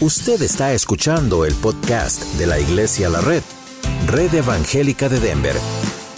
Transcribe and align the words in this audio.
Usted 0.00 0.42
está 0.42 0.72
escuchando 0.72 1.44
el 1.44 1.54
podcast 1.54 2.24
de 2.34 2.48
la 2.48 2.58
Iglesia 2.58 3.08
La 3.08 3.20
Red, 3.20 3.44
Red 4.08 4.34
Evangélica 4.34 5.08
de 5.08 5.20
Denver, 5.20 5.54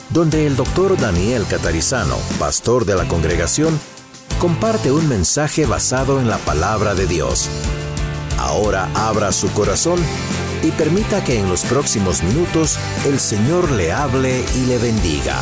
donde 0.09 0.47
el 0.47 0.57
doctor 0.57 0.99
Daniel 0.99 1.45
Catarizano, 1.49 2.17
pastor 2.39 2.87
de 2.87 2.95
la 2.95 3.07
congregación, 3.07 3.79
comparte 4.39 4.91
un 4.91 5.07
mensaje 5.11 5.67
basado 5.67 6.19
en 6.21 6.29
la 6.29 6.39
palabra 6.39 6.95
de 6.95 7.07
Dios. 7.07 7.51
Ahora 8.39 8.89
abra 8.95 9.31
su 9.31 9.53
corazón 9.53 10.01
y 10.63 10.71
permita 10.71 11.23
que 11.23 11.39
en 11.39 11.49
los 11.51 11.63
próximos 11.65 12.23
minutos 12.23 12.79
el 13.05 13.21
Señor 13.21 13.71
le 13.73 13.93
hable 13.93 14.43
y 14.57 14.67
le 14.67 14.79
bendiga. 14.79 15.39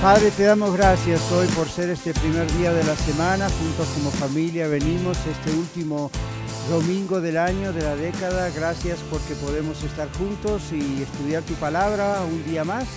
Padre, 0.00 0.30
te 0.30 0.44
damos 0.44 0.74
gracias 0.74 1.20
hoy 1.32 1.48
por 1.48 1.68
ser 1.68 1.90
este 1.90 2.14
primer 2.14 2.46
día 2.56 2.72
de 2.72 2.84
la 2.84 2.94
semana. 2.94 3.48
Juntos 3.48 3.88
como 3.94 4.10
familia 4.10 4.68
venimos 4.68 5.16
este 5.26 5.50
último 5.50 6.10
domingo 6.68 7.20
del 7.20 7.36
año, 7.36 7.72
de 7.72 7.82
la 7.82 7.94
década. 7.94 8.50
Gracias 8.50 9.00
porque 9.10 9.34
podemos 9.34 9.82
estar 9.84 10.08
juntos 10.12 10.72
y 10.72 11.02
estudiar 11.02 11.42
tu 11.42 11.54
palabra 11.54 12.24
un 12.24 12.44
día 12.44 12.64
más. 12.64 12.88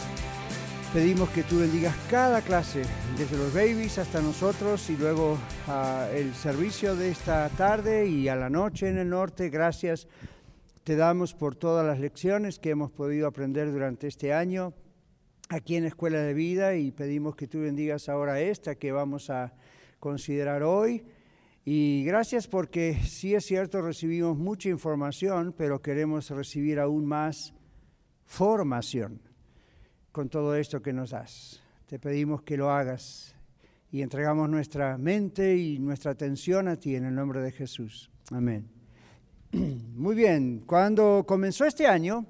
Pedimos 0.93 1.29
que 1.29 1.43
tú 1.43 1.59
bendigas 1.59 1.95
cada 2.09 2.41
clase, 2.41 2.83
desde 3.17 3.37
los 3.37 3.53
babies 3.53 3.97
hasta 3.97 4.21
nosotros 4.21 4.89
y 4.89 4.95
luego 4.95 5.33
uh, 5.67 6.15
el 6.15 6.33
servicio 6.33 6.95
de 6.95 7.09
esta 7.09 7.49
tarde 7.49 8.07
y 8.07 8.29
a 8.29 8.35
la 8.35 8.49
noche 8.49 8.87
en 8.87 8.97
el 8.97 9.09
norte. 9.09 9.49
Gracias 9.49 10.07
te 10.85 10.95
damos 10.95 11.33
por 11.33 11.55
todas 11.55 11.85
las 11.85 11.99
lecciones 11.99 12.59
que 12.59 12.69
hemos 12.69 12.93
podido 12.93 13.27
aprender 13.27 13.71
durante 13.71 14.07
este 14.07 14.33
año 14.33 14.73
aquí 15.49 15.75
en 15.75 15.83
Escuela 15.83 16.19
de 16.19 16.33
Vida 16.33 16.75
y 16.75 16.91
pedimos 16.91 17.35
que 17.35 17.47
tú 17.47 17.59
bendigas 17.59 18.07
ahora 18.07 18.39
esta 18.39 18.75
que 18.75 18.93
vamos 18.93 19.29
a 19.29 19.53
considerar 19.99 20.63
hoy. 20.63 21.03
Y 21.69 22.05
gracias 22.05 22.47
porque 22.47 22.97
sí 23.03 23.35
es 23.35 23.45
cierto, 23.45 23.81
recibimos 23.81 24.37
mucha 24.37 24.69
información, 24.69 25.51
pero 25.51 25.81
queremos 25.81 26.29
recibir 26.29 26.79
aún 26.79 27.05
más 27.05 27.53
formación 28.23 29.19
con 30.13 30.29
todo 30.29 30.55
esto 30.55 30.81
que 30.81 30.93
nos 30.93 31.09
das. 31.09 31.61
Te 31.85 31.99
pedimos 31.99 32.41
que 32.43 32.55
lo 32.55 32.71
hagas 32.71 33.35
y 33.91 34.01
entregamos 34.01 34.49
nuestra 34.49 34.97
mente 34.97 35.57
y 35.57 35.77
nuestra 35.77 36.11
atención 36.11 36.69
a 36.69 36.77
ti 36.77 36.95
en 36.95 37.03
el 37.03 37.13
nombre 37.13 37.41
de 37.41 37.51
Jesús. 37.51 38.09
Amén. 38.31 38.69
Muy 39.51 40.15
bien, 40.15 40.63
cuando 40.65 41.25
comenzó 41.27 41.65
este 41.65 41.85
año, 41.85 42.25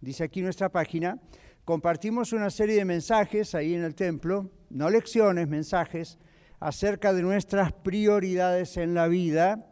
dice 0.00 0.24
aquí 0.24 0.42
nuestra 0.42 0.70
página, 0.70 1.20
compartimos 1.64 2.32
una 2.32 2.50
serie 2.50 2.74
de 2.74 2.84
mensajes 2.84 3.54
ahí 3.54 3.74
en 3.74 3.84
el 3.84 3.94
templo, 3.94 4.50
no 4.70 4.90
lecciones, 4.90 5.46
mensajes, 5.46 6.18
acerca 6.64 7.12
de 7.12 7.20
nuestras 7.20 7.74
prioridades 7.74 8.78
en 8.78 8.94
la 8.94 9.06
vida. 9.06 9.66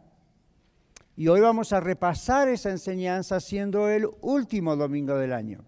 Y 1.15 1.27
hoy 1.27 1.41
vamos 1.41 1.73
a 1.73 1.79
repasar 1.79 2.49
esa 2.49 2.69
enseñanza 2.69 3.39
siendo 3.39 3.89
el 3.89 4.07
último 4.21 4.75
domingo 4.75 5.17
del 5.17 5.33
año, 5.33 5.65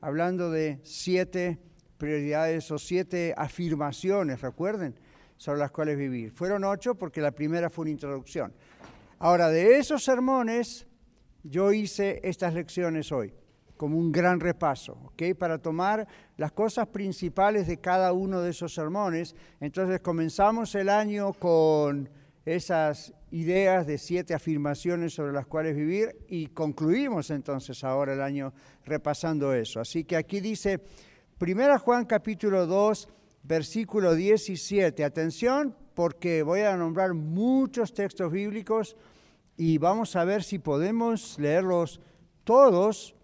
hablando 0.00 0.52
de 0.52 0.78
siete 0.84 1.58
prioridades 1.98 2.70
o 2.70 2.78
siete 2.78 3.34
afirmaciones, 3.36 4.42
recuerden, 4.42 4.94
sobre 5.36 5.58
las 5.58 5.72
cuales 5.72 5.98
vivir. 5.98 6.30
Fueron 6.30 6.62
ocho 6.62 6.94
porque 6.94 7.20
la 7.20 7.32
primera 7.32 7.68
fue 7.68 7.82
una 7.82 7.90
introducción. 7.90 8.54
Ahora, 9.18 9.48
de 9.48 9.76
esos 9.76 10.04
sermones, 10.04 10.86
yo 11.42 11.72
hice 11.72 12.20
estas 12.22 12.54
lecciones 12.54 13.10
hoy 13.10 13.34
como 13.76 13.98
un 13.98 14.12
gran 14.12 14.40
repaso, 14.40 14.98
¿ok? 15.04 15.34
Para 15.38 15.58
tomar 15.58 16.06
las 16.36 16.52
cosas 16.52 16.88
principales 16.88 17.66
de 17.66 17.78
cada 17.78 18.12
uno 18.12 18.40
de 18.40 18.50
esos 18.50 18.74
sermones. 18.74 19.34
Entonces 19.60 20.00
comenzamos 20.00 20.74
el 20.74 20.88
año 20.88 21.32
con 21.32 22.08
esas 22.44 23.12
ideas 23.32 23.86
de 23.86 23.98
siete 23.98 24.32
afirmaciones 24.32 25.14
sobre 25.14 25.32
las 25.32 25.46
cuales 25.46 25.74
vivir 25.74 26.16
y 26.28 26.46
concluimos 26.46 27.30
entonces 27.30 27.82
ahora 27.82 28.14
el 28.14 28.22
año 28.22 28.52
repasando 28.84 29.52
eso. 29.52 29.80
Así 29.80 30.04
que 30.04 30.16
aquí 30.16 30.40
dice, 30.40 30.80
Primera 31.38 31.78
Juan 31.78 32.06
capítulo 32.06 32.66
2, 32.66 33.08
versículo 33.42 34.14
17. 34.14 35.04
Atención, 35.04 35.76
porque 35.92 36.42
voy 36.42 36.60
a 36.60 36.76
nombrar 36.76 37.14
muchos 37.14 37.92
textos 37.92 38.30
bíblicos 38.30 38.96
y 39.56 39.78
vamos 39.78 40.14
a 40.14 40.24
ver 40.24 40.42
si 40.42 40.58
podemos 40.58 41.38
leerlos 41.38 42.00
todos 42.44 43.15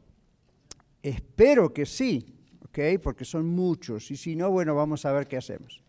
Espero 1.02 1.72
que 1.72 1.84
sí, 1.84 2.24
¿ok? 2.64 3.00
Porque 3.02 3.24
son 3.24 3.46
muchos. 3.46 4.10
Y 4.12 4.16
si 4.16 4.36
no, 4.36 4.50
bueno, 4.50 4.74
vamos 4.74 5.04
a 5.04 5.12
ver 5.12 5.26
qué 5.26 5.36
hacemos. 5.36 5.82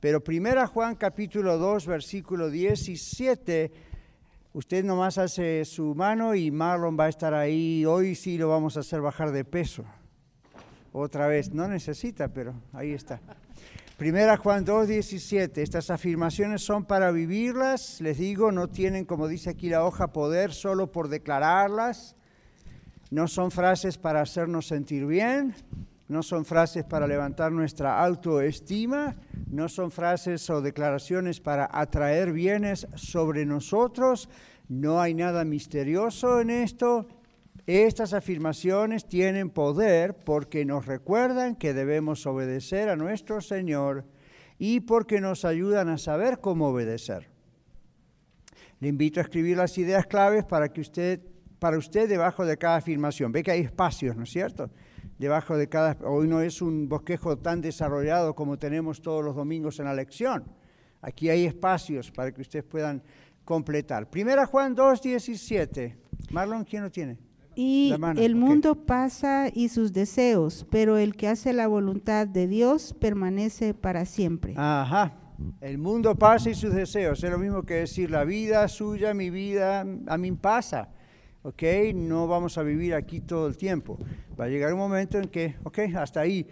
Pero 0.00 0.22
primera 0.22 0.66
Juan 0.66 0.96
capítulo 0.96 1.56
2, 1.56 1.86
versículo 1.86 2.50
17, 2.50 3.72
usted 4.52 4.84
nomás 4.84 5.16
hace 5.16 5.64
su 5.64 5.94
mano 5.94 6.34
y 6.34 6.50
Marlon 6.50 6.98
va 6.98 7.06
a 7.06 7.08
estar 7.08 7.32
ahí. 7.32 7.86
Hoy 7.86 8.14
sí 8.14 8.36
lo 8.36 8.50
vamos 8.50 8.76
a 8.76 8.80
hacer 8.80 9.00
bajar 9.00 9.32
de 9.32 9.46
peso. 9.46 9.82
Otra 10.92 11.26
vez, 11.26 11.54
no 11.54 11.66
necesita, 11.66 12.28
pero 12.28 12.54
ahí 12.74 12.92
está. 12.92 13.18
Primera 13.96 14.36
Juan 14.36 14.66
2, 14.66 14.88
17. 14.88 15.62
Estas 15.62 15.88
afirmaciones 15.88 16.62
son 16.62 16.84
para 16.84 17.10
vivirlas. 17.12 17.98
Les 18.02 18.18
digo, 18.18 18.52
no 18.52 18.68
tienen, 18.68 19.06
como 19.06 19.26
dice 19.26 19.48
aquí 19.48 19.70
la 19.70 19.86
hoja, 19.86 20.12
poder 20.12 20.52
solo 20.52 20.92
por 20.92 21.08
declararlas 21.08 22.14
no 23.10 23.28
son 23.28 23.50
frases 23.50 23.98
para 23.98 24.20
hacernos 24.20 24.66
sentir 24.66 25.06
bien, 25.06 25.54
no 26.08 26.22
son 26.22 26.44
frases 26.44 26.84
para 26.84 27.06
levantar 27.06 27.50
nuestra 27.52 28.04
autoestima, 28.04 29.16
no 29.48 29.68
son 29.68 29.90
frases 29.90 30.48
o 30.50 30.60
declaraciones 30.60 31.40
para 31.40 31.68
atraer 31.72 32.32
bienes 32.32 32.86
sobre 32.94 33.46
nosotros, 33.46 34.28
no 34.68 35.00
hay 35.00 35.14
nada 35.14 35.44
misterioso 35.44 36.40
en 36.40 36.50
esto. 36.50 37.06
Estas 37.66 38.12
afirmaciones 38.12 39.06
tienen 39.06 39.48
poder 39.48 40.14
porque 40.14 40.64
nos 40.64 40.84
recuerdan 40.84 41.56
que 41.56 41.72
debemos 41.72 42.26
obedecer 42.26 42.90
a 42.90 42.96
nuestro 42.96 43.40
Señor 43.40 44.04
y 44.58 44.80
porque 44.80 45.20
nos 45.20 45.44
ayudan 45.44 45.88
a 45.88 45.98
saber 45.98 46.40
cómo 46.40 46.68
obedecer. 46.68 47.28
Le 48.80 48.88
invito 48.88 49.20
a 49.20 49.22
escribir 49.22 49.56
las 49.56 49.78
ideas 49.78 50.06
claves 50.06 50.44
para 50.44 50.70
que 50.70 50.82
usted 50.82 51.20
para 51.64 51.78
usted 51.78 52.06
debajo 52.10 52.44
de 52.44 52.58
cada 52.58 52.76
afirmación. 52.76 53.32
Ve 53.32 53.42
que 53.42 53.50
hay 53.50 53.60
espacios, 53.60 54.14
¿no 54.14 54.24
es 54.24 54.30
cierto? 54.30 54.68
Debajo 55.18 55.56
de 55.56 55.66
cada, 55.66 55.96
hoy 56.04 56.28
no 56.28 56.42
es 56.42 56.60
un 56.60 56.90
bosquejo 56.90 57.38
tan 57.38 57.62
desarrollado 57.62 58.34
como 58.34 58.58
tenemos 58.58 59.00
todos 59.00 59.24
los 59.24 59.34
domingos 59.34 59.78
en 59.78 59.86
la 59.86 59.94
lección. 59.94 60.44
Aquí 61.00 61.30
hay 61.30 61.46
espacios 61.46 62.10
para 62.10 62.32
que 62.32 62.42
ustedes 62.42 62.66
puedan 62.66 63.02
completar. 63.46 64.10
Primera 64.10 64.44
Juan 64.44 64.76
2.17. 64.76 65.96
Marlon, 66.32 66.64
¿quién 66.64 66.82
lo 66.82 66.90
tiene? 66.90 67.16
Y 67.54 67.94
el 68.18 68.36
mundo 68.36 68.74
pasa 68.84 69.48
y 69.50 69.70
sus 69.70 69.94
deseos, 69.94 70.66
pero 70.70 70.98
el 70.98 71.16
que 71.16 71.28
hace 71.28 71.54
la 71.54 71.66
voluntad 71.66 72.28
de 72.28 72.46
Dios 72.46 72.94
permanece 73.00 73.72
para 73.72 74.04
siempre. 74.04 74.52
Ajá. 74.58 75.14
El 75.62 75.78
mundo 75.78 76.14
pasa 76.14 76.50
y 76.50 76.54
sus 76.54 76.74
deseos. 76.74 77.24
Es 77.24 77.30
lo 77.30 77.38
mismo 77.38 77.62
que 77.62 77.76
decir 77.76 78.10
la 78.10 78.24
vida 78.24 78.68
suya, 78.68 79.14
mi 79.14 79.30
vida, 79.30 79.86
a 80.08 80.18
mí 80.18 80.30
pasa. 80.32 80.90
¿Ok? 81.44 81.62
No 81.94 82.26
vamos 82.26 82.58
a 82.58 82.62
vivir 82.62 82.94
aquí 82.94 83.20
todo 83.20 83.46
el 83.46 83.56
tiempo. 83.56 83.98
Va 84.38 84.46
a 84.46 84.48
llegar 84.48 84.72
un 84.72 84.78
momento 84.78 85.18
en 85.18 85.28
que, 85.28 85.56
ok, 85.62 85.78
hasta 85.94 86.20
ahí. 86.20 86.46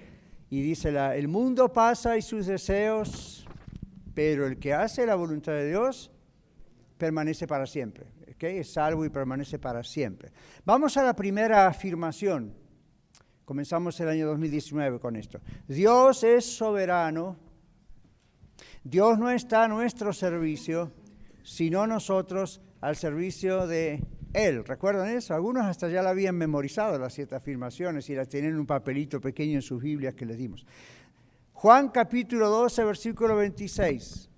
Y 0.50 0.60
dice, 0.60 0.92
la, 0.92 1.16
el 1.16 1.28
mundo 1.28 1.72
pasa 1.72 2.16
y 2.16 2.22
sus 2.22 2.47
deseos, 2.47 3.47
pero 4.14 4.47
el 4.47 4.58
que 4.58 4.75
hace 4.75 5.06
la 5.06 5.14
voluntad 5.14 5.53
de 5.53 5.69
Dios 5.69 6.10
permanece 6.98 7.47
para 7.47 7.66
siempre. 7.66 8.06
¿ok? 8.34 8.44
Es 8.44 8.75
salvo 8.75 9.04
y 9.04 9.08
permanece 9.08 9.58
para 9.58 9.82
siempre. 9.82 10.30
Vamos 10.64 10.97
a 10.98 11.03
la 11.03 11.16
primera 11.16 11.66
afirmación. 11.66 12.54
Comenzamos 13.47 13.98
el 14.00 14.09
año 14.09 14.26
2019 14.26 15.00
con 15.00 15.16
esto. 15.16 15.41
Dios 15.66 16.22
es 16.22 16.44
soberano. 16.44 17.38
Dios 18.84 19.19
no 19.19 19.30
está 19.30 19.65
a 19.65 19.68
nuestro 19.68 20.12
servicio, 20.12 20.92
sino 21.42 21.86
nosotros 21.86 22.60
al 22.83 22.97
servicio 22.97 23.66
de 23.66 24.04
él. 24.33 24.65
¿Recuerdan 24.65 25.09
eso? 25.09 25.34
Algunos 25.34 25.65
hasta 25.65 25.89
ya 25.89 26.03
la 26.03 26.11
habían 26.11 26.37
memorizado 26.37 26.99
las 26.99 27.15
siete 27.15 27.34
afirmaciones 27.34 28.09
y 28.11 28.15
las 28.15 28.29
tienen 28.29 28.53
en 28.53 28.61
un 28.61 28.67
papelito 28.67 29.21
pequeño 29.21 29.55
en 29.55 29.63
sus 29.63 29.83
Biblias 29.83 30.15
que 30.15 30.27
les 30.27 30.39
dimos. 30.39 30.67
Juan 31.53 31.89
capítulo 31.91 32.49
12, 32.49 32.84
versículo 32.84 33.37
26. 33.37 34.29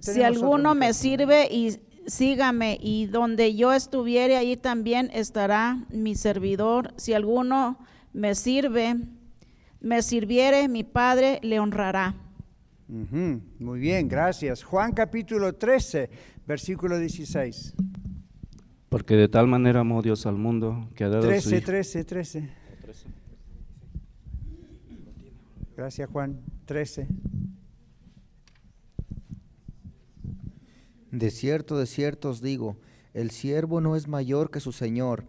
si 0.00 0.22
alguno 0.22 0.74
me 0.74 0.92
sirve 0.92 1.46
y 1.50 1.78
sígame 2.06 2.78
y 2.80 3.06
donde 3.06 3.54
yo 3.54 3.72
estuviere 3.72 4.36
allí 4.36 4.56
también 4.56 5.10
estará 5.12 5.84
mi 5.90 6.14
servidor. 6.14 6.94
Si 6.96 7.12
alguno 7.12 7.78
me 8.12 8.34
sirve, 8.34 8.96
me 9.80 10.02
sirviere, 10.02 10.68
mi 10.68 10.84
Padre 10.84 11.38
le 11.42 11.60
honrará. 11.60 12.14
Muy 12.88 13.80
bien, 13.80 14.08
gracias. 14.08 14.62
Juan 14.62 14.92
capítulo 14.92 15.54
13, 15.54 16.08
versículo 16.46 16.98
16. 16.98 17.74
Porque 18.88 19.16
de 19.16 19.28
tal 19.28 19.48
manera 19.48 19.80
amó 19.80 20.02
Dios 20.02 20.26
al 20.26 20.36
mundo 20.36 20.88
que 20.94 21.04
ha 21.04 21.08
dado 21.08 21.26
13, 21.26 21.60
su 21.60 21.64
13, 21.64 22.04
13. 22.04 22.50
Gracias 25.76 26.08
Juan, 26.08 26.40
13. 26.64 27.08
De 31.10 31.30
cierto, 31.30 31.78
de 31.78 31.86
cierto 31.86 32.30
os 32.30 32.40
digo, 32.40 32.78
el 33.14 33.30
siervo 33.30 33.80
no 33.80 33.96
es 33.96 34.08
mayor 34.08 34.50
que 34.50 34.60
su 34.60 34.72
Señor, 34.72 35.26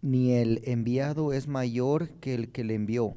ni 0.00 0.32
el 0.32 0.60
enviado 0.64 1.32
es 1.32 1.48
mayor 1.48 2.10
que 2.20 2.34
el 2.34 2.50
que 2.50 2.64
le 2.64 2.74
envió. 2.74 3.16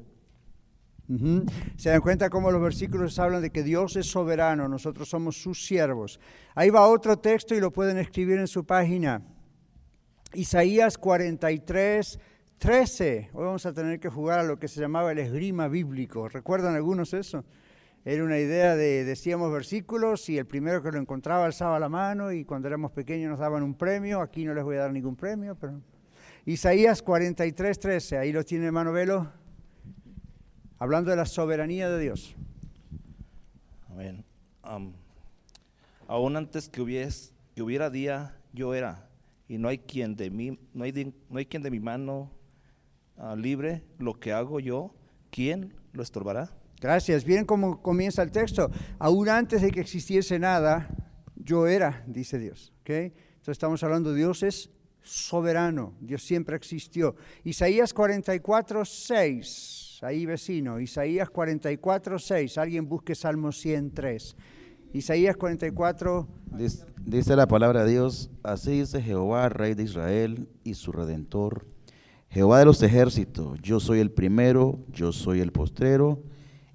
Se 1.76 1.88
dan 1.88 2.02
cuenta 2.02 2.28
cómo 2.28 2.50
los 2.50 2.60
versículos 2.60 3.18
hablan 3.18 3.40
de 3.40 3.50
que 3.50 3.62
Dios 3.62 3.96
es 3.96 4.06
soberano, 4.06 4.68
nosotros 4.68 5.08
somos 5.08 5.40
sus 5.40 5.66
siervos. 5.66 6.20
Ahí 6.54 6.68
va 6.68 6.86
otro 6.86 7.18
texto 7.18 7.54
y 7.54 7.60
lo 7.60 7.72
pueden 7.72 7.96
escribir 7.96 8.38
en 8.38 8.46
su 8.46 8.64
página. 8.64 9.22
Isaías 10.34 10.98
43, 10.98 12.18
13. 12.58 13.30
Hoy 13.32 13.44
vamos 13.44 13.64
a 13.64 13.72
tener 13.72 13.98
que 13.98 14.10
jugar 14.10 14.40
a 14.40 14.42
lo 14.42 14.58
que 14.58 14.68
se 14.68 14.80
llamaba 14.80 15.12
el 15.12 15.18
esgrima 15.18 15.68
bíblico. 15.68 16.28
¿Recuerdan 16.28 16.74
algunos 16.74 17.14
eso? 17.14 17.42
Era 18.04 18.22
una 18.22 18.38
idea 18.38 18.76
de, 18.76 19.04
decíamos 19.04 19.50
versículos 19.50 20.28
y 20.28 20.36
el 20.36 20.46
primero 20.46 20.82
que 20.82 20.92
lo 20.92 20.98
encontraba 20.98 21.46
alzaba 21.46 21.80
la 21.80 21.88
mano 21.88 22.32
y 22.32 22.44
cuando 22.44 22.68
éramos 22.68 22.92
pequeños 22.92 23.30
nos 23.30 23.38
daban 23.38 23.62
un 23.62 23.74
premio. 23.74 24.20
Aquí 24.20 24.44
no 24.44 24.52
les 24.52 24.64
voy 24.64 24.76
a 24.76 24.80
dar 24.80 24.92
ningún 24.92 25.16
premio, 25.16 25.56
pero... 25.58 25.80
Isaías 26.44 27.02
43, 27.02 27.78
13. 27.78 28.18
Ahí 28.18 28.32
lo 28.32 28.44
tiene 28.44 28.66
hermano 28.66 28.92
Velo. 28.92 29.30
Hablando 30.78 31.10
de 31.10 31.16
la 31.16 31.26
soberanía 31.26 31.88
de 31.90 31.98
Dios. 32.00 32.34
Amén. 33.90 34.24
Am, 34.62 34.92
aún 36.06 36.36
antes 36.36 36.68
que, 36.68 36.80
hubies- 36.80 37.32
que 37.54 37.62
hubiera 37.62 37.90
día, 37.90 38.36
yo 38.52 38.74
era, 38.74 39.08
y 39.48 39.58
no 39.58 39.68
hay 39.68 39.78
quien 39.78 40.14
de 40.14 40.30
mí, 40.30 40.58
no 40.74 40.84
hay, 40.84 40.92
de- 40.92 41.12
no 41.28 41.38
hay 41.38 41.46
quien 41.46 41.62
de 41.62 41.70
mi 41.70 41.80
mano 41.80 42.30
ah, 43.16 43.34
libre 43.34 43.82
lo 43.98 44.18
que 44.20 44.32
hago 44.32 44.60
yo, 44.60 44.94
¿quién 45.30 45.74
lo 45.92 46.02
estorbará? 46.02 46.50
Gracias. 46.80 47.24
Bien 47.24 47.44
cómo 47.44 47.82
comienza 47.82 48.22
el 48.22 48.30
texto. 48.30 48.70
Aún 49.00 49.28
antes 49.28 49.62
de 49.62 49.72
que 49.72 49.80
existiese 49.80 50.38
nada, 50.38 50.88
yo 51.34 51.66
era, 51.66 52.04
dice 52.06 52.38
Dios. 52.38 52.72
¿ok? 52.82 52.90
Entonces 52.90 53.48
estamos 53.48 53.82
hablando, 53.82 54.14
Dios 54.14 54.44
es 54.44 54.70
soberano, 55.02 55.94
Dios 56.00 56.22
siempre 56.22 56.54
existió. 56.54 57.16
Isaías 57.42 57.92
44, 57.92 58.84
6. 58.84 59.86
Ahí 60.02 60.26
vecino, 60.26 60.80
Isaías 60.80 61.28
44, 61.30 62.18
6. 62.18 62.58
Alguien 62.58 62.88
busque 62.88 63.14
Salmo 63.14 63.52
103. 63.52 64.36
Isaías 64.92 65.36
44, 65.36 66.28
Dice, 66.52 66.86
dice 67.04 67.36
la 67.36 67.46
palabra 67.46 67.84
de 67.84 67.90
Dios, 67.90 68.30
así 68.42 68.80
dice 68.80 69.02
Jehová, 69.02 69.48
Rey 69.50 69.74
de 69.74 69.82
Israel 69.82 70.48
y 70.64 70.74
su 70.74 70.92
Redentor, 70.92 71.66
Jehová 72.30 72.60
de 72.60 72.64
los 72.64 72.82
ejércitos, 72.82 73.60
yo 73.60 73.80
soy 73.80 74.00
el 74.00 74.10
primero, 74.10 74.78
yo 74.88 75.12
soy 75.12 75.40
el 75.40 75.52
postrero, 75.52 76.22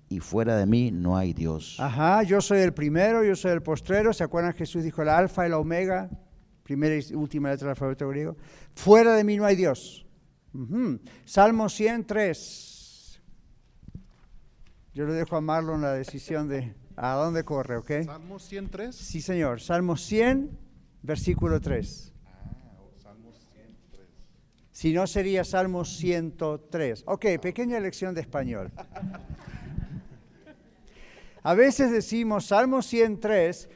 y 0.10 0.20
fuera 0.20 0.58
de 0.58 0.68
mí 0.68 0.92
no 0.92 1.18
hay 1.18 1.34
Dios. 1.34 1.78
Ajá, 1.80 2.22
yo 2.22 2.40
soy 2.40 2.60
el 2.60 2.74
primero, 2.74 3.24
yo 3.24 3.36
soy 3.36 3.52
el 3.52 3.64
postrero. 3.64 4.14
¿Se 4.14 4.24
acuerdan? 4.24 4.54
Jesús 4.54 4.84
dijo 4.84 5.02
el 5.02 5.10
alfa 5.10 5.48
y 5.48 5.50
la 5.50 5.58
omega, 5.58 6.08
primera 6.62 6.96
y 6.96 7.16
última 7.16 7.50
letra 7.50 7.66
del 7.66 7.72
alfabeto 7.72 8.08
griego. 8.10 8.38
Fuera 8.76 9.16
de 9.16 9.24
mí 9.24 9.38
no 9.38 9.46
hay 9.46 9.56
Dios. 9.56 10.06
Ujú. 10.54 11.00
Salmo 11.26 11.68
103. 11.68 12.73
Yo 14.94 15.06
le 15.08 15.14
dejo 15.14 15.36
a 15.36 15.42
Marlon 15.42 15.82
la 15.82 15.94
decisión 15.94 16.48
de 16.48 16.76
a 16.96 17.16
dónde 17.16 17.44
corre, 17.44 17.78
¿ok? 17.78 17.92
Salmo 18.06 18.38
103. 18.38 18.96
Sí, 18.96 19.22
señor. 19.22 19.60
Salmo 19.60 19.98
100, 19.98 20.56
versículo 21.02 21.60
3. 21.60 22.14
Si 24.72 24.94
no, 24.94 25.08
sería 25.08 25.44
Salmo 25.44 25.86
103. 25.86 27.04
Ok, 27.08 27.26
pequeña 27.42 27.80
lección 27.80 28.14
de 28.14 28.22
español. 28.22 28.72
A 31.44 31.54
veces 31.56 31.92
decimos 31.92 32.46
Salmo 32.46 32.82
103 32.82 33.70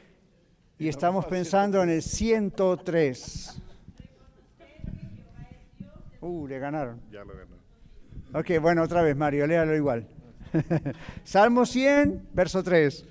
y 0.78 0.88
estamos 0.88 1.26
pensando 1.26 1.82
en 1.82 1.90
el 1.90 2.02
103. 2.02 3.62
Uh, 6.20 6.46
le 6.46 6.58
ganaron. 6.58 7.00
Ya 7.10 7.24
lo 7.24 7.34
ganó. 7.34 7.56
Ok, 8.34 8.60
bueno, 8.60 8.82
otra 8.82 9.02
vez, 9.02 9.16
Mario, 9.16 9.46
léalo 9.46 9.76
igual. 9.76 10.08
Salmo 11.24 11.66
100, 11.66 12.28
verso 12.32 12.62
3. 12.62 13.04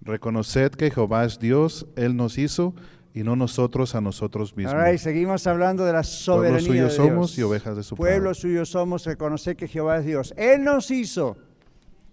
Reconoced 0.00 0.70
que 0.72 0.90
Jehová 0.90 1.24
es 1.24 1.38
Dios, 1.38 1.86
Él 1.96 2.16
nos 2.16 2.38
hizo 2.38 2.74
y 3.14 3.22
no 3.24 3.36
nosotros 3.36 3.94
a 3.94 4.00
nosotros 4.00 4.56
mismos. 4.56 4.74
Ahora, 4.74 4.96
seguimos 4.96 5.46
hablando 5.46 5.84
de 5.84 5.92
la 5.92 6.02
soberanía 6.02 6.60
suyo 6.60 6.84
de 6.84 6.90
somos 6.90 7.34
Dios. 7.34 7.38
y 7.38 7.42
ovejas 7.42 7.76
de 7.76 7.82
su 7.82 7.96
Pueblo 7.96 8.32
suyo 8.34 8.64
somos, 8.64 9.04
reconocer 9.04 9.56
que 9.56 9.66
Jehová 9.66 9.98
es 9.98 10.04
Dios. 10.04 10.34
Él 10.36 10.62
nos 10.62 10.90
hizo, 10.90 11.36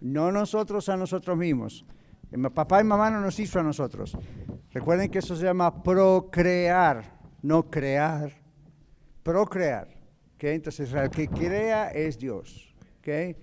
no 0.01 0.31
nosotros 0.31 0.89
a 0.89 0.97
nosotros 0.97 1.37
mismos. 1.37 1.85
Eh, 2.31 2.37
Papá 2.49 2.81
y 2.81 2.83
mamá 2.83 3.11
no 3.11 3.21
nos 3.21 3.39
hizo 3.39 3.59
a 3.59 3.63
nosotros. 3.63 4.17
Recuerden 4.71 5.09
que 5.09 5.19
eso 5.19 5.35
se 5.35 5.43
llama 5.43 5.83
procrear, 5.83 7.03
no 7.41 7.69
crear. 7.69 8.31
Procrear. 9.21 9.87
¿ok? 10.35 10.43
Entonces, 10.43 10.91
el 10.91 11.09
que 11.09 11.27
crea 11.27 11.89
es 11.89 12.17
Dios. 12.17 12.73
¿ok? 12.99 13.37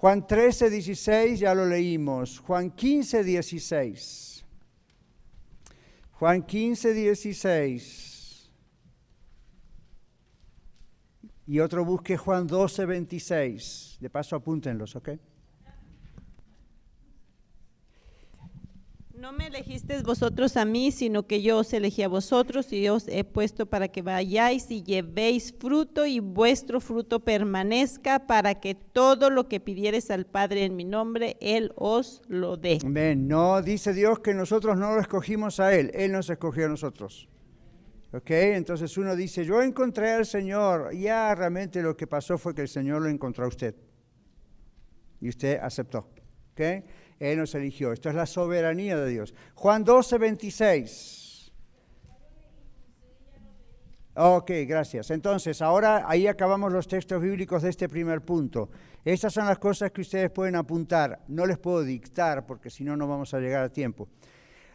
Juan 0.00 0.26
13, 0.26 0.70
16, 0.70 1.40
ya 1.40 1.54
lo 1.54 1.66
leímos. 1.66 2.38
Juan 2.38 2.70
15, 2.70 3.24
16. 3.24 4.44
Juan 6.12 6.42
15, 6.42 6.94
16. 6.94 8.50
Y 11.46 11.58
otro 11.58 11.84
busque 11.84 12.16
Juan 12.16 12.46
12, 12.46 12.86
26. 12.86 13.98
De 14.00 14.08
paso 14.08 14.36
apúntenlos, 14.36 14.94
¿ok? 14.94 15.10
No 19.20 19.32
me 19.32 19.48
elegisteis 19.48 20.04
vosotros 20.04 20.56
a 20.56 20.64
mí, 20.64 20.92
sino 20.92 21.26
que 21.26 21.42
yo 21.42 21.58
os 21.58 21.72
elegí 21.72 22.04
a 22.04 22.08
vosotros 22.08 22.72
y 22.72 22.88
os 22.88 23.08
he 23.08 23.24
puesto 23.24 23.66
para 23.66 23.88
que 23.88 24.00
vayáis 24.00 24.70
y 24.70 24.84
llevéis 24.84 25.52
fruto 25.58 26.06
y 26.06 26.20
vuestro 26.20 26.80
fruto 26.80 27.18
permanezca 27.18 28.28
para 28.28 28.60
que 28.60 28.76
todo 28.76 29.28
lo 29.30 29.48
que 29.48 29.58
pidiereis 29.58 30.12
al 30.12 30.24
Padre 30.24 30.64
en 30.64 30.76
mi 30.76 30.84
nombre, 30.84 31.36
Él 31.40 31.72
os 31.74 32.22
lo 32.28 32.56
dé. 32.56 32.78
No 33.16 33.60
dice 33.60 33.92
Dios 33.92 34.20
que 34.20 34.34
nosotros 34.34 34.76
no 34.76 34.94
lo 34.94 35.00
escogimos 35.00 35.58
a 35.58 35.74
Él, 35.74 35.90
Él 35.94 36.12
nos 36.12 36.30
escogió 36.30 36.66
a 36.66 36.68
nosotros. 36.68 37.28
¿Ok? 38.12 38.30
Entonces 38.30 38.96
uno 38.98 39.16
dice, 39.16 39.44
yo 39.44 39.60
encontré 39.60 40.12
al 40.12 40.26
Señor. 40.26 40.94
Ya 40.94 41.34
realmente 41.34 41.82
lo 41.82 41.96
que 41.96 42.06
pasó 42.06 42.38
fue 42.38 42.54
que 42.54 42.62
el 42.62 42.68
Señor 42.68 43.02
lo 43.02 43.08
encontró 43.08 43.46
a 43.46 43.48
usted. 43.48 43.74
Y 45.20 45.28
usted 45.28 45.58
aceptó. 45.60 46.08
¿Ok? 46.52 46.84
Él 47.18 47.38
nos 47.38 47.54
eligió. 47.54 47.92
Esto 47.92 48.08
es 48.08 48.14
la 48.14 48.26
soberanía 48.26 48.96
de 48.96 49.10
Dios. 49.10 49.34
Juan 49.54 49.84
12, 49.84 50.18
26. 50.18 51.52
Ok, 54.20 54.50
gracias. 54.66 55.12
Entonces, 55.12 55.62
ahora 55.62 56.04
ahí 56.08 56.26
acabamos 56.26 56.72
los 56.72 56.88
textos 56.88 57.22
bíblicos 57.22 57.62
de 57.62 57.70
este 57.70 57.88
primer 57.88 58.22
punto. 58.22 58.68
Estas 59.04 59.32
son 59.32 59.46
las 59.46 59.58
cosas 59.58 59.92
que 59.92 60.00
ustedes 60.00 60.30
pueden 60.30 60.56
apuntar. 60.56 61.20
No 61.28 61.46
les 61.46 61.56
puedo 61.58 61.84
dictar 61.84 62.44
porque 62.44 62.68
si 62.68 62.82
no, 62.82 62.96
no 62.96 63.06
vamos 63.06 63.32
a 63.32 63.38
llegar 63.38 63.62
a 63.62 63.68
tiempo. 63.68 64.08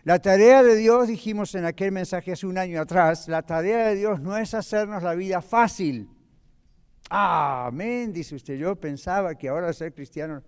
La 0.05 0.19
tarea 0.19 0.63
de 0.63 0.75
Dios, 0.75 1.07
dijimos 1.07 1.55
en 1.55 1.65
aquel 1.65 1.91
mensaje 1.91 2.31
hace 2.31 2.45
un 2.45 2.57
año 2.57 2.81
atrás, 2.81 3.27
la 3.27 3.41
tarea 3.41 3.87
de 3.87 3.95
Dios 3.95 4.19
no 4.19 4.35
es 4.37 4.53
hacernos 4.53 5.03
la 5.03 5.13
vida 5.13 5.41
fácil. 5.41 6.09
Amén, 7.09 8.11
dice 8.11 8.35
usted. 8.35 8.55
Yo 8.55 8.75
pensaba 8.75 9.35
que 9.35 9.49
ahora 9.49 9.71
ser 9.71 9.93
cristiano. 9.93 10.41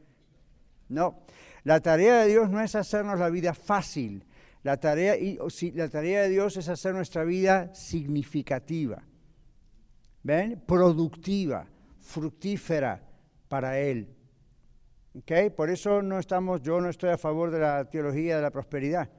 No, 0.88 1.20
la 1.66 1.80
tarea 1.80 2.22
de 2.22 2.28
Dios 2.30 2.50
no 2.52 2.62
es 2.62 2.76
hacernos 2.76 3.20
la 3.20 3.30
vida 3.30 3.56
fácil. 3.56 4.24
La 4.62 4.78
tarea, 4.78 5.16
la 5.74 5.90
tarea 5.90 6.22
de 6.22 6.30
Dios 6.30 6.58
es 6.58 6.70
hacer 6.70 6.94
nuestra 6.94 7.24
vida 7.24 7.74
significativa. 7.74 9.04
¿Ven? 10.22 10.62
Productiva, 10.68 11.68
fructífera 12.02 13.02
para 13.48 13.80
Él. 13.80 14.16
¿Ok? 15.18 15.32
Por 15.56 15.72
eso 15.72 16.04
no 16.04 16.20
estamos, 16.20 16.62
yo 16.62 16.80
no 16.80 16.90
estoy 16.90 17.10
a 17.10 17.18
favor 17.18 17.50
de 17.50 17.60
la 17.60 17.90
teología 17.90 18.36
de 18.36 18.44
la 18.44 18.52
prosperidad, 18.52 19.10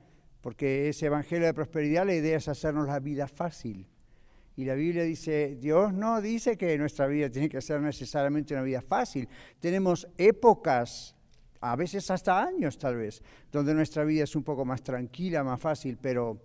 porque 0.40 0.88
ese 0.88 1.06
evangelio 1.06 1.46
de 1.46 1.54
prosperidad, 1.54 2.06
la 2.06 2.14
idea 2.14 2.36
es 2.36 2.46
hacernos 2.46 2.86
la 2.86 3.00
vida 3.00 3.26
fácil. 3.26 3.88
Y 4.54 4.64
la 4.64 4.74
Biblia 4.74 5.02
dice, 5.02 5.56
Dios 5.60 5.92
no 5.92 6.20
dice 6.20 6.56
que 6.56 6.78
nuestra 6.78 7.08
vida 7.08 7.28
tiene 7.28 7.48
que 7.48 7.60
ser 7.60 7.80
necesariamente 7.80 8.54
una 8.54 8.62
vida 8.62 8.82
fácil. 8.82 9.28
Tenemos 9.58 10.06
épocas, 10.16 11.15
a 11.72 11.76
veces 11.76 12.10
hasta 12.10 12.42
años 12.42 12.78
tal 12.78 12.96
vez, 12.96 13.22
donde 13.50 13.74
nuestra 13.74 14.04
vida 14.04 14.24
es 14.24 14.36
un 14.36 14.42
poco 14.42 14.64
más 14.64 14.82
tranquila, 14.82 15.42
más 15.42 15.60
fácil, 15.60 15.98
pero 16.00 16.40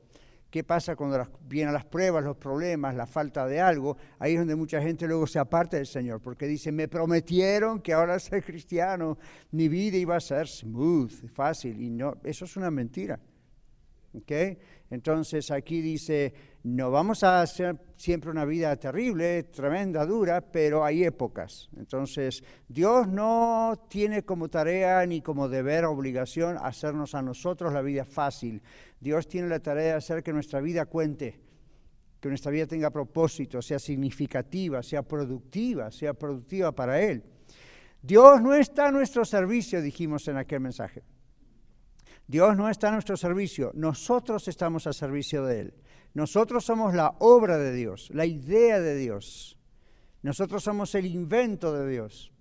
¿qué 0.50 0.64
pasa 0.64 0.96
cuando 0.96 1.26
vienen 1.48 1.74
las 1.74 1.86
pruebas, 1.86 2.24
los 2.24 2.38
problemas, 2.38 2.96
la 2.96 3.06
falta 3.06 3.46
de 3.46 3.60
algo? 3.60 3.98
Ahí 4.20 4.34
es 4.34 4.40
donde 4.40 4.56
mucha 4.56 4.82
gente 4.82 5.08
luego 5.08 5.28
se 5.28 5.40
aparta 5.40 5.78
del 5.78 5.86
Señor, 5.86 6.22
porque 6.22 6.48
dice, 6.48 6.72
me 6.72 6.88
prometieron 6.88 7.82
que 7.82 7.94
ahora 7.94 8.20
ser 8.20 8.44
cristiano, 8.44 9.18
mi 9.52 9.68
vida 9.68 9.98
iba 9.98 10.16
a 10.16 10.20
ser 10.20 10.48
smooth, 10.48 11.30
fácil, 11.30 11.82
y 11.82 11.90
no, 11.90 12.18
eso 12.24 12.46
es 12.46 12.58
una 12.58 12.72
mentira. 12.72 13.20
¿ok? 14.14 14.32
Entonces 14.92 15.50
aquí 15.52 15.80
dice, 15.80 16.34
no 16.64 16.92
vamos 16.92 17.24
a 17.24 17.42
hacer 17.42 17.80
siempre 17.96 18.30
una 18.30 18.44
vida 18.44 18.76
terrible, 18.76 19.44
tremenda, 19.44 20.06
dura, 20.06 20.42
pero 20.42 20.84
hay 20.84 21.06
épocas. 21.06 21.70
Entonces, 21.78 22.44
Dios 22.68 23.08
no 23.08 23.88
tiene 23.90 24.24
como 24.24 24.50
tarea 24.50 25.06
ni 25.06 25.22
como 25.22 25.48
deber, 25.48 25.86
obligación 25.86 26.58
hacernos 26.62 27.16
a 27.16 27.22
nosotros 27.22 27.72
la 27.72 27.82
vida 27.82 28.04
fácil. 28.04 28.62
Dios 29.00 29.30
tiene 29.30 29.48
la 29.48 29.62
tarea 29.62 29.86
de 29.86 29.94
hacer 29.94 30.22
que 30.24 30.34
nuestra 30.34 30.60
vida 30.60 30.86
cuente, 30.86 31.40
que 32.20 32.28
nuestra 32.28 32.52
vida 32.52 32.68
tenga 32.68 32.90
propósito, 32.90 33.62
sea 33.62 33.80
significativa, 33.80 34.84
sea 34.84 35.04
productiva, 35.04 35.90
sea 35.90 36.14
productiva 36.14 36.74
para 36.74 37.02
Él. 37.02 37.24
Dios 38.02 38.42
no 38.42 38.54
está 38.54 38.90
a 38.90 38.92
nuestro 38.92 39.24
servicio, 39.24 39.82
dijimos 39.82 40.28
en 40.28 40.36
aquel 40.36 40.60
mensaje. 40.60 41.02
Dios 42.32 42.56
no 42.56 42.70
está 42.70 42.88
a 42.88 42.92
nuestro 42.94 43.18
servicio, 43.18 43.72
nosotros 43.74 44.48
estamos 44.48 44.88
al 44.88 44.94
servicio 44.94 45.44
de 45.44 45.60
Él. 45.60 45.74
Nosotros 46.14 46.64
somos 46.64 46.94
la 46.94 47.14
obra 47.20 47.58
de 47.58 47.74
Dios, 47.74 48.10
la 48.14 48.26
idea 48.26 48.80
de 48.80 48.96
Dios. 48.96 49.58
Nosotros 50.22 50.64
somos 50.64 50.96
el 50.96 51.08
invento 51.08 51.74
de 51.74 51.92
Dios. 51.92 52.32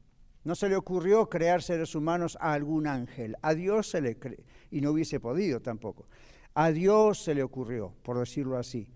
No 0.44 0.54
se 0.54 0.68
le 0.68 0.76
ocurrió 0.76 1.28
crear 1.28 1.60
seres 1.60 1.96
humanos 1.96 2.38
a 2.40 2.52
algún 2.52 2.86
ángel. 2.86 3.34
A 3.42 3.52
Dios 3.54 3.90
se 3.90 4.00
le 4.00 4.16
cree, 4.16 4.44
y 4.70 4.80
no 4.80 4.92
hubiese 4.92 5.18
podido 5.18 5.58
tampoco. 5.58 6.06
A 6.54 6.70
Dios 6.70 7.24
se 7.24 7.34
le 7.34 7.42
ocurrió, 7.42 7.92
por 8.04 8.16
decirlo 8.16 8.58
así. 8.58 8.92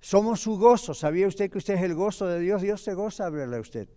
Somos 0.00 0.40
su 0.40 0.58
gozo. 0.58 0.94
¿Sabía 0.94 1.28
usted 1.28 1.48
que 1.48 1.58
usted 1.58 1.74
es 1.74 1.82
el 1.82 1.94
gozo 1.94 2.26
de 2.26 2.40
Dios? 2.40 2.60
Dios 2.60 2.82
se 2.82 2.94
goza 2.94 3.26
a 3.26 3.30
verle 3.30 3.58
a 3.58 3.60
usted. 3.60 3.88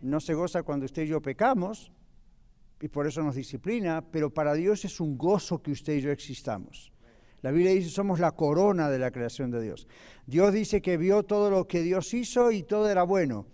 No 0.00 0.18
se 0.18 0.34
goza 0.34 0.64
cuando 0.64 0.84
usted 0.84 1.04
y 1.04 1.08
yo 1.08 1.22
pecamos, 1.22 1.92
y 2.82 2.88
por 2.88 3.06
eso 3.06 3.22
nos 3.22 3.36
disciplina, 3.36 4.04
pero 4.10 4.34
para 4.34 4.54
Dios 4.54 4.84
es 4.84 4.98
un 4.98 5.16
gozo 5.16 5.62
que 5.62 5.70
usted 5.70 5.94
y 5.94 6.00
yo 6.00 6.10
existamos. 6.10 6.92
La 7.40 7.52
Biblia 7.52 7.70
dice 7.70 7.90
somos 7.90 8.18
la 8.18 8.32
corona 8.32 8.90
de 8.90 8.98
la 8.98 9.12
creación 9.12 9.52
de 9.52 9.62
Dios. 9.62 9.86
Dios 10.26 10.52
dice 10.52 10.82
que 10.82 10.96
vio 10.96 11.22
todo 11.22 11.48
lo 11.48 11.68
que 11.68 11.80
Dios 11.80 12.12
hizo 12.12 12.50
y 12.50 12.64
todo 12.64 12.90
era 12.90 13.04
bueno. 13.04 13.46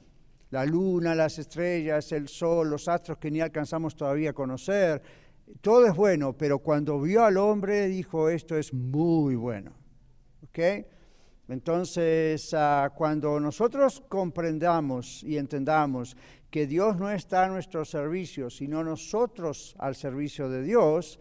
La 0.49 0.65
luna, 0.65 1.15
las 1.15 1.39
estrellas, 1.39 2.11
el 2.13 2.29
sol, 2.29 2.71
los 2.71 2.89
astros 2.89 3.19
que 3.19 3.31
ni 3.31 3.43
alcanzamos 3.43 3.95
todavía 3.95 4.31
a 4.31 4.33
conocer. 4.33 5.03
Todo 5.61 5.87
es 5.87 5.95
bueno, 5.95 6.33
pero 6.33 6.61
cuando 6.61 6.99
vio 6.99 7.23
al 7.23 7.37
hombre 7.37 7.87
dijo 7.87 8.31
esto 8.31 8.57
es 8.57 8.73
muy 8.73 9.35
bueno. 9.35 9.73
¿Ok? 10.43 10.59
Entonces, 11.49 12.53
ah, 12.53 12.93
cuando 12.95 13.41
nosotros 13.41 14.03
comprendamos 14.07 15.23
y 15.23 15.39
entendamos 15.39 16.17
que 16.51 16.67
Dios 16.67 16.97
no 16.97 17.11
está 17.11 17.45
a 17.45 17.49
nuestro 17.49 17.85
servicio, 17.85 18.51
sino 18.51 18.85
nosotros 18.85 19.75
al 19.79 19.95
servicio 19.95 20.51
de 20.51 20.63
Dios, 20.63 21.19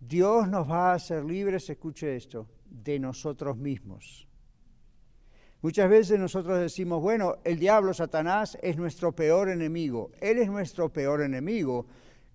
Dios 0.00 0.48
nos 0.48 0.68
va 0.68 0.92
a 0.92 0.94
hacer 0.94 1.24
libres, 1.24 1.68
escuche 1.68 2.16
esto, 2.16 2.48
de 2.64 2.98
nosotros 2.98 3.56
mismos. 3.56 4.26
Muchas 5.60 5.88
veces 5.88 6.18
nosotros 6.18 6.58
decimos, 6.58 7.00
bueno, 7.00 7.36
el 7.44 7.58
diablo, 7.58 7.94
Satanás, 7.94 8.58
es 8.62 8.76
nuestro 8.76 9.12
peor 9.12 9.48
enemigo. 9.48 10.10
Él 10.20 10.38
es 10.38 10.48
nuestro 10.48 10.92
peor 10.92 11.22
enemigo. 11.22 11.86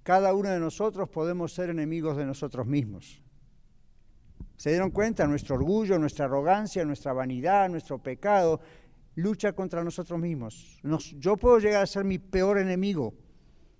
Cada 0.03 0.33
uno 0.33 0.49
de 0.49 0.59
nosotros 0.59 1.09
podemos 1.09 1.53
ser 1.53 1.69
enemigos 1.69 2.15
de 2.15 2.25
nosotros 2.25 2.65
mismos. 2.65 3.21
¿Se 4.57 4.71
dieron 4.71 4.91
cuenta? 4.91 5.25
Nuestro 5.27 5.55
orgullo, 5.55 5.97
nuestra 5.97 6.25
arrogancia, 6.25 6.83
nuestra 6.83 7.13
vanidad, 7.13 7.69
nuestro 7.69 7.99
pecado 7.99 8.59
lucha 9.17 9.53
contra 9.53 9.83
nosotros 9.83 10.19
mismos. 10.19 10.79
yo 11.17 11.37
puedo 11.37 11.59
llegar 11.59 11.81
a 11.81 11.87
ser 11.87 12.03
mi 12.03 12.19
peor 12.19 12.59
enemigo. 12.59 13.13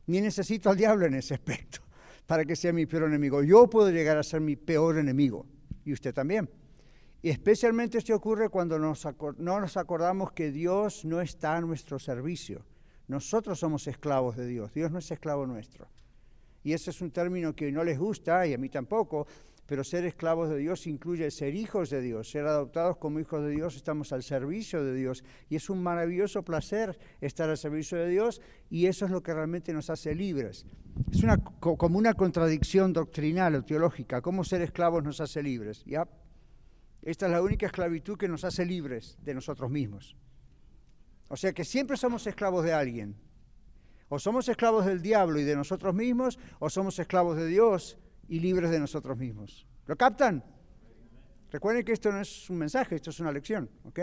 Ni 0.08 0.22
necesito 0.22 0.70
al 0.70 0.78
diablo 0.78 1.06
en 1.06 1.16
ese 1.16 1.34
aspecto 1.34 1.82
para 2.26 2.46
que 2.46 2.56
sea 2.56 2.74
mi 2.74 2.86
peor 2.86 3.04
enemigo. 3.04 3.44
Yo 3.44 3.70
puedo 3.70 3.92
llegar 3.92 4.18
a 4.18 4.24
ser 4.24 4.42
mi 4.42 4.56
peor 4.56 4.98
enemigo. 4.98 5.46
Y 5.86 5.94
usted 5.94 6.14
también. 6.14 6.50
Y 7.22 7.30
especialmente 7.30 7.98
esto 7.98 8.16
ocurre 8.16 8.50
cuando 8.50 8.80
no 8.80 8.96
nos 9.60 9.78
acordamos 9.78 10.32
que 10.32 10.52
Dios 10.52 11.06
no 11.06 11.22
está 11.22 11.58
a 11.58 11.62
nuestro 11.62 12.00
servicio. 12.00 12.66
Nosotros 13.08 13.60
somos 13.60 13.88
esclavos 13.88 14.38
de 14.38 14.48
Dios. 14.48 14.74
Dios 14.74 14.92
no 14.92 15.00
es 15.00 15.10
esclavo 15.12 15.46
nuestro. 15.46 15.88
Y 16.64 16.74
ese 16.74 16.90
es 16.90 17.02
un 17.02 17.12
término 17.12 17.56
que 17.56 17.72
no 17.72 17.84
les 17.84 17.98
gusta 17.98 18.46
y 18.46 18.54
a 18.54 18.58
mí 18.58 18.70
tampoco, 18.70 19.28
pero 19.68 19.84
ser 19.84 20.06
esclavos 20.06 20.50
de 20.50 20.58
Dios 20.58 20.88
incluye 20.88 21.30
ser 21.30 21.54
hijos 21.54 21.90
de 21.90 22.02
Dios, 22.02 22.32
ser 22.32 22.48
adoptados 22.48 22.98
como 22.98 23.20
hijos 23.20 23.44
de 23.44 23.52
Dios, 23.52 23.76
estamos 23.76 24.14
al 24.14 24.24
servicio 24.24 24.84
de 24.84 24.96
Dios 24.96 25.26
y 25.50 25.58
es 25.58 25.70
un 25.70 25.84
maravilloso 25.84 26.44
placer 26.44 26.98
estar 27.20 27.50
al 27.50 27.58
servicio 27.58 27.98
de 27.98 28.08
Dios 28.08 28.42
y 28.70 28.86
eso 28.86 29.06
es 29.06 29.12
lo 29.12 29.22
que 29.22 29.34
realmente 29.34 29.74
nos 29.74 29.90
hace 29.90 30.16
libres. 30.16 30.66
Es 31.12 31.22
una, 31.22 31.38
como 31.38 31.98
una 31.98 32.14
contradicción 32.14 32.94
doctrinal 32.94 33.56
o 33.56 33.66
teológica, 33.66 34.22
cómo 34.22 34.46
ser 34.46 34.62
esclavos 34.62 35.04
nos 35.04 35.20
hace 35.20 35.44
libres. 35.44 35.84
¿ya? 35.86 36.08
Esta 37.02 37.26
es 37.26 37.32
la 37.34 37.42
única 37.42 37.66
esclavitud 37.66 38.18
que 38.18 38.30
nos 38.30 38.46
hace 38.46 38.66
libres 38.66 39.18
de 39.22 39.34
nosotros 39.34 39.70
mismos. 39.70 40.16
O 41.28 41.36
sea 41.36 41.52
que 41.52 41.66
siempre 41.66 41.98
somos 41.98 42.26
esclavos 42.26 42.64
de 42.64 42.72
alguien. 42.72 43.18
O 44.08 44.18
somos 44.18 44.48
esclavos 44.48 44.86
del 44.86 45.02
diablo 45.02 45.38
y 45.38 45.44
de 45.44 45.58
nosotros 45.58 45.94
mismos, 45.94 46.40
o 46.60 46.70
somos 46.70 46.98
esclavos 46.98 47.36
de 47.36 47.48
Dios 47.48 47.98
y 48.30 48.40
libres 48.40 48.70
de 48.70 48.80
nosotros 48.80 49.18
mismos. 49.18 49.68
¿Lo 49.86 49.96
captan? 49.96 50.44
Recuerden 51.52 51.86
que 51.86 51.94
esto 51.94 52.12
no 52.12 52.20
es 52.20 52.50
un 52.50 52.58
mensaje, 52.58 52.96
esto 52.96 53.10
es 53.10 53.20
una 53.20 53.32
lección, 53.32 53.70
¿ok? 53.86 54.00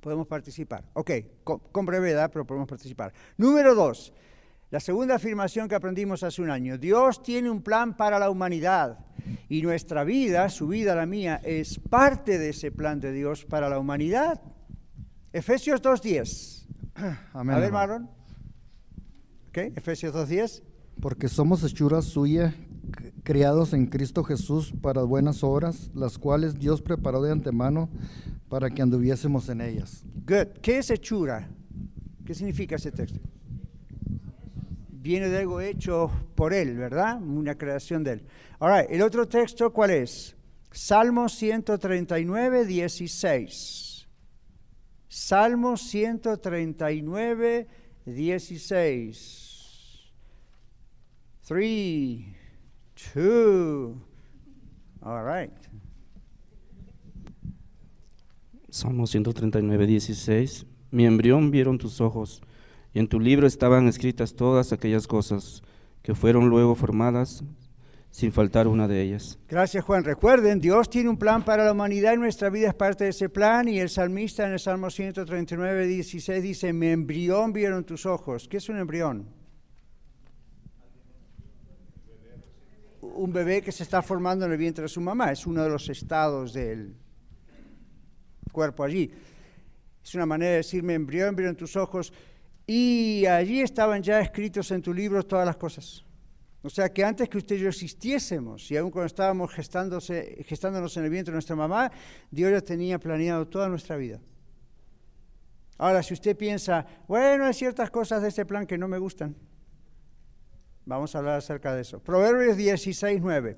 Podemos 0.00 0.26
participar. 0.26 0.84
Ok, 0.94 1.10
con, 1.44 1.86
brevedad, 1.86 2.30
pero 2.32 2.44
podemos 2.44 2.68
participar. 2.68 3.12
Número 3.36 3.74
dos, 3.74 4.12
la 4.70 4.80
segunda 4.80 5.14
afirmación 5.14 5.68
que 5.68 5.76
aprendimos 5.76 6.24
hace 6.24 6.42
un 6.42 6.50
año. 6.50 6.76
Dios 6.78 7.22
tiene 7.22 7.48
un 7.48 7.62
plan 7.62 7.96
para 7.96 8.18
la 8.18 8.28
humanidad 8.28 8.98
y 9.48 9.62
nuestra 9.62 10.02
vida, 10.02 10.48
su 10.48 10.66
vida, 10.66 10.96
la 10.96 11.06
mía, 11.06 11.40
es 11.44 11.78
parte 11.78 12.38
de 12.38 12.48
ese 12.48 12.72
plan 12.72 12.98
de 12.98 13.12
Dios 13.12 13.44
para 13.44 13.68
la 13.68 13.78
humanidad. 13.78 14.42
Efesios 15.32 15.80
2.10. 15.80 16.66
A 17.32 17.42
ver, 17.44 17.70
Marlon. 17.70 18.10
Ok, 19.48 19.58
Efesios 19.76 20.12
2.10. 20.12 20.62
Porque 21.00 21.28
somos 21.28 21.62
hechuras 21.62 22.06
suyas 22.06 22.52
criados 23.22 23.72
en 23.72 23.86
Cristo 23.86 24.24
Jesús 24.24 24.72
para 24.80 25.02
buenas 25.02 25.44
obras, 25.44 25.90
las 25.94 26.18
cuales 26.18 26.58
Dios 26.58 26.82
preparó 26.82 27.22
de 27.22 27.32
antemano 27.32 27.88
para 28.48 28.70
que 28.70 28.82
anduviésemos 28.82 29.48
en 29.48 29.60
ellas. 29.60 30.04
Good. 30.26 30.58
¿Qué 30.60 30.78
es 30.78 30.90
hechura? 30.90 31.48
¿Qué 32.24 32.34
significa 32.34 32.76
ese 32.76 32.92
texto? 32.92 33.18
Viene 34.88 35.28
de 35.28 35.38
algo 35.38 35.60
hecho 35.60 36.10
por 36.34 36.52
Él, 36.52 36.76
¿verdad? 36.76 37.20
Una 37.20 37.56
creación 37.56 38.04
de 38.04 38.12
Él. 38.12 38.26
Ahora, 38.58 38.82
el 38.82 39.02
otro 39.02 39.26
texto, 39.26 39.72
¿cuál 39.72 39.90
es? 39.90 40.36
Salmo 40.70 41.28
139, 41.28 42.64
16. 42.64 44.08
Salmo 45.08 45.76
139, 45.76 47.66
16. 48.06 49.48
Three. 51.46 52.41
Two. 53.12 53.96
All 55.02 55.24
right. 55.24 55.52
Salmo 58.70 59.06
139, 59.06 59.86
16. 59.86 60.66
Mi 60.90 61.06
embrión 61.06 61.50
vieron 61.50 61.78
tus 61.78 62.00
ojos, 62.00 62.42
y 62.94 62.98
en 62.98 63.08
tu 63.08 63.18
libro 63.18 63.46
estaban 63.46 63.88
escritas 63.88 64.34
todas 64.34 64.72
aquellas 64.72 65.06
cosas 65.06 65.62
que 66.02 66.14
fueron 66.14 66.48
luego 66.48 66.74
formadas, 66.74 67.44
sin 68.10 68.32
faltar 68.32 68.68
una 68.68 68.88
de 68.88 69.02
ellas. 69.02 69.38
Gracias 69.48 69.84
Juan. 69.84 70.04
Recuerden, 70.04 70.60
Dios 70.60 70.90
tiene 70.90 71.08
un 71.08 71.16
plan 71.16 71.44
para 71.44 71.64
la 71.64 71.72
humanidad 71.72 72.14
y 72.14 72.18
nuestra 72.18 72.50
vida 72.50 72.68
es 72.68 72.74
parte 72.74 73.04
de 73.04 73.10
ese 73.10 73.28
plan. 73.28 73.68
Y 73.68 73.78
el 73.78 73.88
salmista 73.88 74.46
en 74.46 74.52
el 74.52 74.60
Salmo 74.60 74.90
139, 74.90 75.86
16 75.86 76.42
dice, 76.42 76.72
mi 76.72 76.88
embrión 76.88 77.52
vieron 77.52 77.84
tus 77.84 78.04
ojos. 78.04 78.48
¿Qué 78.48 78.58
es 78.58 78.68
un 78.68 78.78
embrión? 78.78 79.41
Un 83.22 83.32
bebé 83.32 83.62
que 83.62 83.70
se 83.70 83.84
está 83.84 84.02
formando 84.02 84.46
en 84.46 84.52
el 84.52 84.58
vientre 84.58 84.82
de 84.82 84.88
su 84.88 85.00
mamá, 85.00 85.30
es 85.30 85.46
uno 85.46 85.62
de 85.62 85.70
los 85.70 85.88
estados 85.88 86.52
del 86.52 86.96
cuerpo 88.50 88.82
allí. 88.82 89.12
Es 90.02 90.14
una 90.16 90.26
manera 90.26 90.50
de 90.50 90.56
decirme 90.56 90.94
embrión, 90.94 91.28
embrión 91.28 91.50
en 91.50 91.56
tus 91.56 91.76
ojos, 91.76 92.12
y 92.66 93.24
allí 93.26 93.60
estaban 93.60 94.02
ya 94.02 94.20
escritos 94.20 94.72
en 94.72 94.82
tu 94.82 94.92
libro 94.92 95.22
todas 95.22 95.46
las 95.46 95.56
cosas. 95.56 96.04
O 96.62 96.70
sea 96.70 96.92
que 96.92 97.04
antes 97.04 97.28
que 97.28 97.38
usted 97.38 97.56
y 97.56 97.60
yo 97.60 97.68
existiésemos, 97.68 98.68
y 98.72 98.76
aún 98.76 98.90
cuando 98.90 99.06
estábamos 99.06 99.52
gestándose, 99.52 100.44
gestándonos 100.48 100.96
en 100.96 101.04
el 101.04 101.10
vientre 101.10 101.30
de 101.30 101.36
nuestra 101.36 101.54
mamá, 101.54 101.92
Dios 102.28 102.50
ya 102.50 102.60
tenía 102.60 102.98
planeado 102.98 103.46
toda 103.46 103.68
nuestra 103.68 103.96
vida. 103.96 104.18
Ahora, 105.78 106.02
si 106.02 106.14
usted 106.14 106.36
piensa, 106.36 106.84
bueno, 107.06 107.44
hay 107.44 107.54
ciertas 107.54 107.88
cosas 107.90 108.20
de 108.20 108.28
este 108.28 108.44
plan 108.44 108.66
que 108.66 108.78
no 108.78 108.88
me 108.88 108.98
gustan, 108.98 109.36
Vamos 110.84 111.14
a 111.14 111.18
hablar 111.18 111.38
acerca 111.38 111.74
de 111.74 111.82
eso. 111.82 112.00
Proverbios 112.00 112.56
16, 112.56 113.20
9. 113.22 113.56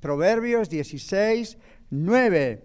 Proverbios 0.00 0.68
16, 0.68 1.58
9. 1.90 2.64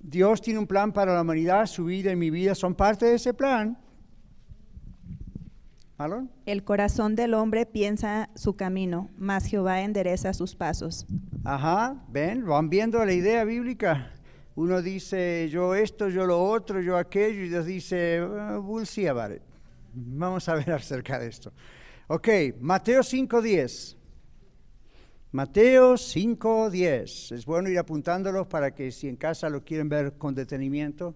Dios 0.00 0.40
tiene 0.42 0.58
un 0.58 0.66
plan 0.66 0.92
para 0.92 1.14
la 1.14 1.22
humanidad, 1.22 1.66
su 1.66 1.84
vida 1.84 2.12
y 2.12 2.16
mi 2.16 2.30
vida 2.30 2.54
son 2.54 2.74
parte 2.74 3.06
de 3.06 3.14
ese 3.14 3.34
plan. 3.34 3.78
El 6.46 6.62
corazón 6.62 7.16
del 7.16 7.34
hombre 7.34 7.66
piensa 7.66 8.30
su 8.36 8.54
camino, 8.54 9.10
mas 9.16 9.46
Jehová 9.46 9.82
endereza 9.82 10.32
sus 10.32 10.54
pasos. 10.54 11.06
Ajá, 11.42 12.04
ven, 12.08 12.46
van 12.46 12.70
viendo 12.70 13.04
la 13.04 13.12
idea 13.12 13.42
bíblica. 13.42 14.12
Uno 14.54 14.80
dice 14.80 15.48
yo 15.50 15.74
esto, 15.74 16.08
yo 16.08 16.24
lo 16.24 16.40
otro, 16.40 16.80
yo 16.80 16.96
aquello, 16.96 17.42
y 17.42 17.48
Dios 17.48 17.66
dice, 17.66 18.22
"Uh, 18.22 18.60
we'll 18.60 18.86
see 18.86 19.08
about 19.08 19.32
it". 19.32 19.42
Vamos 19.92 20.48
a 20.48 20.54
ver 20.54 20.70
acerca 20.72 21.18
de 21.18 21.26
esto. 21.26 21.52
Ok, 22.10 22.28
Mateo 22.60 23.02
5.10. 23.02 23.94
Mateo 25.30 25.92
5.10. 25.92 27.34
Es 27.34 27.44
bueno 27.44 27.68
ir 27.68 27.78
apuntándolos 27.78 28.46
para 28.46 28.74
que 28.74 28.90
si 28.92 29.08
en 29.08 29.16
casa 29.16 29.50
lo 29.50 29.62
quieren 29.62 29.90
ver 29.90 30.16
con 30.16 30.34
detenimiento. 30.34 31.14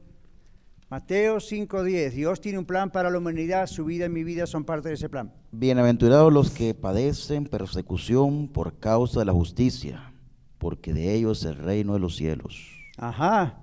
Mateo 0.90 1.36
5.10. 1.38 2.10
Dios 2.10 2.42
tiene 2.42 2.58
un 2.58 2.66
plan 2.66 2.90
para 2.90 3.08
la 3.08 3.16
humanidad, 3.16 3.68
su 3.68 3.86
vida 3.86 4.04
y 4.04 4.10
mi 4.10 4.22
vida 4.22 4.46
son 4.46 4.64
parte 4.64 4.90
de 4.90 4.96
ese 4.96 5.08
plan. 5.08 5.32
Bienaventurados 5.50 6.30
los 6.30 6.50
que 6.50 6.74
padecen 6.74 7.46
persecución 7.46 8.48
por 8.48 8.78
causa 8.78 9.20
de 9.20 9.24
la 9.24 9.32
justicia, 9.32 10.12
porque 10.58 10.92
de 10.92 11.14
ellos 11.14 11.38
es 11.38 11.52
el 11.52 11.56
reino 11.56 11.94
de 11.94 12.00
los 12.00 12.16
cielos. 12.16 12.70
Ajá. 12.98 13.62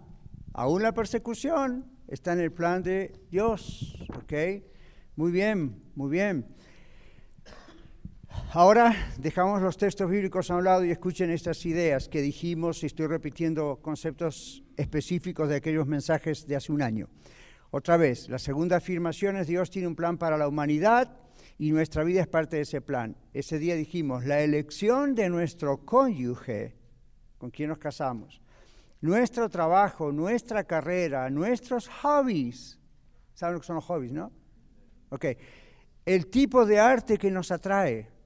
Aún 0.54 0.82
la 0.82 0.96
persecución 0.96 1.86
está 2.08 2.34
en 2.34 2.40
el 2.40 2.52
plan 2.52 2.82
de 2.82 3.14
Dios. 3.30 4.04
¿Ok? 4.18 4.34
Muy 5.16 5.32
bien, 5.32 5.80
muy 5.94 6.10
bien. 6.10 6.48
Ahora 8.52 8.96
dejamos 9.18 9.62
los 9.62 9.78
textos 9.78 10.10
bíblicos 10.10 10.50
a 10.50 10.56
un 10.56 10.64
lado 10.64 10.84
y 10.84 10.92
escuchen 10.92 11.30
estas 11.30 11.66
ideas 11.66 12.10
que 12.10 12.22
dijimos 12.22 12.82
y 12.84 12.88
estoy 12.88 13.08
repitiendo 13.08 13.80
conceptos 13.82 14.64
específicos 14.76 15.50
de 15.50 15.58
aquellos 15.58 15.86
mensajes 15.86 16.48
de 16.48 16.56
hace 16.56 16.72
un 16.72 16.82
año. 16.82 17.10
Otra 17.72 17.98
vez, 17.98 18.28
la 18.30 18.40
segunda 18.40 18.78
afirmación 18.78 19.36
es 19.36 19.46
Dios 19.46 19.70
tiene 19.70 19.88
un 19.88 19.96
plan 19.96 20.18
para 20.18 20.38
la 20.38 20.48
humanidad 20.48 21.16
y 21.60 21.72
nuestra 21.72 22.04
vida 22.04 22.22
es 22.22 22.28
parte 22.28 22.56
de 22.56 22.64
ese 22.64 22.82
plan. 22.82 23.16
Ese 23.34 23.60
día 23.60 23.76
dijimos, 23.76 24.26
la 24.26 24.42
elección 24.42 25.14
de 25.14 25.30
nuestro 25.30 25.86
cónyuge, 25.86 26.76
con 27.38 27.52
quien 27.52 27.70
nos 27.70 27.78
casamos, 27.78 28.42
nuestro 29.02 29.50
trabajo, 29.50 30.12
nuestra 30.12 30.64
carrera, 30.64 31.30
nuestros 31.30 31.88
hobbies. 31.88 32.80
¿Saben 33.34 33.54
lo 33.54 33.62
que 33.62 33.68
son 33.68 33.76
los 33.76 33.86
hobbies, 33.86 34.12
no? 34.12 34.32
Ok. 35.10 35.26
El 36.06 36.28
tipo 36.28 36.66
de 36.66 36.80
arte 36.80 37.18
que 37.18 37.30
nos 37.30 37.52
atrae. 37.52 38.19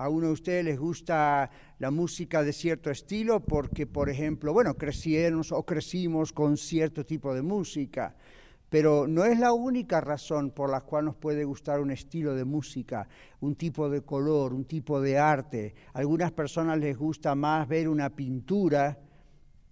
A 0.00 0.08
uno 0.08 0.28
de 0.28 0.32
ustedes 0.32 0.64
les 0.64 0.78
gusta 0.78 1.50
la 1.78 1.90
música 1.90 2.42
de 2.42 2.54
cierto 2.54 2.90
estilo 2.90 3.40
porque, 3.40 3.86
por 3.86 4.08
ejemplo, 4.08 4.54
bueno, 4.54 4.78
crecimos 4.78 5.52
o 5.52 5.62
crecimos 5.66 6.32
con 6.32 6.56
cierto 6.56 7.04
tipo 7.04 7.34
de 7.34 7.42
música, 7.42 8.16
pero 8.70 9.06
no 9.06 9.26
es 9.26 9.38
la 9.38 9.52
única 9.52 10.00
razón 10.00 10.52
por 10.52 10.70
la 10.70 10.80
cual 10.80 11.04
nos 11.04 11.16
puede 11.16 11.44
gustar 11.44 11.80
un 11.80 11.90
estilo 11.90 12.34
de 12.34 12.46
música, 12.46 13.06
un 13.40 13.56
tipo 13.56 13.90
de 13.90 14.00
color, 14.00 14.54
un 14.54 14.64
tipo 14.64 15.02
de 15.02 15.18
arte. 15.18 15.74
A 15.92 15.98
algunas 15.98 16.32
personas 16.32 16.78
les 16.78 16.96
gusta 16.96 17.34
más 17.34 17.68
ver 17.68 17.86
una 17.86 18.08
pintura 18.08 18.98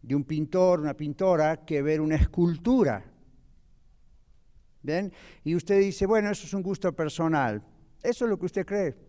de 0.03 0.15
un 0.15 0.25
pintor, 0.25 0.81
una 0.81 0.93
pintora, 0.93 1.65
que 1.65 1.81
ver 1.81 2.03
una 2.03 2.17
escultura. 2.17 3.03
¿Ven? 4.83 5.11
Y 5.43 5.55
usted 5.55 5.81
dice, 5.81 6.05
bueno, 6.05 6.31
eso 6.31 6.47
es 6.47 6.53
un 6.53 6.63
gusto 6.63 6.93
personal. 6.93 7.63
Eso 8.03 8.27
es 8.27 8.31
lo 8.31 8.39
que 8.39 8.45
usted 8.45 8.67
cree. 8.67 9.08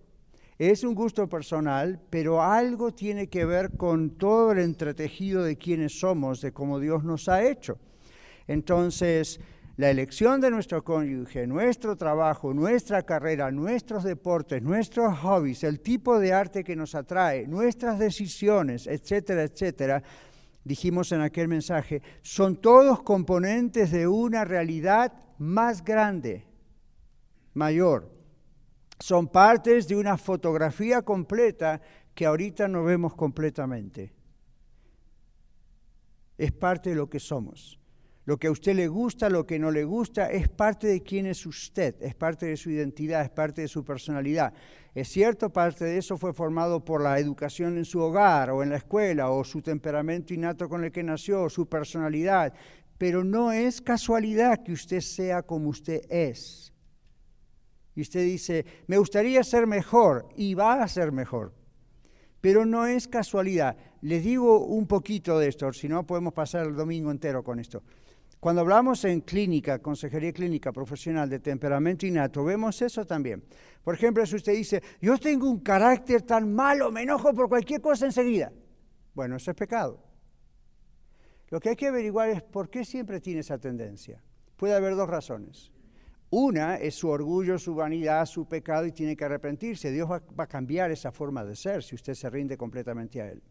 Es 0.60 0.84
un 0.84 0.94
gusto 0.94 1.30
personal, 1.30 2.02
pero 2.10 2.44
algo 2.44 2.92
tiene 2.92 3.28
que 3.28 3.46
ver 3.46 3.78
con 3.78 4.18
todo 4.18 4.52
el 4.52 4.60
entretejido 4.60 5.42
de 5.42 5.58
quienes 5.58 5.98
somos, 5.98 6.42
de 6.42 6.52
cómo 6.52 6.82
Dios 6.82 7.06
nos 7.06 7.30
ha 7.30 7.48
hecho. 7.50 7.78
Entonces, 8.46 9.40
la 9.78 9.90
elección 9.90 10.42
de 10.42 10.52
nuestro 10.52 10.84
cónyuge, 10.84 11.48
nuestro 11.48 11.96
trabajo, 11.96 12.54
nuestra 12.54 13.04
carrera, 13.04 13.52
nuestros 13.52 14.04
deportes, 14.04 14.62
nuestros 14.62 15.18
hobbies, 15.20 15.64
el 15.64 15.80
tipo 15.80 16.20
de 16.20 16.34
arte 16.34 16.66
que 16.66 16.76
nos 16.76 16.94
atrae, 16.94 17.48
nuestras 17.48 17.98
decisiones, 17.98 18.86
etcétera, 18.86 19.44
etcétera, 19.44 20.04
dijimos 20.66 21.14
en 21.14 21.22
aquel 21.22 21.48
mensaje, 21.48 22.02
son 22.22 22.58
todos 22.58 23.02
componentes 23.02 23.92
de 23.92 24.08
una 24.08 24.44
realidad 24.44 25.14
más 25.38 25.86
grande, 25.86 26.46
mayor. 27.54 28.19
Son 29.00 29.28
partes 29.28 29.88
de 29.88 29.96
una 29.96 30.18
fotografía 30.18 31.02
completa 31.02 31.82
que 32.14 32.26
ahorita 32.26 32.68
no 32.68 32.84
vemos 32.84 33.16
completamente. 33.16 34.14
Es 36.38 36.52
parte 36.52 36.90
de 36.90 36.96
lo 36.98 37.10
que 37.10 37.20
somos. 37.20 37.80
Lo 38.26 38.38
que 38.38 38.48
a 38.48 38.52
usted 38.52 38.76
le 38.76 38.88
gusta, 38.88 39.30
lo 39.30 39.48
que 39.48 39.58
no 39.58 39.72
le 39.72 39.84
gusta, 39.86 40.30
es 40.30 40.48
parte 40.50 40.88
de 40.88 41.02
quién 41.02 41.26
es 41.26 41.46
usted, 41.46 41.96
es 42.00 42.14
parte 42.14 42.46
de 42.46 42.58
su 42.58 42.70
identidad, 42.70 43.24
es 43.24 43.30
parte 43.30 43.62
de 43.62 43.68
su 43.68 43.84
personalidad. 43.84 44.54
Es 44.94 45.08
cierto, 45.08 45.50
parte 45.50 45.86
de 45.86 45.98
eso 45.98 46.18
fue 46.18 46.32
formado 46.32 46.84
por 46.84 47.02
la 47.02 47.18
educación 47.18 47.78
en 47.78 47.86
su 47.86 48.00
hogar 48.00 48.52
o 48.52 48.62
en 48.62 48.70
la 48.70 48.78
escuela, 48.78 49.32
o 49.32 49.44
su 49.44 49.62
temperamento 49.62 50.34
innato 50.34 50.70
con 50.70 50.84
el 50.84 50.92
que 50.92 51.02
nació, 51.02 51.44
o 51.44 51.50
su 51.50 51.68
personalidad, 51.68 52.54
pero 53.00 53.24
no 53.24 53.52
es 53.52 53.82
casualidad 53.82 54.62
que 54.62 54.74
usted 54.74 55.00
sea 55.00 55.42
como 55.42 55.70
usted 55.70 56.02
es. 56.10 56.72
Y 58.00 58.02
usted 58.02 58.24
dice, 58.24 58.66
me 58.88 58.98
gustaría 58.98 59.44
ser 59.44 59.68
mejor, 59.68 60.30
y 60.38 60.54
va 60.54 60.82
a 60.82 60.88
ser 60.88 61.12
mejor. 61.12 61.52
Pero 62.40 62.66
no 62.66 62.86
es 62.86 63.10
casualidad. 63.10 63.76
Les 64.00 64.24
digo 64.24 64.66
un 64.66 64.88
poquito 64.88 65.38
de 65.38 65.50
esto, 65.50 65.74
si 65.74 65.90
no 65.90 66.08
podemos 66.08 66.32
pasar 66.32 66.66
el 66.66 66.78
domingo 66.78 67.12
entero 67.12 67.44
con 67.44 67.60
esto. 67.60 67.84
Cuando 68.40 68.62
hablamos 68.62 69.04
en 69.04 69.20
clínica, 69.20 69.80
consejería 69.80 70.32
clínica 70.32 70.72
profesional 70.72 71.30
de 71.30 71.40
temperamento 71.40 72.06
innato, 72.06 72.42
vemos 72.46 72.82
eso 72.82 73.06
también. 73.06 73.44
Por 73.84 73.96
ejemplo, 73.96 74.26
si 74.26 74.38
usted 74.38 74.54
dice, 74.54 74.82
yo 75.02 75.18
tengo 75.18 75.50
un 75.50 75.60
carácter 75.60 76.22
tan 76.22 76.54
malo, 76.54 76.94
me 76.94 77.02
enojo 77.02 77.34
por 77.34 77.50
cualquier 77.50 77.82
cosa 77.82 78.06
enseguida. 78.06 78.50
Bueno, 79.14 79.36
eso 79.36 79.52
es 79.52 79.58
pecado. 79.58 80.02
Lo 81.50 81.60
que 81.60 81.68
hay 81.68 81.76
que 81.76 81.88
averiguar 81.88 82.30
es 82.30 82.42
por 82.44 82.70
qué 82.70 82.86
siempre 82.86 83.20
tiene 83.20 83.42
esa 83.42 83.58
tendencia. 83.58 84.24
Puede 84.56 84.74
haber 84.74 84.96
dos 84.96 85.10
razones. 85.10 85.74
Una 86.32 86.76
es 86.76 86.96
su 86.96 87.10
orgullo, 87.10 87.58
su 87.58 87.74
vanidad, 87.74 88.26
su 88.26 88.48
pecado 88.48 88.86
y 88.86 88.92
tiene 88.92 89.16
que 89.16 89.26
arrepentirse. 89.26 89.92
Dios 89.92 90.10
va, 90.10 90.22
a 90.38 90.48
cambiar 90.48 90.92
esa 90.92 91.12
forma 91.12 91.44
de 91.44 91.56
ser 91.56 91.82
si 91.84 91.96
usted 91.96 92.14
se 92.14 92.30
rinde 92.30 92.56
completamente 92.56 93.22
a 93.22 93.30
Él. 93.30 93.42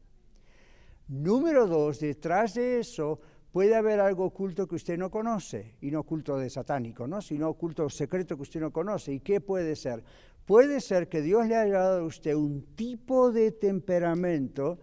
Número 1.09 1.67
dos, 1.67 1.99
detrás 1.99 2.55
de 2.55 2.79
eso 2.79 3.21
puede 3.51 3.75
haber 3.75 3.99
algo 3.99 4.27
oculto 4.27 4.69
que 4.69 4.77
usted 4.77 4.97
no 4.97 5.11
conoce, 5.11 5.75
y 5.81 5.91
no 5.91 6.01
oculto 6.01 6.37
de 6.37 6.51
satánico, 6.51 7.09
¿no? 7.09 7.21
sino 7.21 7.49
oculto 7.49 7.89
secreto 7.89 8.37
que 8.37 8.43
usted 8.43 8.61
no 8.61 8.71
conoce. 8.71 9.13
¿Y 9.13 9.21
qué 9.21 9.41
puede 9.41 9.75
ser? 9.75 10.05
Puede 10.45 10.81
ser 10.81 11.09
que 11.09 11.21
Dios 11.21 11.49
le 11.49 11.57
haya 11.57 11.79
dado 11.79 12.01
a 12.03 12.07
usted 12.07 12.35
un 12.35 12.63
tipo 12.77 13.33
de 13.33 13.51
temperamento 13.53 14.79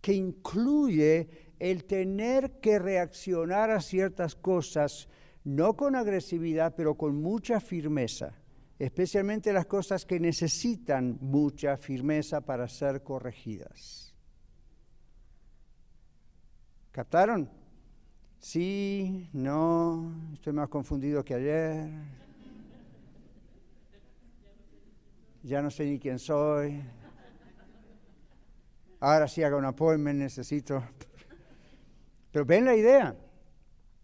que 0.00 0.12
incluye 0.12 1.28
el 1.58 1.84
tener 1.84 2.60
que 2.60 2.78
reaccionar 2.78 3.70
a 3.70 3.80
ciertas 3.80 4.34
cosas 4.34 5.08
no 5.48 5.74
con 5.74 5.96
agresividad, 5.96 6.74
pero 6.76 6.94
con 6.94 7.22
mucha 7.22 7.58
firmeza, 7.58 8.34
especialmente 8.78 9.50
las 9.50 9.64
cosas 9.64 10.04
que 10.04 10.20
necesitan 10.20 11.16
mucha 11.22 11.78
firmeza 11.78 12.42
para 12.42 12.68
ser 12.68 13.02
corregidas. 13.02 14.14
¿Captaron? 16.92 17.48
Sí, 18.38 19.30
no, 19.32 20.12
estoy 20.34 20.52
más 20.52 20.68
confundido 20.68 21.24
que 21.24 21.34
ayer. 21.34 21.88
Ya 25.44 25.62
no 25.62 25.70
sé 25.70 25.86
ni 25.86 25.98
quién 25.98 26.18
soy. 26.18 26.82
Ahora 29.00 29.26
sí 29.26 29.42
hago 29.42 29.56
un 29.56 29.64
appointment, 29.64 30.18
necesito. 30.18 30.82
Pero 32.32 32.44
ven 32.44 32.66
la 32.66 32.76
idea. 32.76 33.16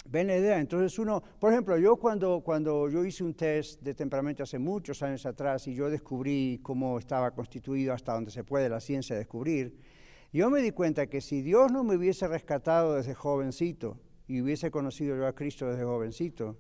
Ven 0.05 0.27
la 0.27 0.37
idea. 0.37 0.61
Entonces 0.61 0.99
uno, 0.99 1.23
por 1.39 1.53
ejemplo, 1.53 1.79
yo 1.79 1.97
cuando, 1.97 2.41
cuando 2.41 2.89
yo 2.89 3.05
hice 3.05 3.25
un 3.25 3.35
test 3.35 3.81
de 3.83 3.95
temperamento 3.95 4.43
hace 4.43 4.59
muchos 4.59 5.03
años 5.03 5.25
atrás 5.27 5.67
y 5.67 5.75
yo 5.75 5.89
descubrí 5.89 6.61
cómo 6.63 6.99
estaba 6.99 7.31
constituido 7.31 7.93
hasta 7.93 8.13
donde 8.13 8.31
se 8.31 8.45
puede 8.45 8.69
la 8.69 8.81
ciencia 8.81 9.17
descubrir, 9.17 9.77
yo 10.33 10.51
me 10.51 10.61
di 10.61 10.73
cuenta 10.73 11.07
que 11.07 11.21
si 11.21 11.43
Dios 11.43 11.71
no 11.71 11.85
me 11.85 11.97
hubiese 11.97 12.27
rescatado 12.29 12.97
desde 12.97 13.15
jovencito 13.15 13.99
y 14.27 14.41
hubiese 14.41 14.71
conocido 14.71 15.17
yo 15.17 15.27
a 15.27 15.35
Cristo 15.35 15.67
desde 15.67 15.85
jovencito, 15.85 16.59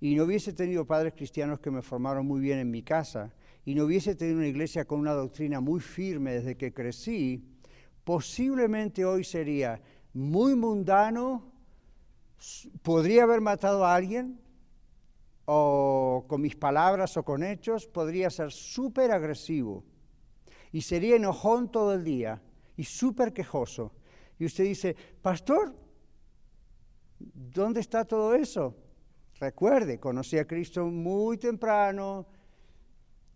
y 0.00 0.16
no 0.16 0.24
hubiese 0.24 0.52
tenido 0.52 0.84
padres 0.84 1.12
cristianos 1.14 1.60
que 1.60 1.70
me 1.70 1.80
formaron 1.80 2.26
muy 2.26 2.40
bien 2.40 2.58
en 2.58 2.70
mi 2.70 2.82
casa, 2.82 3.32
y 3.64 3.76
no 3.76 3.84
hubiese 3.84 4.16
tenido 4.16 4.38
una 4.38 4.48
iglesia 4.48 4.84
con 4.84 4.98
una 4.98 5.12
doctrina 5.12 5.60
muy 5.60 5.78
firme 5.78 6.32
desde 6.32 6.56
que 6.56 6.72
crecí, 6.72 7.44
posiblemente 8.02 9.04
hoy 9.04 9.22
sería 9.22 9.80
muy 10.12 10.56
mundano, 10.56 11.51
podría 12.82 13.24
haber 13.24 13.40
matado 13.40 13.84
a 13.84 13.94
alguien, 13.94 14.40
o 15.44 16.24
con 16.28 16.40
mis 16.40 16.56
palabras 16.56 17.16
o 17.16 17.24
con 17.24 17.42
hechos, 17.42 17.86
podría 17.86 18.30
ser 18.30 18.52
súper 18.52 19.10
agresivo 19.10 19.84
y 20.70 20.82
sería 20.82 21.16
enojón 21.16 21.70
todo 21.70 21.94
el 21.94 22.04
día 22.04 22.40
y 22.76 22.84
súper 22.84 23.32
quejoso. 23.32 23.92
Y 24.38 24.46
usted 24.46 24.64
dice, 24.64 24.96
pastor, 25.20 25.74
¿dónde 27.18 27.80
está 27.80 28.04
todo 28.04 28.34
eso? 28.34 28.74
Recuerde, 29.38 29.98
conocí 29.98 30.38
a 30.38 30.46
Cristo 30.46 30.86
muy 30.86 31.36
temprano, 31.36 32.26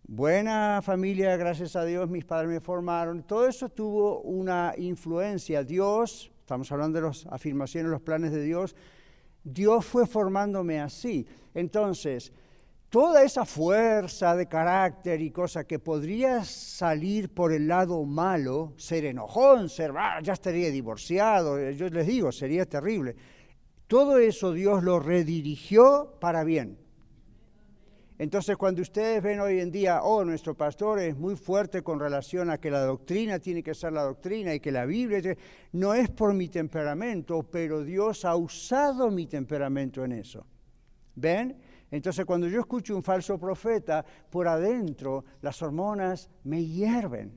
buena 0.04 0.80
familia, 0.82 1.36
gracias 1.36 1.76
a 1.76 1.84
Dios, 1.84 2.08
mis 2.08 2.24
padres 2.24 2.48
me 2.48 2.60
formaron. 2.60 3.24
Todo 3.24 3.46
eso 3.46 3.68
tuvo 3.68 4.20
una 4.22 4.72
influencia. 4.78 5.64
Dios, 5.64 6.30
estamos 6.40 6.70
hablando 6.72 7.00
de 7.00 7.08
las 7.08 7.26
afirmaciones, 7.26 7.90
los 7.90 8.00
planes 8.00 8.32
de 8.32 8.42
Dios, 8.42 8.74
Dios 9.48 9.86
fue 9.86 10.06
formándome 10.08 10.80
así. 10.80 11.24
Entonces, 11.54 12.32
toda 12.90 13.22
esa 13.22 13.44
fuerza 13.44 14.34
de 14.34 14.46
carácter 14.46 15.20
y 15.20 15.30
cosas 15.30 15.66
que 15.66 15.78
podría 15.78 16.42
salir 16.44 17.32
por 17.32 17.52
el 17.52 17.68
lado 17.68 18.04
malo, 18.04 18.72
ser 18.76 19.04
enojón, 19.04 19.68
ser, 19.68 19.92
ah, 19.96 20.18
ya 20.20 20.32
estaría 20.32 20.70
divorciado, 20.70 21.70
yo 21.70 21.88
les 21.88 22.08
digo, 22.08 22.32
sería 22.32 22.66
terrible. 22.66 23.14
Todo 23.86 24.18
eso 24.18 24.52
Dios 24.52 24.82
lo 24.82 24.98
redirigió 24.98 26.16
para 26.18 26.42
bien. 26.42 26.76
Entonces, 28.18 28.56
cuando 28.56 28.80
ustedes 28.80 29.22
ven 29.22 29.40
hoy 29.40 29.60
en 29.60 29.70
día, 29.70 30.02
oh, 30.02 30.24
nuestro 30.24 30.54
pastor 30.54 31.00
es 31.00 31.16
muy 31.16 31.36
fuerte 31.36 31.82
con 31.82 32.00
relación 32.00 32.48
a 32.48 32.58
que 32.58 32.70
la 32.70 32.80
doctrina 32.80 33.38
tiene 33.38 33.62
que 33.62 33.74
ser 33.74 33.92
la 33.92 34.04
doctrina 34.04 34.54
y 34.54 34.60
que 34.60 34.72
la 34.72 34.86
Biblia, 34.86 35.36
no 35.72 35.92
es 35.92 36.08
por 36.08 36.32
mi 36.32 36.48
temperamento, 36.48 37.42
pero 37.42 37.84
Dios 37.84 38.24
ha 38.24 38.34
usado 38.34 39.10
mi 39.10 39.26
temperamento 39.26 40.02
en 40.02 40.12
eso. 40.12 40.46
¿Ven? 41.14 41.58
Entonces, 41.90 42.24
cuando 42.24 42.48
yo 42.48 42.60
escucho 42.60 42.96
un 42.96 43.02
falso 43.02 43.38
profeta, 43.38 44.04
por 44.30 44.48
adentro 44.48 45.24
las 45.42 45.60
hormonas 45.60 46.30
me 46.44 46.64
hierven. 46.64 47.32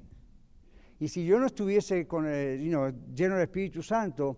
Y 0.98 1.10
si 1.10 1.26
yo 1.26 1.40
no 1.40 1.46
estuviese 1.46 2.08
con 2.08 2.26
lleno 2.26 2.94
del 3.14 3.42
Espíritu 3.42 3.84
Santo, 3.84 4.38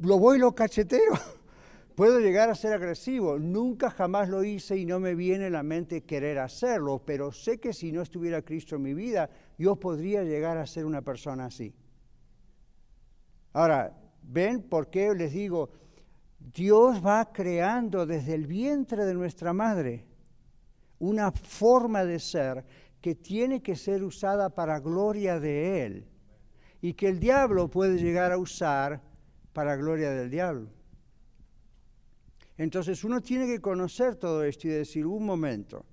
lo 0.00 0.18
voy 0.18 0.38
lo 0.38 0.54
cacheteo. 0.54 1.12
Puedo 1.94 2.20
llegar 2.20 2.48
a 2.48 2.54
ser 2.54 2.72
agresivo, 2.72 3.38
nunca 3.38 3.90
jamás 3.90 4.28
lo 4.28 4.44
hice 4.44 4.76
y 4.76 4.86
no 4.86 4.98
me 4.98 5.14
viene 5.14 5.46
en 5.46 5.52
la 5.52 5.62
mente 5.62 6.04
querer 6.04 6.38
hacerlo, 6.38 7.02
pero 7.04 7.32
sé 7.32 7.58
que 7.60 7.72
si 7.72 7.92
no 7.92 8.00
estuviera 8.00 8.42
Cristo 8.42 8.76
en 8.76 8.82
mi 8.82 8.94
vida, 8.94 9.28
yo 9.58 9.76
podría 9.76 10.22
llegar 10.24 10.56
a 10.56 10.66
ser 10.66 10.86
una 10.86 11.02
persona 11.02 11.46
así. 11.46 11.74
Ahora, 13.52 13.94
¿ven 14.22 14.62
por 14.62 14.88
qué 14.88 15.14
les 15.14 15.32
digo? 15.32 15.70
Dios 16.38 17.04
va 17.04 17.30
creando 17.32 18.06
desde 18.06 18.34
el 18.34 18.46
vientre 18.46 19.04
de 19.04 19.14
nuestra 19.14 19.52
madre 19.52 20.06
una 20.98 21.30
forma 21.30 22.04
de 22.04 22.18
ser 22.18 22.64
que 23.00 23.14
tiene 23.14 23.60
que 23.62 23.76
ser 23.76 24.02
usada 24.02 24.48
para 24.50 24.80
gloria 24.80 25.38
de 25.38 25.84
Él 25.84 26.06
y 26.80 26.94
que 26.94 27.08
el 27.08 27.20
diablo 27.20 27.68
puede 27.68 27.98
llegar 27.98 28.32
a 28.32 28.38
usar 28.38 29.02
para 29.52 29.76
gloria 29.76 30.10
del 30.10 30.30
diablo. 30.30 30.70
Entonces 32.62 33.02
uno 33.02 33.20
tiene 33.20 33.46
que 33.48 33.60
conocer 33.60 34.14
todo 34.14 34.44
esto 34.44 34.68
y 34.68 34.70
decir, 34.70 35.04
un 35.04 35.26
momento, 35.26 35.84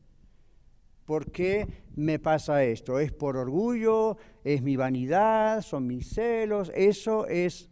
¿por 1.04 1.32
qué 1.32 1.68
me 1.96 2.20
pasa 2.20 2.64
esto? 2.64 3.00
¿Es 3.00 3.12
por 3.12 3.38
orgullo? 3.38 4.18
¿Es 4.44 4.62
mi 4.62 4.76
vanidad? 4.76 5.64
¿Son 5.64 5.88
mis 5.88 6.10
celos? 6.10 6.72
Eso 6.76 7.26
es 7.26 7.72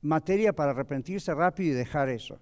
materia 0.00 0.54
para 0.54 0.70
arrepentirse 0.70 1.34
rápido 1.34 1.72
y 1.72 1.74
dejar 1.74 2.08
eso. 2.08 2.38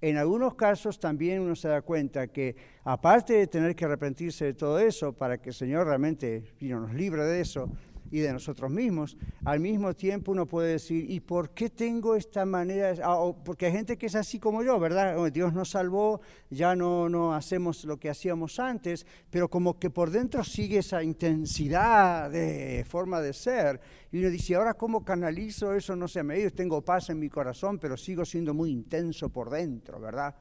En 0.00 0.16
algunos 0.16 0.56
casos 0.56 0.98
también 0.98 1.40
uno 1.40 1.54
se 1.54 1.68
da 1.68 1.82
cuenta 1.82 2.26
que 2.26 2.56
aparte 2.82 3.34
de 3.34 3.46
tener 3.46 3.76
que 3.76 3.84
arrepentirse 3.84 4.46
de 4.46 4.54
todo 4.54 4.80
eso 4.80 5.12
para 5.12 5.38
que 5.38 5.50
el 5.50 5.54
Señor 5.54 5.86
realmente 5.86 6.52
nos 6.60 6.92
libre 6.92 7.22
de 7.22 7.42
eso, 7.42 7.70
y 8.12 8.20
de 8.20 8.32
nosotros 8.32 8.70
mismos. 8.70 9.16
Al 9.44 9.58
mismo 9.58 9.94
tiempo 9.94 10.32
uno 10.32 10.46
puede 10.46 10.72
decir, 10.72 11.10
¿y 11.10 11.18
por 11.20 11.50
qué 11.50 11.70
tengo 11.70 12.14
esta 12.14 12.44
manera? 12.44 12.94
Ah, 13.02 13.32
porque 13.42 13.66
hay 13.66 13.72
gente 13.72 13.96
que 13.96 14.06
es 14.06 14.14
así 14.14 14.38
como 14.38 14.62
yo, 14.62 14.78
¿verdad? 14.78 15.32
Dios 15.32 15.54
nos 15.54 15.70
salvó, 15.70 16.20
ya 16.50 16.76
no, 16.76 17.08
no 17.08 17.34
hacemos 17.34 17.84
lo 17.84 17.98
que 17.98 18.10
hacíamos 18.10 18.60
antes, 18.60 19.06
pero 19.30 19.48
como 19.48 19.78
que 19.78 19.88
por 19.88 20.10
dentro 20.10 20.44
sigue 20.44 20.78
esa 20.78 21.02
intensidad 21.02 22.30
de 22.30 22.84
forma 22.86 23.22
de 23.22 23.32
ser. 23.32 23.80
Y 24.12 24.18
uno 24.18 24.28
dice, 24.28 24.54
¿ahora 24.56 24.74
cómo 24.74 25.02
canalizo 25.02 25.74
eso? 25.74 25.96
No 25.96 26.06
sé, 26.06 26.22
medio 26.22 26.52
tengo 26.52 26.84
paz 26.84 27.08
en 27.08 27.18
mi 27.18 27.30
corazón, 27.30 27.78
pero 27.78 27.96
sigo 27.96 28.26
siendo 28.26 28.52
muy 28.52 28.70
intenso 28.70 29.30
por 29.30 29.48
dentro, 29.48 29.98
¿verdad? 29.98 30.36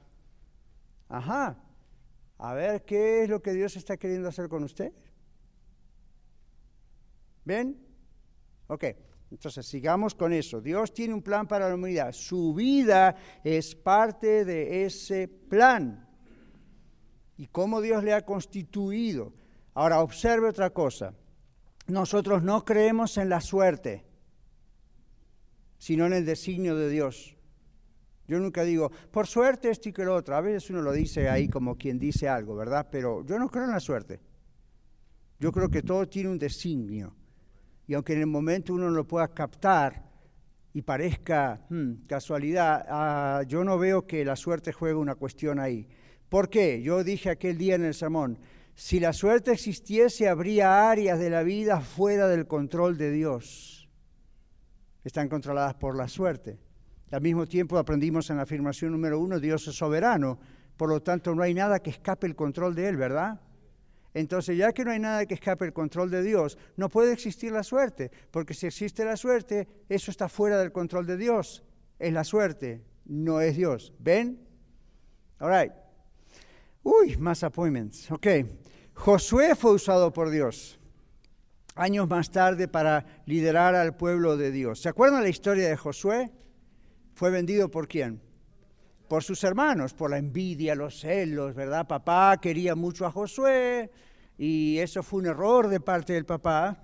Ajá. 1.08 1.58
A 2.38 2.54
ver, 2.54 2.84
¿qué 2.84 3.24
es 3.24 3.30
lo 3.30 3.42
que 3.42 3.54
Dios 3.54 3.78
está 3.78 3.96
queriendo 3.96 4.28
hacer 4.28 4.50
con 4.50 4.64
usted? 4.64 4.92
¿Ven? 7.46 7.78
Ok, 8.68 8.86
entonces 9.32 9.66
sigamos 9.66 10.14
con 10.14 10.34
eso. 10.34 10.62
Dios 10.62 10.94
tiene 10.94 11.14
un 11.14 11.22
plan 11.22 11.48
para 11.48 11.70
la 11.70 11.76
humanidad. 11.76 12.12
Su 12.12 12.54
vida 12.54 13.16
es 13.44 13.76
parte 13.76 14.46
de 14.46 14.86
ese 14.86 15.28
plan. 15.28 16.08
Y 17.38 17.48
cómo 17.48 17.82
Dios 17.82 18.04
le 18.04 18.14
ha 18.14 18.26
constituido. 18.26 19.34
Ahora, 19.74 20.02
observe 20.02 20.50
otra 20.50 20.72
cosa. 20.72 21.14
Nosotros 21.88 22.44
no 22.44 22.64
creemos 22.64 23.18
en 23.18 23.30
la 23.30 23.42
suerte, 23.42 24.06
sino 25.78 26.06
en 26.06 26.14
el 26.14 26.26
designio 26.26 26.76
de 26.76 26.90
Dios. 26.90 27.36
Yo 28.28 28.40
nunca 28.40 28.64
digo, 28.64 28.92
por 29.12 29.28
suerte 29.28 29.70
esto 29.70 29.90
y 29.90 29.94
que 29.94 30.06
lo 30.06 30.16
otro. 30.16 30.36
A 30.36 30.42
veces 30.42 30.70
uno 30.70 30.82
lo 30.82 30.92
dice 30.92 31.30
ahí 31.30 31.48
como 31.48 31.78
quien 31.78 32.00
dice 32.00 32.30
algo, 32.30 32.56
¿verdad? 32.56 32.88
Pero 32.92 33.26
yo 33.26 33.40
no 33.40 33.50
creo 33.50 33.66
en 33.66 33.72
la 33.72 33.80
suerte. 33.80 34.20
Yo 35.40 35.52
creo 35.52 35.70
que 35.70 35.82
todo 35.82 36.08
tiene 36.08 36.30
un 36.30 36.38
designio. 36.38 37.16
Y 37.92 37.94
aunque 37.94 38.14
en 38.14 38.20
el 38.20 38.28
momento 38.28 38.74
uno 38.74 38.86
no 38.86 38.96
lo 38.96 39.06
pueda 39.06 39.28
captar 39.28 40.02
y 40.72 40.82
parezca 40.82 41.60
hmm, 41.70 42.06
casualidad, 42.08 42.86
ah, 42.88 43.44
yo 43.46 43.66
no 43.66 43.78
veo 43.78 44.08
que 44.08 44.24
la 44.24 44.38
suerte 44.38 44.72
juegue 44.72 44.96
una 44.96 45.16
cuestión 45.16 45.60
ahí. 45.60 45.90
¿Por 46.30 46.50
qué? 46.50 46.82
Yo 46.82 47.04
dije 47.04 47.30
aquel 47.30 47.58
día 47.58 47.76
en 47.76 47.84
el 47.84 47.94
sermón, 47.94 48.40
si 48.76 49.02
la 49.02 49.12
suerte 49.12 49.52
existiese, 49.52 50.30
habría 50.30 50.90
áreas 50.90 51.20
de 51.20 51.30
la 51.30 51.44
vida 51.44 51.82
fuera 51.82 52.30
del 52.30 52.48
control 52.48 52.98
de 52.98 53.12
Dios. 53.12 53.90
Están 55.04 55.28
controladas 55.28 55.74
por 55.74 55.98
la 55.98 56.08
suerte. 56.08 56.60
Al 57.12 57.20
mismo 57.20 57.46
tiempo 57.46 57.78
aprendimos 57.78 58.30
en 58.30 58.38
la 58.38 58.44
afirmación 58.44 58.94
número 58.94 59.20
uno, 59.20 59.38
Dios 59.38 59.68
es 59.68 59.76
soberano, 59.76 60.40
por 60.78 60.88
lo 60.88 61.02
tanto 61.02 61.36
no 61.36 61.44
hay 61.44 61.54
nada 61.54 61.80
que 61.80 61.90
escape 61.90 62.26
el 62.26 62.38
control 62.38 62.74
de 62.74 62.88
Él, 62.88 62.96
¿verdad? 62.96 63.42
Entonces, 64.14 64.58
ya 64.58 64.74
que 64.74 64.84
no 64.84 64.92
hay 64.92 65.00
nada 65.00 65.26
que 65.26 65.36
escape 65.36 65.66
el 65.66 65.74
control 65.74 66.12
de 66.12 66.22
Dios, 66.24 66.58
no 66.76 66.90
puede 66.90 67.14
existir 67.14 67.52
la 67.52 67.64
suerte, 67.64 68.12
porque 68.30 68.54
si 68.54 68.68
existe 68.68 69.06
la 69.06 69.16
suerte, 69.16 69.68
eso 69.88 70.12
está 70.12 70.28
fuera 70.28 70.60
del 70.60 70.72
control 70.72 71.06
de 71.06 71.18
Dios. 71.18 71.64
Es 71.98 72.12
la 72.12 72.24
suerte, 72.24 72.84
no 73.06 73.42
es 73.42 73.56
Dios. 73.56 73.94
¿Ven? 74.00 74.40
All 75.40 75.50
right. 75.50 75.72
Uy, 76.84 77.16
más 77.18 77.44
appointments. 77.44 78.12
Ok. 78.12 78.28
Josué 78.94 79.56
fue 79.56 79.74
usado 79.74 80.12
por 80.12 80.30
Dios 80.30 80.78
años 81.76 82.08
más 82.08 82.32
tarde 82.32 82.68
para 82.68 83.06
liderar 83.26 83.76
al 83.76 83.96
pueblo 83.96 84.38
de 84.38 84.52
Dios. 84.52 84.82
¿Se 84.82 84.90
acuerdan 84.90 85.24
la 85.24 85.30
historia 85.30 85.70
de 85.70 85.78
Josué? 85.78 86.32
¿Fue 87.14 87.30
vendido 87.30 87.70
por 87.70 87.88
quién? 87.88 88.22
Por 89.12 89.26
sus 89.26 89.44
hermanos, 89.44 89.94
por 89.94 90.10
la 90.10 90.20
envidia, 90.20 90.74
los 90.74 91.02
celos, 91.02 91.54
¿verdad? 91.54 91.86
Papá 91.86 92.40
quería 92.42 92.76
mucho 92.76 93.06
a 93.06 93.12
Josué 93.12 93.92
y 94.38 94.78
eso 94.78 95.04
fue 95.04 95.20
un 95.20 95.26
error 95.26 95.68
de 95.68 95.82
parte 95.82 96.14
del 96.14 96.24
papá. 96.24 96.82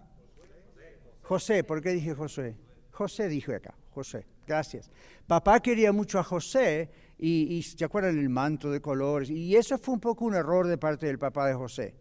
José, 1.21 1.63
¿por 1.63 1.81
qué 1.81 1.91
dije 1.91 2.13
José? 2.13 2.57
José 2.91 3.29
dijo 3.29 3.53
acá, 3.53 3.73
José, 3.91 4.25
gracias. 4.45 4.91
Papá 5.25 5.61
quería 5.61 5.93
mucho 5.93 6.19
a 6.19 6.23
José 6.23 6.89
y, 7.17 7.63
¿se 7.63 7.85
acuerdan 7.85 8.19
el 8.19 8.27
manto 8.27 8.71
de 8.71 8.81
colores? 8.81 9.29
Y 9.29 9.55
eso 9.55 9.77
fue 9.77 9.93
un 9.93 10.01
poco 10.01 10.25
un 10.25 10.35
error 10.35 10.67
de 10.67 10.77
parte 10.77 11.05
del 11.05 11.19
papá 11.19 11.47
de 11.47 11.53
José. 11.53 11.95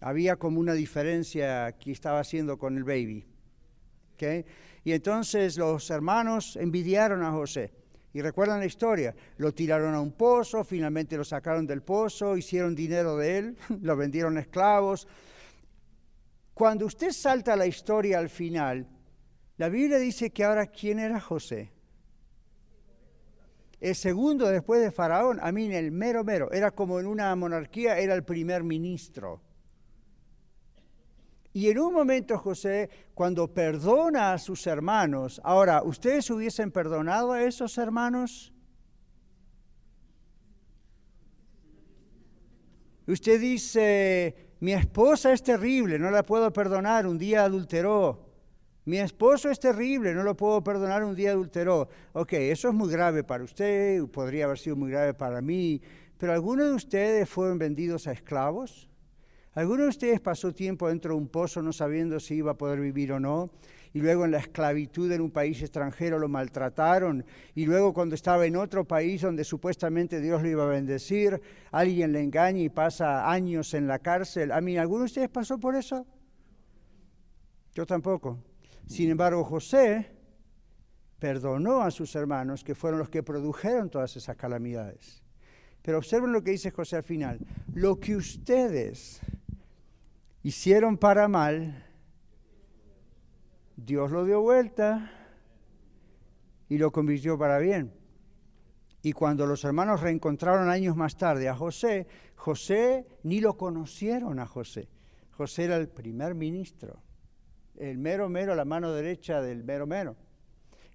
Había 0.00 0.36
como 0.36 0.58
una 0.60 0.72
diferencia 0.72 1.72
que 1.72 1.92
estaba 1.92 2.20
haciendo 2.20 2.56
con 2.56 2.78
el 2.78 2.84
baby. 2.84 3.26
Y 4.82 4.92
entonces 4.92 5.58
los 5.58 5.90
hermanos 5.90 6.56
envidiaron 6.56 7.22
a 7.22 7.32
José. 7.32 7.84
Y 8.16 8.22
recuerdan 8.22 8.60
la 8.60 8.64
historia, 8.64 9.14
lo 9.36 9.52
tiraron 9.52 9.94
a 9.94 10.00
un 10.00 10.12
pozo, 10.12 10.64
finalmente 10.64 11.18
lo 11.18 11.24
sacaron 11.24 11.66
del 11.66 11.82
pozo, 11.82 12.34
hicieron 12.34 12.74
dinero 12.74 13.18
de 13.18 13.36
él, 13.36 13.58
lo 13.82 13.94
vendieron 13.94 14.38
a 14.38 14.40
esclavos. 14.40 15.06
Cuando 16.54 16.86
usted 16.86 17.10
salta 17.10 17.54
la 17.56 17.66
historia 17.66 18.18
al 18.18 18.30
final, 18.30 18.88
la 19.58 19.68
Biblia 19.68 19.98
dice 19.98 20.30
que 20.30 20.44
ahora 20.44 20.66
quién 20.66 20.98
era 20.98 21.20
José. 21.20 21.70
El 23.80 23.94
segundo 23.94 24.48
después 24.48 24.80
de 24.80 24.90
Faraón, 24.90 25.38
a 25.42 25.52
mí 25.52 25.70
el 25.74 25.92
mero 25.92 26.24
mero, 26.24 26.50
era 26.52 26.70
como 26.70 26.98
en 26.98 27.06
una 27.06 27.36
monarquía, 27.36 27.98
era 27.98 28.14
el 28.14 28.24
primer 28.24 28.64
ministro. 28.64 29.42
Y 31.56 31.70
en 31.70 31.78
un 31.78 31.94
momento 31.94 32.36
José, 32.36 32.90
cuando 33.14 33.48
perdona 33.48 34.34
a 34.34 34.38
sus 34.38 34.66
hermanos, 34.66 35.40
ahora, 35.42 35.82
¿ustedes 35.82 36.28
hubiesen 36.28 36.70
perdonado 36.70 37.32
a 37.32 37.44
esos 37.44 37.78
hermanos? 37.78 38.52
Usted 43.06 43.40
dice, 43.40 44.50
mi 44.60 44.74
esposa 44.74 45.32
es 45.32 45.42
terrible, 45.42 45.98
no 45.98 46.10
la 46.10 46.24
puedo 46.24 46.52
perdonar, 46.52 47.06
un 47.06 47.16
día 47.16 47.44
adulteró. 47.44 48.26
Mi 48.84 48.98
esposo 48.98 49.48
es 49.48 49.58
terrible, 49.58 50.12
no 50.12 50.24
lo 50.24 50.36
puedo 50.36 50.62
perdonar, 50.62 51.04
un 51.04 51.14
día 51.14 51.30
adulteró. 51.30 51.88
Ok, 52.12 52.34
eso 52.34 52.68
es 52.68 52.74
muy 52.74 52.92
grave 52.92 53.24
para 53.24 53.44
usted, 53.44 54.04
podría 54.08 54.44
haber 54.44 54.58
sido 54.58 54.76
muy 54.76 54.90
grave 54.90 55.14
para 55.14 55.40
mí, 55.40 55.80
pero 56.18 56.34
¿algunos 56.34 56.66
de 56.66 56.74
ustedes 56.74 57.26
fueron 57.26 57.58
vendidos 57.58 58.06
a 58.08 58.12
esclavos? 58.12 58.90
¿Alguno 59.56 59.84
de 59.84 59.88
ustedes 59.88 60.20
pasó 60.20 60.52
tiempo 60.52 60.86
dentro 60.86 61.14
de 61.14 61.18
un 61.18 61.28
pozo 61.28 61.62
no 61.62 61.72
sabiendo 61.72 62.20
si 62.20 62.34
iba 62.34 62.50
a 62.50 62.58
poder 62.58 62.78
vivir 62.78 63.10
o 63.12 63.18
no? 63.18 63.48
Y 63.94 64.00
luego 64.00 64.26
en 64.26 64.32
la 64.32 64.38
esclavitud 64.38 65.10
en 65.10 65.22
un 65.22 65.30
país 65.30 65.62
extranjero 65.62 66.18
lo 66.18 66.28
maltrataron. 66.28 67.24
Y 67.54 67.64
luego 67.64 67.94
cuando 67.94 68.14
estaba 68.14 68.44
en 68.44 68.56
otro 68.56 68.84
país 68.84 69.22
donde 69.22 69.44
supuestamente 69.44 70.20
Dios 70.20 70.42
lo 70.42 70.48
iba 70.50 70.64
a 70.64 70.66
bendecir, 70.66 71.40
alguien 71.72 72.12
le 72.12 72.20
engaña 72.20 72.60
y 72.60 72.68
pasa 72.68 73.30
años 73.30 73.72
en 73.72 73.86
la 73.86 73.98
cárcel. 73.98 74.52
¿A 74.52 74.60
mí 74.60 74.76
alguno 74.76 75.00
de 75.00 75.06
ustedes 75.06 75.30
pasó 75.30 75.58
por 75.58 75.74
eso? 75.74 76.06
Yo 77.72 77.86
tampoco. 77.86 78.38
Sin 78.84 79.08
embargo, 79.08 79.42
José 79.42 80.10
perdonó 81.18 81.80
a 81.80 81.90
sus 81.90 82.14
hermanos 82.14 82.62
que 82.62 82.74
fueron 82.74 82.98
los 82.98 83.08
que 83.08 83.22
produjeron 83.22 83.88
todas 83.88 84.14
esas 84.18 84.36
calamidades. 84.36 85.22
Pero 85.80 85.96
observen 85.96 86.32
lo 86.32 86.42
que 86.42 86.50
dice 86.50 86.70
José 86.70 86.96
al 86.96 87.04
final. 87.04 87.38
Lo 87.72 87.98
que 87.98 88.16
ustedes 88.16 89.22
hicieron 90.46 90.96
para 90.96 91.26
mal, 91.26 91.84
Dios 93.74 94.12
lo 94.12 94.24
dio 94.24 94.40
vuelta 94.40 95.10
y 96.68 96.78
lo 96.78 96.92
convirtió 96.92 97.36
para 97.36 97.58
bien. 97.58 97.92
Y 99.02 99.12
cuando 99.12 99.44
los 99.44 99.64
hermanos 99.64 100.02
reencontraron 100.02 100.68
años 100.68 100.94
más 100.94 101.16
tarde 101.16 101.48
a 101.48 101.56
José, 101.56 102.06
José 102.36 103.08
ni 103.24 103.40
lo 103.40 103.56
conocieron 103.56 104.38
a 104.38 104.46
José. 104.46 104.88
José 105.32 105.64
era 105.64 105.78
el 105.78 105.88
primer 105.88 106.36
ministro, 106.36 107.02
el 107.74 107.98
mero 107.98 108.28
mero, 108.28 108.54
la 108.54 108.64
mano 108.64 108.92
derecha 108.92 109.42
del 109.42 109.64
mero 109.64 109.84
mero. 109.88 110.14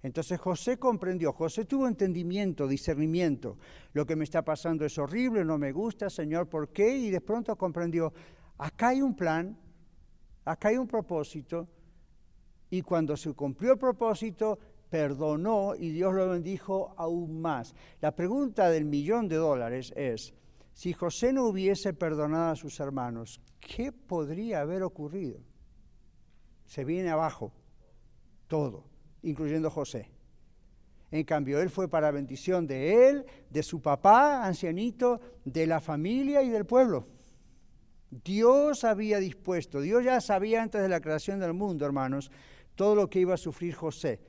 Entonces 0.02 0.40
José 0.40 0.78
comprendió, 0.78 1.34
José 1.34 1.66
tuvo 1.66 1.88
entendimiento, 1.88 2.66
discernimiento. 2.66 3.58
Lo 3.92 4.06
que 4.06 4.16
me 4.16 4.24
está 4.24 4.42
pasando 4.42 4.86
es 4.86 4.96
horrible, 4.96 5.44
no 5.44 5.58
me 5.58 5.72
gusta, 5.72 6.08
Señor, 6.08 6.48
¿por 6.48 6.70
qué? 6.70 6.96
Y 6.96 7.10
de 7.10 7.20
pronto 7.20 7.54
comprendió, 7.56 8.14
acá 8.62 8.88
hay 8.88 9.02
un 9.02 9.14
plan, 9.14 9.58
acá 10.44 10.68
hay 10.68 10.76
un 10.76 10.86
propósito, 10.86 11.68
y 12.70 12.80
cuando 12.82 13.16
se 13.16 13.32
cumplió 13.32 13.72
el 13.72 13.78
propósito, 13.78 14.56
perdonó 14.88 15.74
y 15.74 15.90
Dios 15.90 16.14
lo 16.14 16.28
bendijo 16.28 16.94
aún 16.96 17.40
más. 17.40 17.74
La 18.00 18.14
pregunta 18.14 18.70
del 18.70 18.84
millón 18.84 19.28
de 19.28 19.36
dólares 19.36 19.92
es, 19.96 20.32
si 20.74 20.92
José 20.92 21.32
no 21.32 21.46
hubiese 21.46 21.92
perdonado 21.92 22.52
a 22.52 22.56
sus 22.56 22.78
hermanos, 22.78 23.40
¿qué 23.58 23.90
podría 23.90 24.60
haber 24.60 24.84
ocurrido? 24.84 25.40
Se 26.66 26.84
viene 26.84 27.10
abajo 27.10 27.52
todo 28.46 28.84
incluyendo 29.22 29.70
José. 29.70 30.08
En 31.10 31.24
cambio, 31.24 31.60
él 31.60 31.68
fue 31.68 31.88
para 31.88 32.10
bendición 32.10 32.66
de 32.66 33.08
él, 33.08 33.26
de 33.50 33.62
su 33.62 33.82
papá, 33.82 34.46
ancianito, 34.46 35.20
de 35.44 35.66
la 35.66 35.80
familia 35.80 36.42
y 36.42 36.48
del 36.48 36.64
pueblo. 36.64 37.06
Dios 38.12 38.84
había 38.84 39.18
dispuesto, 39.18 39.80
Dios 39.80 40.04
ya 40.04 40.20
sabía 40.20 40.62
antes 40.62 40.82
de 40.82 40.88
la 40.88 41.00
creación 41.00 41.40
del 41.40 41.54
mundo, 41.54 41.86
hermanos, 41.86 42.30
todo 42.74 42.94
lo 42.94 43.08
que 43.08 43.20
iba 43.20 43.34
a 43.34 43.38
sufrir 43.38 43.74
José. 43.74 44.20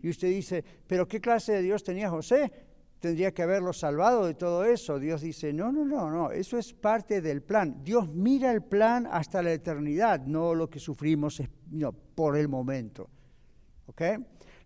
Y 0.00 0.10
usted 0.10 0.28
dice, 0.28 0.64
pero 0.86 1.08
¿qué 1.08 1.20
clase 1.20 1.52
de 1.52 1.62
Dios 1.62 1.82
tenía 1.82 2.08
José? 2.08 2.52
Tendría 3.00 3.32
que 3.32 3.42
haberlo 3.42 3.72
salvado 3.72 4.26
de 4.26 4.34
todo 4.34 4.64
eso. 4.64 5.00
Dios 5.00 5.22
dice, 5.22 5.52
no, 5.52 5.72
no, 5.72 5.84
no, 5.84 6.08
no, 6.08 6.30
eso 6.30 6.56
es 6.56 6.72
parte 6.72 7.20
del 7.20 7.42
plan. 7.42 7.82
Dios 7.82 8.08
mira 8.08 8.52
el 8.52 8.62
plan 8.62 9.08
hasta 9.10 9.42
la 9.42 9.52
eternidad, 9.52 10.20
no 10.24 10.54
lo 10.54 10.70
que 10.70 10.78
sufrimos 10.78 11.42
por 12.14 12.36
el 12.36 12.48
momento. 12.48 13.10
¿Ok? 13.86 14.02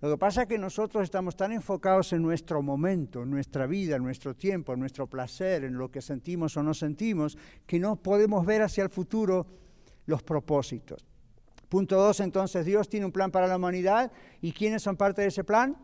Lo 0.01 0.11
que 0.11 0.19
pasa 0.19 0.43
es 0.43 0.49
que 0.49 0.59
nosotros 0.59 1.05
estamos 1.05 1.37
tan 1.37 1.53
enfocados 1.53 2.13
en 2.13 2.23
nuestro 2.23 2.63
momento, 2.63 3.23
en 3.23 3.31
nuestra 3.31 3.67
vida, 3.67 3.97
en 3.97 4.03
nuestro 4.03 4.35
tiempo, 4.35 4.75
en 4.75 4.81
nuestro 4.81 5.07
placer, 5.07 5.65
en 5.65 5.79
lo 5.79 5.91
que 5.91 6.03
sentimos 6.03 6.57
o 6.57 6.63
no 6.63 6.75
sentimos, 6.75 7.39
que 7.67 7.79
no 7.79 7.97
podemos 7.97 8.45
ver 8.45 8.63
hacia 8.63 8.85
el 8.85 8.91
futuro 8.91 9.47
los 10.07 10.23
propósitos. 10.23 11.05
Punto 11.69 11.97
dos, 11.97 12.21
entonces 12.21 12.65
Dios 12.65 12.89
tiene 12.89 13.07
un 13.07 13.13
plan 13.13 13.31
para 13.31 13.49
la 13.49 13.57
humanidad 13.57 14.13
y 14.41 14.53
¿quiénes 14.53 14.83
son 14.83 14.97
parte 14.97 15.23
de 15.23 15.29
ese 15.29 15.45
plan? 15.45 15.77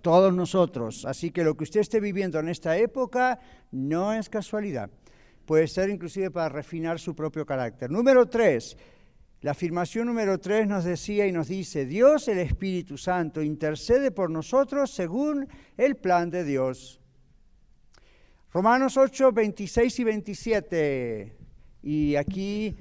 Todos 0.00 0.32
nosotros. 0.32 1.04
Así 1.04 1.30
que 1.30 1.44
lo 1.44 1.56
que 1.56 1.64
usted 1.64 1.80
esté 1.80 2.00
viviendo 2.00 2.38
en 2.38 2.48
esta 2.48 2.76
época 2.76 3.38
no 3.70 4.12
es 4.12 4.28
casualidad. 4.28 4.90
Puede 5.44 5.66
ser 5.66 5.90
inclusive 5.90 6.30
para 6.30 6.48
refinar 6.48 6.98
su 6.98 7.14
propio 7.14 7.44
carácter. 7.44 7.90
Número 7.90 8.26
tres, 8.26 8.76
la 9.42 9.50
afirmación 9.50 10.06
número 10.06 10.38
tres 10.38 10.68
nos 10.68 10.84
decía 10.84 11.26
y 11.26 11.32
nos 11.32 11.48
dice, 11.48 11.84
Dios 11.84 12.28
el 12.28 12.38
Espíritu 12.38 12.96
Santo 12.96 13.42
intercede 13.42 14.12
por 14.12 14.30
nosotros 14.30 14.92
según 14.92 15.48
el 15.76 15.96
plan 15.96 16.30
de 16.30 16.44
Dios. 16.44 17.00
Romanos 18.52 18.96
8, 18.96 19.32
26 19.32 19.98
y 19.98 20.04
27. 20.04 21.36
Y 21.82 22.14
aquí, 22.14 22.76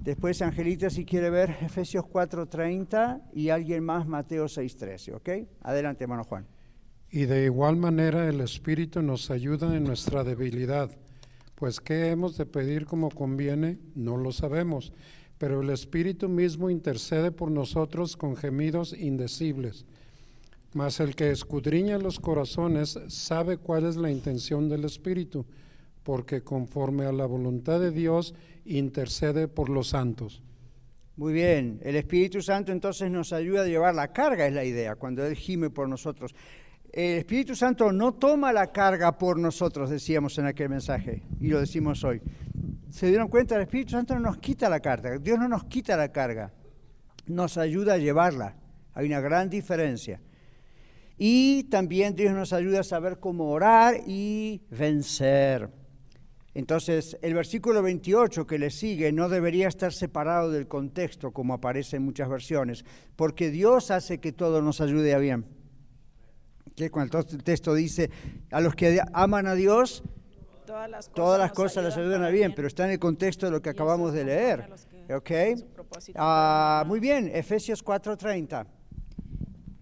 después 0.00 0.42
Angelita 0.42 0.90
si 0.90 1.06
quiere 1.06 1.30
ver 1.30 1.56
Efesios 1.62 2.04
4, 2.06 2.46
30 2.46 3.30
y 3.32 3.48
alguien 3.48 3.84
más 3.84 4.06
Mateo 4.06 4.48
6, 4.48 4.76
13. 4.76 5.14
¿Ok? 5.14 5.28
Adelante, 5.62 6.04
hermano 6.04 6.24
Juan. 6.24 6.46
Y 7.10 7.24
de 7.24 7.44
igual 7.44 7.76
manera 7.76 8.28
el 8.28 8.42
Espíritu 8.42 9.00
nos 9.00 9.30
ayuda 9.30 9.74
en 9.74 9.84
nuestra 9.84 10.24
debilidad, 10.24 10.90
pues 11.54 11.80
¿qué 11.80 12.08
hemos 12.08 12.36
de 12.36 12.44
pedir 12.44 12.84
como 12.84 13.08
conviene? 13.08 13.78
No 13.94 14.18
lo 14.18 14.30
sabemos 14.30 14.92
pero 15.38 15.62
el 15.62 15.70
Espíritu 15.70 16.28
mismo 16.28 16.70
intercede 16.70 17.32
por 17.32 17.50
nosotros 17.50 18.16
con 18.16 18.36
gemidos 18.36 18.92
indecibles. 18.92 19.84
Mas 20.72 21.00
el 21.00 21.14
que 21.14 21.30
escudriña 21.30 21.98
los 21.98 22.18
corazones 22.18 22.98
sabe 23.08 23.58
cuál 23.58 23.86
es 23.86 23.96
la 23.96 24.10
intención 24.10 24.68
del 24.68 24.84
Espíritu, 24.84 25.46
porque 26.02 26.42
conforme 26.42 27.06
a 27.06 27.12
la 27.12 27.26
voluntad 27.26 27.80
de 27.80 27.90
Dios 27.90 28.34
intercede 28.64 29.48
por 29.48 29.68
los 29.68 29.88
santos. 29.88 30.42
Muy 31.16 31.32
bien, 31.32 31.78
el 31.84 31.94
Espíritu 31.94 32.42
Santo 32.42 32.72
entonces 32.72 33.08
nos 33.08 33.32
ayuda 33.32 33.62
a 33.62 33.66
llevar 33.66 33.94
la 33.94 34.12
carga, 34.12 34.48
es 34.48 34.52
la 34.52 34.64
idea, 34.64 34.96
cuando 34.96 35.24
Él 35.24 35.36
gime 35.36 35.70
por 35.70 35.88
nosotros. 35.88 36.34
El 36.94 37.18
Espíritu 37.18 37.56
Santo 37.56 37.92
no 37.92 38.14
toma 38.14 38.52
la 38.52 38.70
carga 38.70 39.18
por 39.18 39.38
nosotros, 39.38 39.90
decíamos 39.90 40.38
en 40.38 40.46
aquel 40.46 40.68
mensaje, 40.68 41.24
y 41.40 41.48
lo 41.48 41.58
decimos 41.58 42.04
hoy 42.04 42.22
se 42.94 43.08
dieron 43.08 43.26
cuenta, 43.26 43.56
el 43.56 43.62
Espíritu 43.62 43.90
Santo 43.90 44.14
no 44.14 44.20
nos 44.20 44.38
quita 44.38 44.68
la 44.68 44.78
carga, 44.78 45.18
Dios 45.18 45.36
no 45.36 45.48
nos 45.48 45.64
quita 45.64 45.96
la 45.96 46.12
carga, 46.12 46.52
nos 47.26 47.58
ayuda 47.58 47.94
a 47.94 47.98
llevarla. 47.98 48.54
Hay 48.92 49.06
una 49.06 49.18
gran 49.18 49.50
diferencia. 49.50 50.20
Y 51.18 51.64
también 51.64 52.14
Dios 52.14 52.32
nos 52.34 52.52
ayuda 52.52 52.80
a 52.80 52.84
saber 52.84 53.18
cómo 53.18 53.50
orar 53.50 53.96
y 54.06 54.62
vencer. 54.70 55.70
Entonces, 56.54 57.18
el 57.20 57.34
versículo 57.34 57.82
28 57.82 58.46
que 58.46 58.60
le 58.60 58.70
sigue 58.70 59.10
no 59.10 59.28
debería 59.28 59.66
estar 59.66 59.92
separado 59.92 60.52
del 60.52 60.68
contexto 60.68 61.32
como 61.32 61.54
aparece 61.54 61.96
en 61.96 62.04
muchas 62.04 62.28
versiones, 62.28 62.84
porque 63.16 63.50
Dios 63.50 63.90
hace 63.90 64.20
que 64.20 64.30
todo 64.30 64.62
nos 64.62 64.80
ayude 64.80 65.14
a 65.14 65.18
bien. 65.18 65.63
Que 66.74 66.90
cuando 66.90 67.18
el 67.18 67.42
texto 67.44 67.74
dice, 67.74 68.10
a 68.50 68.60
los 68.60 68.74
que 68.74 69.00
aman 69.12 69.46
a 69.46 69.54
Dios, 69.54 70.02
todas 71.14 71.38
las 71.38 71.52
cosas, 71.52 71.84
les 71.84 71.96
ayudan 71.96 72.24
a 72.24 72.30
bien, 72.30 72.52
pero 72.54 72.66
está 72.66 72.84
en 72.84 72.92
el 72.92 72.98
contexto 72.98 73.46
de 73.46 73.52
lo 73.52 73.62
que 73.62 73.70
acabamos 73.70 74.12
de 74.12 74.24
leer. 74.24 74.70
¿Ok? 75.14 75.30
Ah, 76.16 76.84
muy 76.86 76.98
bien, 76.98 77.30
Efesios 77.32 77.84
4:30. 77.84 78.66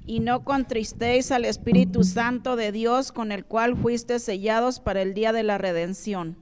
Y 0.04 0.20
no 0.20 0.44
contristéis 0.44 1.30
al 1.30 1.44
Espíritu 1.44 2.02
Santo 2.02 2.56
de 2.56 2.72
Dios 2.72 3.12
con 3.12 3.30
el 3.30 3.44
cual 3.44 3.76
fuiste 3.76 4.18
sellados 4.18 4.80
para 4.80 5.00
el 5.00 5.14
día 5.14 5.32
de 5.32 5.44
la 5.44 5.58
redención. 5.58 6.36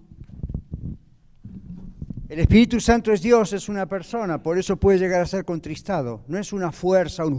El 2.31 2.39
Espíritu 2.39 2.81
Santo 2.81 3.13
es 3.13 3.21
Dios, 3.23 3.53
es 3.53 3.69
una 3.69 3.87
persona, 3.87 4.43
por 4.43 4.57
eso 4.57 4.77
puede 4.77 4.99
llegar 4.99 5.21
a 5.21 5.27
ser 5.27 5.45
contristado. 5.45 6.23
No 6.29 6.39
es 6.39 6.53
una 6.53 6.73
fuerza, 6.73 7.27
un 7.27 7.39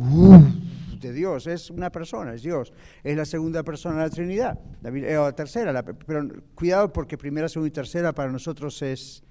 de 1.02 1.12
Dios, 1.12 1.48
es 1.48 1.70
una 1.70 1.92
persona, 1.92 2.34
es 2.34 2.44
Dios. 2.44 2.72
Es 3.04 3.18
la 3.18 3.26
segunda 3.26 3.64
persona 3.64 3.98
de 3.98 4.04
la 4.04 4.10
Trinidad, 4.10 4.60
la, 4.82 4.90
eh, 4.90 5.34
tercera, 5.34 5.84
pero 5.84 6.28
cuidado 6.56 6.94
porque 6.94 7.18
primera, 7.18 7.50
segunda 7.50 7.68
y 7.68 7.72
tercera 7.72 8.14
para 8.14 8.32
nosotros 8.32 8.82
es 8.82 9.24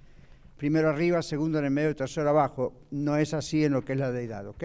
primero 0.57 0.91
arriba, 0.91 1.23
segundo 1.23 1.59
en 1.59 1.65
el 1.65 1.71
medio, 1.71 1.97
tercero 1.97 2.29
abajo. 2.29 2.75
No 2.91 3.17
es 3.17 3.33
así 3.33 3.65
en 3.65 3.73
lo 3.73 3.83
que 3.83 3.95
es 3.95 3.99
la 3.99 4.13
deidad, 4.13 4.47
¿ok? 4.47 4.65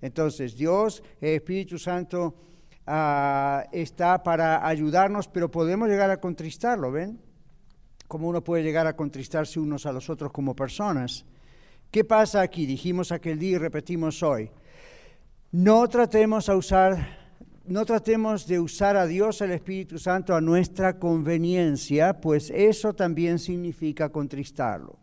Entonces, 0.00 0.56
Dios, 0.56 1.02
Espíritu 1.20 1.78
Santo, 1.78 2.34
ah, 2.86 3.64
está 3.72 4.22
para 4.22 4.66
ayudarnos, 4.66 5.28
pero 5.28 5.50
podemos 5.50 5.88
llegar 5.88 6.10
a 6.10 6.20
contristarlo, 6.20 6.90
¿ven? 6.90 7.20
Cómo 8.08 8.28
uno 8.28 8.42
puede 8.42 8.62
llegar 8.62 8.86
a 8.86 8.96
contristarse 8.96 9.58
unos 9.58 9.84
a 9.84 9.92
los 9.92 10.08
otros 10.08 10.32
como 10.32 10.54
personas. 10.54 11.26
¿Qué 11.90 12.04
pasa 12.04 12.40
aquí? 12.40 12.66
Dijimos 12.66 13.12
aquel 13.12 13.38
día 13.38 13.56
y 13.56 13.58
repetimos 13.58 14.22
hoy. 14.22 14.50
No 15.58 15.88
tratemos, 15.88 16.50
a 16.50 16.54
usar, 16.54 17.16
no 17.64 17.86
tratemos 17.86 18.46
de 18.46 18.60
usar 18.60 18.94
a 18.94 19.06
Dios, 19.06 19.40
el 19.40 19.52
Espíritu 19.52 19.98
Santo, 19.98 20.34
a 20.34 20.40
nuestra 20.42 20.98
conveniencia, 20.98 22.20
pues 22.20 22.50
eso 22.50 22.92
también 22.92 23.38
significa 23.38 24.10
contristarlo. 24.10 24.98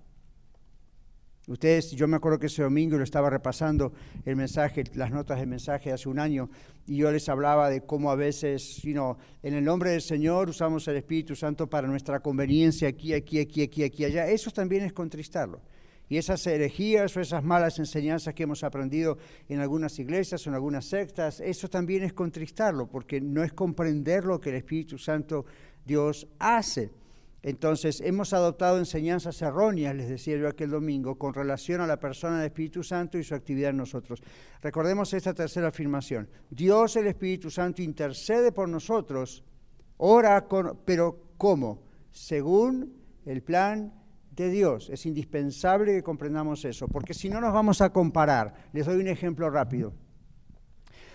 Ustedes, 1.47 1.89
yo 1.93 2.07
me 2.07 2.17
acuerdo 2.17 2.37
que 2.37 2.45
ese 2.45 2.61
domingo 2.61 2.99
lo 2.99 3.03
estaba 3.03 3.31
repasando 3.31 3.93
el 4.25 4.35
mensaje, 4.35 4.83
las 4.93 5.09
notas 5.09 5.39
del 5.39 5.47
mensaje 5.47 5.91
hace 5.91 6.07
un 6.07 6.19
año, 6.19 6.51
y 6.85 6.97
yo 6.97 7.11
les 7.11 7.27
hablaba 7.29 7.71
de 7.71 7.81
cómo 7.81 8.11
a 8.11 8.15
veces, 8.15 8.79
you 8.83 9.17
en 9.41 9.55
el 9.55 9.63
nombre 9.63 9.89
del 9.89 10.03
Señor 10.03 10.49
usamos 10.49 10.87
el 10.87 10.97
Espíritu 10.97 11.35
Santo 11.35 11.67
para 11.67 11.87
nuestra 11.87 12.19
conveniencia 12.19 12.89
aquí, 12.89 13.15
aquí, 13.15 13.39
aquí, 13.39 13.63
aquí, 13.63 13.83
aquí, 13.85 14.05
allá. 14.05 14.27
Eso 14.27 14.51
también 14.51 14.83
es 14.83 14.93
contristarlo. 14.93 15.61
Y 16.13 16.17
esas 16.17 16.45
herejías 16.45 17.17
o 17.17 17.21
esas 17.21 17.43
malas 17.43 17.79
enseñanzas 17.79 18.35
que 18.35 18.43
hemos 18.43 18.63
aprendido 18.63 19.17
en 19.49 19.61
algunas 19.61 19.97
iglesias 19.97 20.45
o 20.45 20.51
en 20.51 20.53
algunas 20.53 20.85
sectas, 20.85 21.39
eso 21.39 21.67
también 21.67 22.03
es 22.03 22.13
contristarlo, 22.13 22.85
porque 22.85 23.19
no 23.19 23.43
es 23.43 23.51
comprender 23.51 24.23
lo 24.23 24.39
que 24.39 24.51
el 24.51 24.57
Espíritu 24.57 24.99
Santo 24.99 25.43
Dios 25.83 26.27
hace. 26.37 26.91
Entonces, 27.41 27.99
hemos 27.99 28.31
adoptado 28.31 28.77
enseñanzas 28.77 29.41
erróneas, 29.41 29.95
les 29.95 30.07
decía 30.07 30.37
yo 30.37 30.47
aquel 30.47 30.69
domingo, 30.69 31.17
con 31.17 31.33
relación 31.33 31.81
a 31.81 31.87
la 31.87 31.99
persona 31.99 32.37
del 32.37 32.45
Espíritu 32.49 32.83
Santo 32.83 33.17
y 33.17 33.23
su 33.23 33.33
actividad 33.33 33.71
en 33.71 33.77
nosotros. 33.77 34.21
Recordemos 34.61 35.15
esta 35.15 35.33
tercera 35.33 35.69
afirmación. 35.69 36.29
Dios, 36.51 36.95
el 36.95 37.07
Espíritu 37.07 37.49
Santo, 37.49 37.81
intercede 37.81 38.51
por 38.51 38.69
nosotros, 38.69 39.43
ora, 39.97 40.47
pero 40.85 41.33
¿cómo? 41.37 41.81
Según 42.11 43.01
el 43.25 43.41
plan 43.41 44.02
de 44.35 44.49
Dios. 44.49 44.89
Es 44.89 45.05
indispensable 45.05 45.93
que 45.93 46.03
comprendamos 46.03 46.65
eso, 46.65 46.87
porque 46.87 47.13
si 47.13 47.29
no 47.29 47.39
nos 47.39 47.53
vamos 47.53 47.81
a 47.81 47.91
comparar. 47.91 48.53
Les 48.73 48.85
doy 48.85 48.97
un 48.97 49.07
ejemplo 49.07 49.49
rápido. 49.49 49.93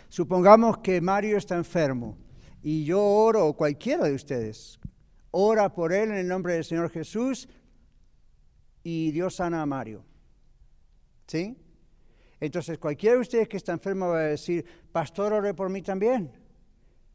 Supongamos 0.08 0.78
que 0.78 1.00
Mario 1.00 1.36
está 1.36 1.56
enfermo 1.56 2.16
y 2.62 2.84
yo 2.84 3.02
oro, 3.02 3.46
o 3.46 3.56
cualquiera 3.56 4.04
de 4.04 4.14
ustedes, 4.14 4.78
ora 5.30 5.72
por 5.74 5.92
él 5.92 6.10
en 6.10 6.16
el 6.16 6.28
nombre 6.28 6.54
del 6.54 6.64
Señor 6.64 6.90
Jesús 6.90 7.48
y 8.82 9.10
Dios 9.12 9.36
sana 9.36 9.62
a 9.62 9.66
Mario. 9.66 10.04
¿Sí? 11.26 11.56
Entonces 12.40 12.78
cualquiera 12.78 13.16
de 13.16 13.20
ustedes 13.20 13.48
que 13.48 13.56
está 13.56 13.72
enfermo 13.72 14.08
va 14.08 14.20
a 14.20 14.22
decir, 14.22 14.64
pastor, 14.92 15.32
ore 15.32 15.54
por 15.54 15.68
mí 15.68 15.82
también. 15.82 16.30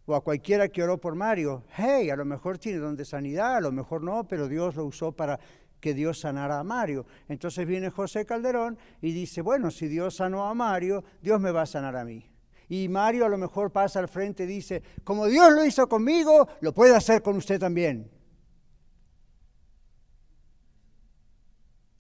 O 0.06 0.16
a 0.16 0.24
cualquiera 0.24 0.68
que 0.68 0.84
oró 0.84 1.00
por 1.00 1.16
Mario, 1.16 1.64
hey, 1.78 2.10
a 2.10 2.16
lo 2.18 2.26
mejor 2.26 2.58
tiene 2.58 2.80
don 2.80 2.96
de 2.96 3.06
sanidad, 3.06 3.56
a 3.56 3.62
lo 3.62 3.72
mejor 3.72 4.04
no, 4.04 4.28
pero 4.28 4.50
Dios 4.50 4.76
lo 4.76 4.86
usó 4.86 5.14
para 5.14 5.40
que 5.84 5.94
Dios 5.94 6.22
sanara 6.22 6.60
a 6.60 6.64
Mario. 6.64 7.06
Entonces 7.28 7.68
viene 7.68 7.90
José 7.90 8.26
Calderón 8.26 8.78
y 9.02 9.12
dice, 9.12 9.42
bueno, 9.42 9.70
si 9.70 9.90
Dios 9.90 10.16
sanó 10.16 10.46
a 10.46 10.54
Mario, 10.54 11.04
Dios 11.22 11.42
me 11.42 11.52
va 11.52 11.64
a 11.64 11.66
sanar 11.66 11.98
a 11.98 12.06
mí. 12.06 12.26
Y 12.70 12.88
Mario 12.88 13.26
a 13.26 13.30
lo 13.30 13.38
mejor 13.38 13.70
pasa 13.70 14.00
al 14.00 14.08
frente 14.08 14.46
y 14.46 14.48
dice, 14.48 14.82
como 15.04 15.26
Dios 15.26 15.52
lo 15.52 15.66
hizo 15.66 15.90
conmigo, 15.90 16.48
lo 16.62 16.74
puede 16.74 16.96
hacer 16.96 17.22
con 17.22 17.36
usted 17.36 17.60
también. 17.60 18.10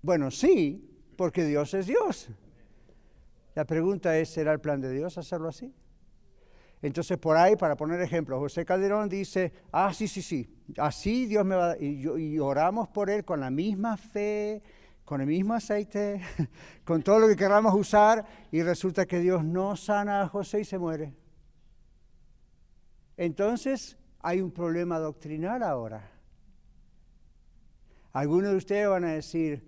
Bueno, 0.01 0.31
sí, 0.31 0.89
porque 1.17 1.43
Dios 1.43 1.73
es 1.73 1.85
Dios. 1.85 2.29
La 3.53 3.65
pregunta 3.65 4.17
es, 4.17 4.29
¿será 4.29 4.53
el 4.53 4.61
plan 4.61 4.79
de 4.79 4.91
Dios 4.91 5.17
hacerlo 5.17 5.49
así? 5.49 5.75
Entonces, 6.83 7.17
por 7.17 7.37
ahí, 7.37 7.55
para 7.55 7.77
poner 7.77 8.01
ejemplo, 8.01 8.37
José 8.37 8.65
Calderón 8.65 9.07
dice, 9.07 9.53
ah, 9.71 9.93
sí, 9.93 10.05
sí, 10.05 10.21
sí, 10.21 10.53
así 10.77 11.27
Dios 11.27 11.45
me 11.45 11.55
va 11.55 11.71
a... 11.71 11.77
Y, 11.77 12.03
y 12.03 12.39
oramos 12.39 12.89
por 12.89 13.09
él 13.09 13.23
con 13.23 13.39
la 13.39 13.49
misma 13.49 13.95
fe, 13.95 14.61
con 15.05 15.21
el 15.21 15.27
mismo 15.27 15.53
aceite, 15.53 16.21
con 16.83 17.01
todo 17.01 17.19
lo 17.19 17.29
que 17.29 17.37
queramos 17.37 17.73
usar, 17.73 18.25
y 18.51 18.61
resulta 18.61 19.05
que 19.05 19.19
Dios 19.19 19.45
no 19.45 19.77
sana 19.77 20.23
a 20.23 20.27
José 20.27 20.59
y 20.59 20.65
se 20.65 20.77
muere. 20.77 21.13
Entonces 23.15 23.97
hay 24.19 24.41
un 24.41 24.51
problema 24.51 24.99
doctrinal 24.99 25.63
ahora. 25.63 26.11
Algunos 28.11 28.51
de 28.51 28.57
ustedes 28.57 28.89
van 28.89 29.05
a 29.05 29.13
decir, 29.13 29.65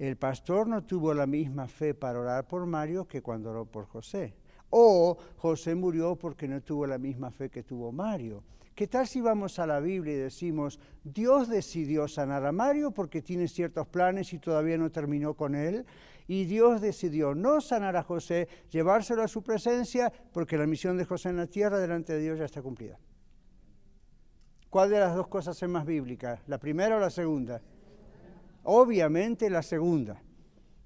el 0.00 0.16
pastor 0.16 0.66
no 0.66 0.82
tuvo 0.82 1.14
la 1.14 1.28
misma 1.28 1.68
fe 1.68 1.94
para 1.94 2.18
orar 2.18 2.48
por 2.48 2.66
Mario 2.66 3.06
que 3.06 3.22
cuando 3.22 3.50
oró 3.50 3.66
por 3.66 3.86
José. 3.86 4.39
O 4.70 5.18
José 5.36 5.74
murió 5.74 6.16
porque 6.16 6.48
no 6.48 6.62
tuvo 6.62 6.86
la 6.86 6.98
misma 6.98 7.30
fe 7.30 7.50
que 7.50 7.62
tuvo 7.62 7.92
Mario. 7.92 8.42
¿Qué 8.74 8.86
tal 8.86 9.06
si 9.06 9.20
vamos 9.20 9.58
a 9.58 9.66
la 9.66 9.78
Biblia 9.78 10.14
y 10.14 10.18
decimos, 10.18 10.80
Dios 11.04 11.48
decidió 11.48 12.08
sanar 12.08 12.46
a 12.46 12.52
Mario 12.52 12.92
porque 12.92 13.20
tiene 13.20 13.46
ciertos 13.46 13.86
planes 13.88 14.32
y 14.32 14.38
todavía 14.38 14.78
no 14.78 14.90
terminó 14.90 15.34
con 15.34 15.54
él? 15.54 15.84
Y 16.26 16.44
Dios 16.44 16.80
decidió 16.80 17.34
no 17.34 17.60
sanar 17.60 17.96
a 17.96 18.02
José, 18.02 18.48
llevárselo 18.70 19.22
a 19.22 19.28
su 19.28 19.42
presencia 19.42 20.12
porque 20.32 20.56
la 20.56 20.66
misión 20.66 20.96
de 20.96 21.04
José 21.04 21.28
en 21.28 21.36
la 21.36 21.46
tierra 21.46 21.78
delante 21.78 22.14
de 22.14 22.20
Dios 22.20 22.38
ya 22.38 22.46
está 22.46 22.62
cumplida. 22.62 22.98
¿Cuál 24.70 24.88
de 24.88 25.00
las 25.00 25.16
dos 25.16 25.26
cosas 25.26 25.60
es 25.60 25.68
más 25.68 25.84
bíblica? 25.84 26.40
¿La 26.46 26.58
primera 26.58 26.96
o 26.96 27.00
la 27.00 27.10
segunda? 27.10 27.60
Obviamente 28.62 29.50
la 29.50 29.62
segunda. 29.62 30.22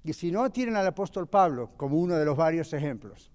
Y 0.03 0.13
si 0.13 0.31
no, 0.31 0.51
tienen 0.51 0.75
al 0.75 0.87
apóstol 0.87 1.27
Pablo 1.27 1.69
como 1.77 1.97
uno 1.97 2.15
de 2.15 2.25
los 2.25 2.35
varios 2.35 2.73
ejemplos. 2.73 3.31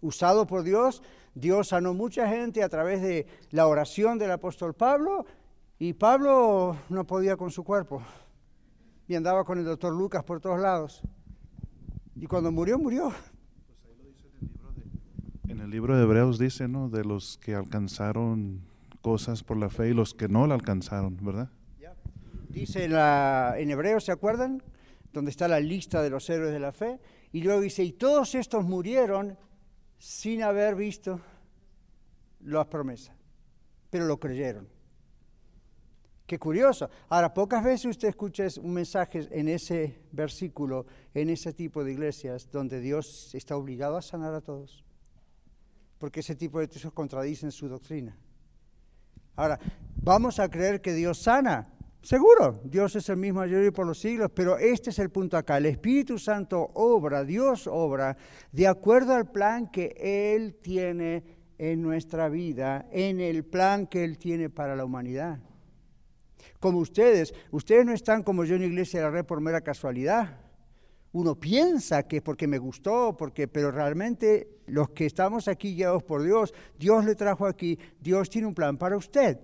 Usado 0.00 0.46
por 0.46 0.62
Dios 0.62 1.02
Dios 1.34 1.68
sanó 1.68 1.94
mucha 1.94 2.28
gente 2.28 2.62
a 2.62 2.68
través 2.68 3.00
de 3.02 3.26
la 3.50 3.66
oración 3.66 4.18
del 4.18 4.32
apóstol 4.32 4.74
Pablo 4.74 5.24
y 5.78 5.92
Pablo 5.92 6.76
no 6.88 7.06
podía 7.06 7.36
con 7.36 7.50
su 7.50 7.62
cuerpo 7.62 8.02
y 9.06 9.14
andaba 9.14 9.44
con 9.44 9.58
el 9.58 9.64
doctor 9.64 9.92
Lucas 9.92 10.24
por 10.24 10.40
todos 10.40 10.60
lados. 10.60 11.02
Y 12.16 12.26
cuando 12.26 12.52
murió, 12.52 12.78
murió. 12.78 13.12
En 15.48 15.60
el 15.60 15.70
libro 15.70 15.96
de 15.96 16.02
Hebreos 16.02 16.38
dice, 16.38 16.68
¿no? 16.68 16.88
De 16.88 17.04
los 17.04 17.38
que 17.38 17.54
alcanzaron 17.54 18.60
cosas 19.00 19.42
por 19.42 19.56
la 19.56 19.70
fe 19.70 19.88
y 19.88 19.94
los 19.94 20.14
que 20.14 20.28
no 20.28 20.46
la 20.46 20.54
alcanzaron, 20.54 21.16
¿verdad? 21.22 21.48
Dice 22.48 22.88
la, 22.88 23.54
en 23.58 23.70
Hebreos, 23.70 24.04
¿se 24.04 24.12
acuerdan? 24.12 24.60
Donde 25.12 25.30
está 25.30 25.46
la 25.46 25.60
lista 25.60 26.02
de 26.02 26.10
los 26.10 26.28
héroes 26.28 26.52
de 26.52 26.58
la 26.58 26.72
fe. 26.72 26.98
Y 27.32 27.42
luego 27.42 27.60
dice, 27.60 27.84
y 27.84 27.92
todos 27.92 28.34
estos 28.34 28.64
murieron 28.64 29.38
sin 30.00 30.42
haber 30.42 30.74
visto 30.74 31.20
las 32.40 32.66
promesas, 32.66 33.14
pero 33.90 34.06
lo 34.06 34.18
creyeron. 34.18 34.66
Qué 36.26 36.38
curioso. 36.38 36.88
Ahora, 37.08 37.34
pocas 37.34 37.62
veces 37.62 37.86
usted 37.86 38.08
escucha 38.08 38.46
un 38.62 38.72
mensaje 38.72 39.28
en 39.30 39.48
ese 39.48 40.00
versículo, 40.12 40.86
en 41.12 41.28
ese 41.28 41.52
tipo 41.52 41.84
de 41.84 41.92
iglesias, 41.92 42.48
donde 42.50 42.80
Dios 42.80 43.34
está 43.34 43.56
obligado 43.56 43.96
a 43.96 44.02
sanar 44.02 44.32
a 44.34 44.40
todos. 44.40 44.84
Porque 45.98 46.20
ese 46.20 46.34
tipo 46.34 46.60
de 46.60 46.68
cosas 46.68 46.92
contradicen 46.92 47.52
su 47.52 47.68
doctrina. 47.68 48.16
Ahora, 49.36 49.58
¿vamos 49.96 50.38
a 50.38 50.48
creer 50.48 50.80
que 50.80 50.94
Dios 50.94 51.22
sana? 51.22 51.74
Seguro, 52.02 52.62
Dios 52.64 52.96
es 52.96 53.10
el 53.10 53.18
mismo 53.18 53.42
ayer 53.42 53.66
y 53.66 53.70
por 53.70 53.86
los 53.86 54.00
siglos, 54.00 54.30
pero 54.34 54.56
este 54.56 54.88
es 54.88 54.98
el 54.98 55.10
punto 55.10 55.36
acá. 55.36 55.58
El 55.58 55.66
Espíritu 55.66 56.18
Santo 56.18 56.70
obra, 56.74 57.24
Dios 57.24 57.66
obra 57.66 58.16
de 58.52 58.66
acuerdo 58.66 59.12
al 59.12 59.30
plan 59.30 59.70
que 59.70 59.94
Él 60.34 60.54
tiene 60.62 61.22
en 61.58 61.82
nuestra 61.82 62.30
vida, 62.30 62.86
en 62.90 63.20
el 63.20 63.44
plan 63.44 63.86
que 63.86 64.02
Él 64.02 64.16
tiene 64.16 64.48
para 64.48 64.74
la 64.76 64.86
humanidad. 64.86 65.40
Como 66.58 66.78
ustedes, 66.78 67.34
ustedes 67.50 67.84
no 67.84 67.92
están 67.92 68.22
como 68.22 68.44
yo 68.44 68.54
en 68.54 68.62
la 68.62 68.68
iglesia 68.68 69.00
de 69.00 69.06
la 69.06 69.10
red 69.10 69.26
por 69.26 69.42
mera 69.42 69.60
casualidad. 69.60 70.38
Uno 71.12 71.34
piensa 71.34 72.04
que 72.04 72.18
es 72.18 72.22
porque 72.22 72.46
me 72.46 72.56
gustó, 72.56 73.14
porque, 73.14 73.46
pero 73.46 73.70
realmente 73.70 74.62
los 74.66 74.88
que 74.90 75.04
estamos 75.04 75.48
aquí 75.48 75.74
guiados 75.74 76.02
por 76.02 76.22
Dios, 76.22 76.54
Dios 76.78 77.04
le 77.04 77.14
trajo 77.14 77.46
aquí, 77.46 77.78
Dios 78.00 78.30
tiene 78.30 78.46
un 78.46 78.54
plan 78.54 78.78
para 78.78 78.96
usted. 78.96 79.38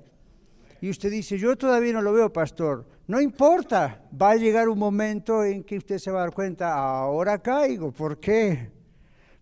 Y 0.80 0.90
usted 0.90 1.10
dice, 1.10 1.38
yo 1.38 1.56
todavía 1.56 1.92
no 1.92 2.02
lo 2.02 2.12
veo, 2.12 2.32
pastor. 2.32 2.86
No 3.06 3.20
importa, 3.20 4.02
va 4.20 4.32
a 4.32 4.36
llegar 4.36 4.68
un 4.68 4.78
momento 4.78 5.44
en 5.44 5.62
que 5.62 5.78
usted 5.78 5.98
se 5.98 6.10
va 6.10 6.18
a 6.18 6.22
dar 6.22 6.34
cuenta, 6.34 6.74
ahora 6.74 7.38
caigo. 7.38 7.92
¿Por 7.92 8.18
qué? 8.18 8.70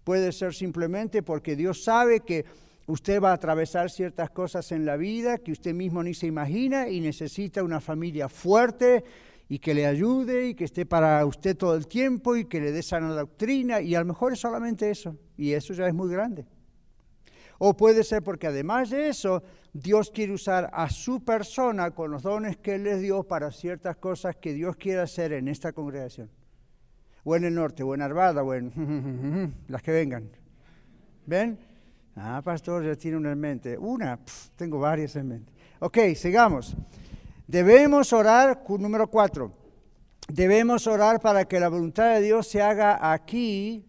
Puede 0.04 0.32
ser 0.32 0.54
simplemente 0.54 1.22
porque 1.22 1.56
Dios 1.56 1.82
sabe 1.82 2.20
que 2.20 2.44
usted 2.86 3.20
va 3.20 3.30
a 3.30 3.34
atravesar 3.34 3.90
ciertas 3.90 4.30
cosas 4.30 4.70
en 4.72 4.84
la 4.84 4.96
vida 4.96 5.38
que 5.38 5.52
usted 5.52 5.74
mismo 5.74 6.02
ni 6.02 6.14
se 6.14 6.26
imagina 6.26 6.88
y 6.88 7.00
necesita 7.00 7.62
una 7.62 7.80
familia 7.80 8.28
fuerte 8.28 9.02
y 9.48 9.58
que 9.58 9.74
le 9.74 9.86
ayude 9.86 10.48
y 10.48 10.54
que 10.54 10.64
esté 10.64 10.86
para 10.86 11.24
usted 11.24 11.56
todo 11.56 11.74
el 11.74 11.86
tiempo 11.86 12.36
y 12.36 12.44
que 12.46 12.60
le 12.60 12.72
dé 12.72 12.82
sana 12.82 13.14
doctrina 13.14 13.80
y 13.80 13.94
a 13.94 14.00
lo 14.00 14.06
mejor 14.06 14.32
es 14.32 14.40
solamente 14.40 14.90
eso 14.90 15.16
y 15.36 15.52
eso 15.52 15.72
ya 15.72 15.86
es 15.86 15.94
muy 15.94 16.10
grande. 16.10 16.46
O 17.58 17.76
puede 17.76 18.04
ser 18.04 18.22
porque 18.22 18.46
además 18.46 18.90
de 18.90 19.08
eso, 19.08 19.42
Dios 19.74 20.12
quiere 20.12 20.32
usar 20.32 20.70
a 20.72 20.88
su 20.88 21.24
persona 21.24 21.90
con 21.90 22.12
los 22.12 22.22
dones 22.22 22.56
que 22.58 22.76
Él 22.76 22.84
les 22.84 23.00
dio 23.00 23.24
para 23.24 23.50
ciertas 23.50 23.96
cosas 23.96 24.36
que 24.36 24.52
Dios 24.52 24.76
quiere 24.76 25.00
hacer 25.00 25.32
en 25.32 25.48
esta 25.48 25.72
congregación. 25.72 26.30
O 27.24 27.34
en 27.34 27.44
el 27.44 27.56
norte, 27.56 27.82
o 27.82 27.92
en 27.92 28.00
Arvada, 28.00 28.44
o 28.44 28.54
en 28.54 29.52
las 29.68 29.82
que 29.82 29.90
vengan. 29.90 30.30
¿Ven? 31.26 31.58
Ah, 32.14 32.40
pastor, 32.44 32.84
ya 32.84 32.94
tiene 32.94 33.16
una 33.16 33.32
en 33.32 33.40
mente. 33.40 33.76
Una, 33.76 34.20
tengo 34.54 34.78
varias 34.78 35.16
en 35.16 35.26
mente. 35.26 35.52
Ok, 35.80 35.98
sigamos. 36.14 36.76
Debemos 37.48 38.12
orar, 38.12 38.62
número 38.78 39.08
cuatro. 39.08 39.52
Debemos 40.28 40.86
orar 40.86 41.20
para 41.20 41.46
que 41.46 41.58
la 41.58 41.68
voluntad 41.68 42.14
de 42.14 42.20
Dios 42.20 42.46
se 42.46 42.62
haga 42.62 43.12
aquí, 43.12 43.84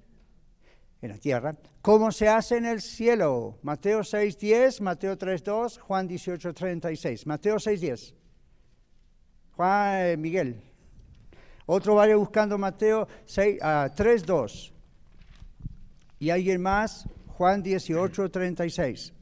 en 1.00 1.12
la 1.12 1.18
tierra, 1.20 1.56
como 1.86 2.12
se 2.12 2.28
hace 2.28 2.58
en 2.58 2.66
el 2.66 2.82
cielo. 2.82 3.60
Mateo 3.62 4.00
6.10, 4.00 4.82
Mateo 4.82 5.16
3.2, 5.16 5.78
Juan 5.78 6.10
18.36. 6.10 7.28
Mateo 7.28 7.58
6.10. 7.58 8.16
Juan 9.52 9.96
eh, 10.00 10.18
Miguel. 10.18 10.64
Otro 11.68 11.94
vaya 11.94 12.16
buscando 12.16 12.58
Mateo 12.58 13.08
6, 13.26 13.60
ah, 13.62 13.92
3.2. 13.96 14.72
Y 16.18 16.32
alguien 16.32 16.60
más, 16.60 17.08
Juan 17.28 17.62
18, 17.62 18.32
36. 18.32 19.14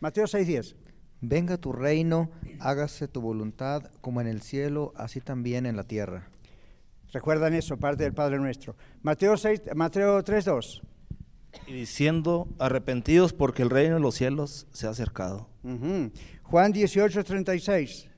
Mateo 0.00 0.24
6.10. 0.24 0.76
Venga 1.20 1.58
tu 1.58 1.70
reino, 1.70 2.30
hágase 2.60 3.08
tu 3.08 3.20
voluntad 3.20 3.90
como 4.00 4.22
en 4.22 4.26
el 4.26 4.40
cielo, 4.40 4.94
así 4.96 5.20
también 5.20 5.66
en 5.66 5.76
la 5.76 5.84
tierra. 5.84 6.30
Recuerdan 7.12 7.52
eso, 7.52 7.76
parte 7.76 8.04
del 8.04 8.14
Padre 8.14 8.38
Nuestro. 8.38 8.74
Mateo, 9.02 9.36
6, 9.36 9.64
Mateo 9.74 10.24
3.2. 10.24 10.80
Y 11.66 11.72
diciendo, 11.72 12.48
arrepentidos 12.58 13.32
porque 13.32 13.62
el 13.62 13.70
reino 13.70 13.94
de 13.94 14.00
los 14.00 14.14
cielos 14.14 14.66
se 14.72 14.86
ha 14.86 14.90
acercado. 14.90 15.48
Ujú. 15.62 16.10
Juan 16.42 16.72
18, 16.72 17.24
36. 17.24 18.08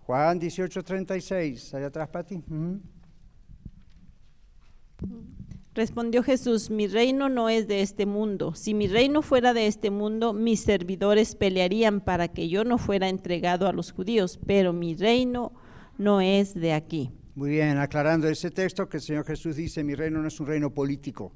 Juan 0.00 0.38
18, 0.38 0.82
36. 0.82 1.74
Allá 1.74 1.86
atrás, 1.86 2.08
Pati. 2.08 2.42
Respondió 5.74 6.22
Jesús, 6.22 6.68
mi 6.68 6.86
reino 6.86 7.30
no 7.30 7.48
es 7.48 7.66
de 7.66 7.80
este 7.80 8.04
mundo. 8.04 8.54
Si 8.54 8.74
mi 8.74 8.88
reino 8.88 9.22
fuera 9.22 9.54
de 9.54 9.66
este 9.66 9.90
mundo, 9.90 10.34
mis 10.34 10.60
servidores 10.60 11.34
pelearían 11.34 12.02
para 12.02 12.28
que 12.28 12.48
yo 12.50 12.64
no 12.64 12.76
fuera 12.76 13.08
entregado 13.08 13.66
a 13.66 13.72
los 13.72 13.90
judíos, 13.92 14.38
pero 14.46 14.74
mi 14.74 14.94
reino 14.94 15.52
no 15.96 16.20
es 16.20 16.54
de 16.54 16.74
aquí. 16.74 17.10
Muy 17.34 17.48
bien, 17.48 17.78
aclarando 17.78 18.28
ese 18.28 18.50
texto 18.50 18.88
que 18.88 18.98
el 18.98 19.02
Señor 19.02 19.24
Jesús 19.24 19.56
dice, 19.56 19.82
mi 19.82 19.94
reino 19.94 20.20
no 20.20 20.28
es 20.28 20.38
un 20.38 20.46
reino 20.46 20.74
político, 20.74 21.32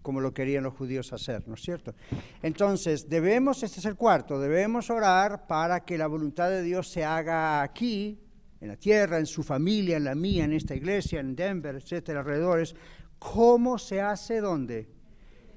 como 0.00 0.18
lo 0.18 0.32
querían 0.32 0.64
los 0.64 0.72
judíos 0.72 1.12
hacer, 1.12 1.46
¿no 1.46 1.54
es 1.54 1.60
cierto? 1.60 1.94
Entonces, 2.42 3.06
debemos, 3.06 3.62
este 3.62 3.80
es 3.80 3.84
el 3.84 3.96
cuarto, 3.96 4.40
debemos 4.40 4.88
orar 4.88 5.46
para 5.46 5.84
que 5.84 5.98
la 5.98 6.06
voluntad 6.06 6.48
de 6.48 6.62
Dios 6.62 6.88
se 6.88 7.04
haga 7.04 7.60
aquí, 7.60 8.18
en 8.62 8.68
la 8.68 8.76
tierra, 8.76 9.18
en 9.18 9.26
su 9.26 9.42
familia, 9.42 9.98
en 9.98 10.04
la 10.04 10.14
mía, 10.14 10.44
en 10.44 10.54
esta 10.54 10.74
iglesia, 10.74 11.20
en 11.20 11.36
Denver, 11.36 11.74
etcétera, 11.76 12.20
alrededores. 12.20 12.74
¿Cómo 13.18 13.78
se 13.78 14.00
hace 14.00 14.40
dónde? 14.40 14.88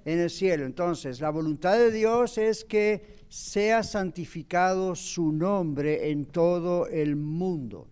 En 0.03 0.19
el 0.19 0.29
cielo. 0.29 0.65
Entonces, 0.65 1.21
la 1.21 1.29
voluntad 1.29 1.77
de 1.77 1.91
Dios 1.91 2.37
es 2.37 2.65
que 2.65 3.23
sea 3.29 3.83
santificado 3.83 4.95
su 4.95 5.31
nombre 5.31 6.11
en 6.11 6.25
todo 6.25 6.87
el 6.87 7.15
mundo. 7.15 7.87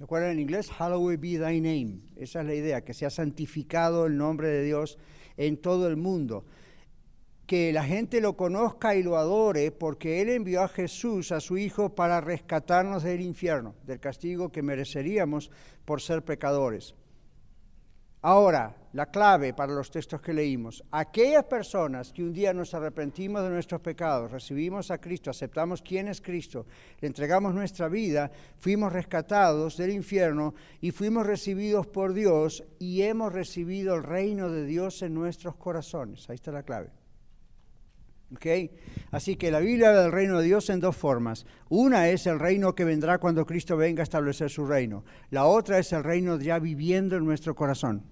¿Se 0.00 0.04
acuerdan 0.04 0.30
en 0.30 0.40
inglés? 0.40 0.70
Hallowed 0.70 1.18
be 1.18 1.36
thy 1.36 1.60
name. 1.60 2.00
Esa 2.16 2.40
es 2.40 2.46
la 2.46 2.54
idea, 2.54 2.82
que 2.82 2.94
sea 2.94 3.10
santificado 3.10 4.06
el 4.06 4.16
nombre 4.16 4.48
de 4.48 4.62
Dios 4.62 4.96
en 5.36 5.58
todo 5.58 5.86
el 5.88 5.98
mundo. 5.98 6.46
Que 7.44 7.70
la 7.70 7.84
gente 7.84 8.22
lo 8.22 8.34
conozca 8.34 8.94
y 8.94 9.02
lo 9.02 9.18
adore 9.18 9.72
porque 9.72 10.22
Él 10.22 10.30
envió 10.30 10.62
a 10.62 10.68
Jesús, 10.68 11.32
a 11.32 11.40
su 11.40 11.58
Hijo, 11.58 11.94
para 11.94 12.22
rescatarnos 12.22 13.02
del 13.02 13.20
infierno, 13.20 13.74
del 13.84 14.00
castigo 14.00 14.50
que 14.50 14.62
mereceríamos 14.62 15.50
por 15.84 16.00
ser 16.00 16.24
pecadores. 16.24 16.94
Ahora, 18.22 18.76
la 18.92 19.06
clave 19.06 19.54
para 19.54 19.72
los 19.72 19.90
textos 19.90 20.20
que 20.20 20.34
leímos, 20.34 20.84
aquellas 20.90 21.44
personas 21.44 22.12
que 22.12 22.22
un 22.22 22.34
día 22.34 22.52
nos 22.52 22.74
arrepentimos 22.74 23.42
de 23.42 23.48
nuestros 23.48 23.80
pecados, 23.80 24.30
recibimos 24.30 24.90
a 24.90 24.98
Cristo, 24.98 25.30
aceptamos 25.30 25.80
quién 25.80 26.06
es 26.06 26.20
Cristo, 26.20 26.66
le 27.00 27.08
entregamos 27.08 27.54
nuestra 27.54 27.88
vida, 27.88 28.30
fuimos 28.58 28.92
rescatados 28.92 29.78
del 29.78 29.92
infierno 29.92 30.54
y 30.82 30.90
fuimos 30.90 31.26
recibidos 31.26 31.86
por 31.86 32.12
Dios 32.12 32.62
y 32.78 33.00
hemos 33.02 33.32
recibido 33.32 33.94
el 33.94 34.02
reino 34.02 34.50
de 34.50 34.66
Dios 34.66 35.00
en 35.00 35.14
nuestros 35.14 35.56
corazones. 35.56 36.28
Ahí 36.28 36.34
está 36.34 36.52
la 36.52 36.62
clave. 36.62 36.99
¿Ok? 38.34 38.46
Así 39.10 39.36
que 39.36 39.50
la 39.50 39.58
Biblia 39.58 39.88
habla 39.88 40.02
del 40.02 40.12
reino 40.12 40.38
de 40.38 40.46
Dios 40.46 40.70
en 40.70 40.80
dos 40.80 40.96
formas. 40.96 41.46
Una 41.68 42.08
es 42.08 42.26
el 42.26 42.38
reino 42.38 42.74
que 42.74 42.84
vendrá 42.84 43.18
cuando 43.18 43.44
Cristo 43.44 43.76
venga 43.76 44.02
a 44.02 44.04
establecer 44.04 44.50
su 44.50 44.66
reino. 44.66 45.04
La 45.30 45.46
otra 45.46 45.78
es 45.78 45.92
el 45.92 46.04
reino 46.04 46.38
ya 46.38 46.58
viviendo 46.58 47.16
en 47.16 47.24
nuestro 47.24 47.54
corazón. 47.54 48.04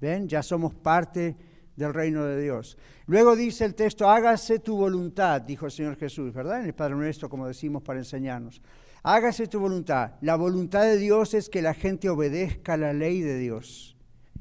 ¿Ven? 0.00 0.28
Ya 0.28 0.42
somos 0.42 0.74
parte 0.74 1.36
del 1.76 1.94
reino 1.94 2.24
de 2.24 2.42
Dios. 2.42 2.76
Luego 3.06 3.36
dice 3.36 3.64
el 3.64 3.74
texto, 3.74 4.08
hágase 4.08 4.58
tu 4.58 4.76
voluntad, 4.76 5.42
dijo 5.42 5.66
el 5.66 5.72
Señor 5.72 5.96
Jesús, 5.96 6.32
¿verdad? 6.32 6.60
En 6.60 6.66
el 6.66 6.74
Padre 6.74 6.94
Nuestro, 6.96 7.28
como 7.28 7.46
decimos 7.46 7.82
para 7.82 7.98
enseñarnos. 7.98 8.60
Hágase 9.02 9.46
tu 9.46 9.60
voluntad. 9.60 10.12
La 10.20 10.36
voluntad 10.36 10.82
de 10.82 10.96
Dios 10.96 11.34
es 11.34 11.48
que 11.48 11.62
la 11.62 11.74
gente 11.74 12.08
obedezca 12.08 12.76
la 12.76 12.92
ley 12.92 13.20
de 13.20 13.38
Dios 13.38 13.96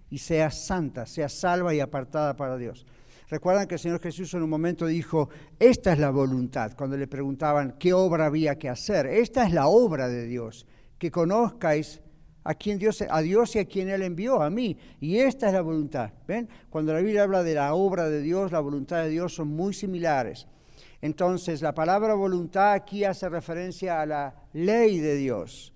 y 0.10 0.20
sea 0.20 0.52
santa, 0.52 1.06
sea 1.06 1.28
salva 1.28 1.74
y 1.74 1.82
apartada 1.82 2.36
para 2.36 2.58
Dios. 2.58 2.86
Recuerdan 3.34 3.66
que 3.66 3.74
el 3.74 3.80
Señor 3.80 4.00
Jesús 4.00 4.32
en 4.36 4.44
un 4.44 4.50
momento 4.52 4.86
dijo, 4.86 5.28
esta 5.58 5.94
es 5.94 5.98
la 5.98 6.12
voluntad, 6.12 6.74
cuando 6.78 6.96
le 6.96 7.08
preguntaban 7.08 7.78
qué 7.80 7.92
obra 7.92 8.28
había 8.28 8.60
que 8.60 8.70
hacer. 8.70 9.08
Esta 9.08 9.44
es 9.48 9.52
la 9.52 9.66
obra 9.66 10.08
de 10.08 10.28
Dios, 10.28 10.68
que 11.00 11.10
conozcáis 11.10 12.00
a 12.44 12.54
quien 12.54 12.78
Dios, 12.78 13.04
a 13.10 13.22
Dios 13.22 13.56
y 13.56 13.60
a 13.60 13.66
quien 13.66 13.90
Él 13.90 14.04
envió, 14.04 14.44
a 14.44 14.52
mí. 14.52 14.78
Y 15.00 15.18
esta 15.18 15.48
es 15.48 15.54
la 15.54 15.62
voluntad. 15.62 16.12
¿Ven? 16.28 16.48
Cuando 16.70 16.94
la 16.94 17.00
Biblia 17.00 17.24
habla 17.24 17.42
de 17.42 17.56
la 17.56 17.74
obra 17.74 18.08
de 18.08 18.22
Dios, 18.22 18.52
la 18.52 18.60
voluntad 18.60 19.02
de 19.02 19.10
Dios 19.10 19.34
son 19.34 19.48
muy 19.48 19.74
similares. 19.74 20.46
Entonces, 21.02 21.64
la 21.64 21.74
palabra 21.74 22.14
voluntad 22.14 22.74
aquí 22.74 23.04
hace 23.04 23.30
referencia 23.30 24.00
a 24.00 24.06
la 24.06 24.36
ley 24.54 25.00
de 25.00 25.16
Dios 25.16 25.74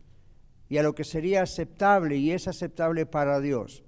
y 0.69 0.77
a 0.77 0.83
lo 0.83 0.93
que 0.93 1.03
sería 1.03 1.41
aceptable 1.41 2.17
y 2.17 2.33
es 2.33 2.47
aceptable 2.47 3.07
para 3.07 3.39
Dios. 3.39 3.83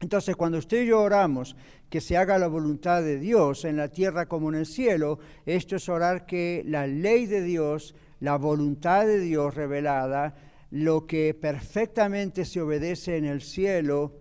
Entonces, 0.00 0.36
cuando 0.36 0.58
usted 0.58 0.82
y 0.82 0.86
yo 0.86 1.00
oramos 1.00 1.56
que 1.88 2.00
se 2.00 2.16
haga 2.16 2.38
la 2.38 2.48
voluntad 2.48 3.02
de 3.02 3.18
Dios 3.18 3.64
en 3.64 3.76
la 3.76 3.88
tierra 3.88 4.26
como 4.26 4.48
en 4.48 4.56
el 4.56 4.66
cielo, 4.66 5.18
esto 5.46 5.76
es 5.76 5.88
orar 5.88 6.26
que 6.26 6.62
la 6.66 6.86
ley 6.86 7.26
de 7.26 7.42
Dios, 7.42 7.94
la 8.20 8.36
voluntad 8.36 9.06
de 9.06 9.20
Dios 9.20 9.54
revelada, 9.54 10.34
lo 10.70 11.06
que 11.06 11.34
perfectamente 11.34 12.44
se 12.44 12.60
obedece 12.60 13.16
en 13.16 13.24
el 13.24 13.42
cielo, 13.42 14.18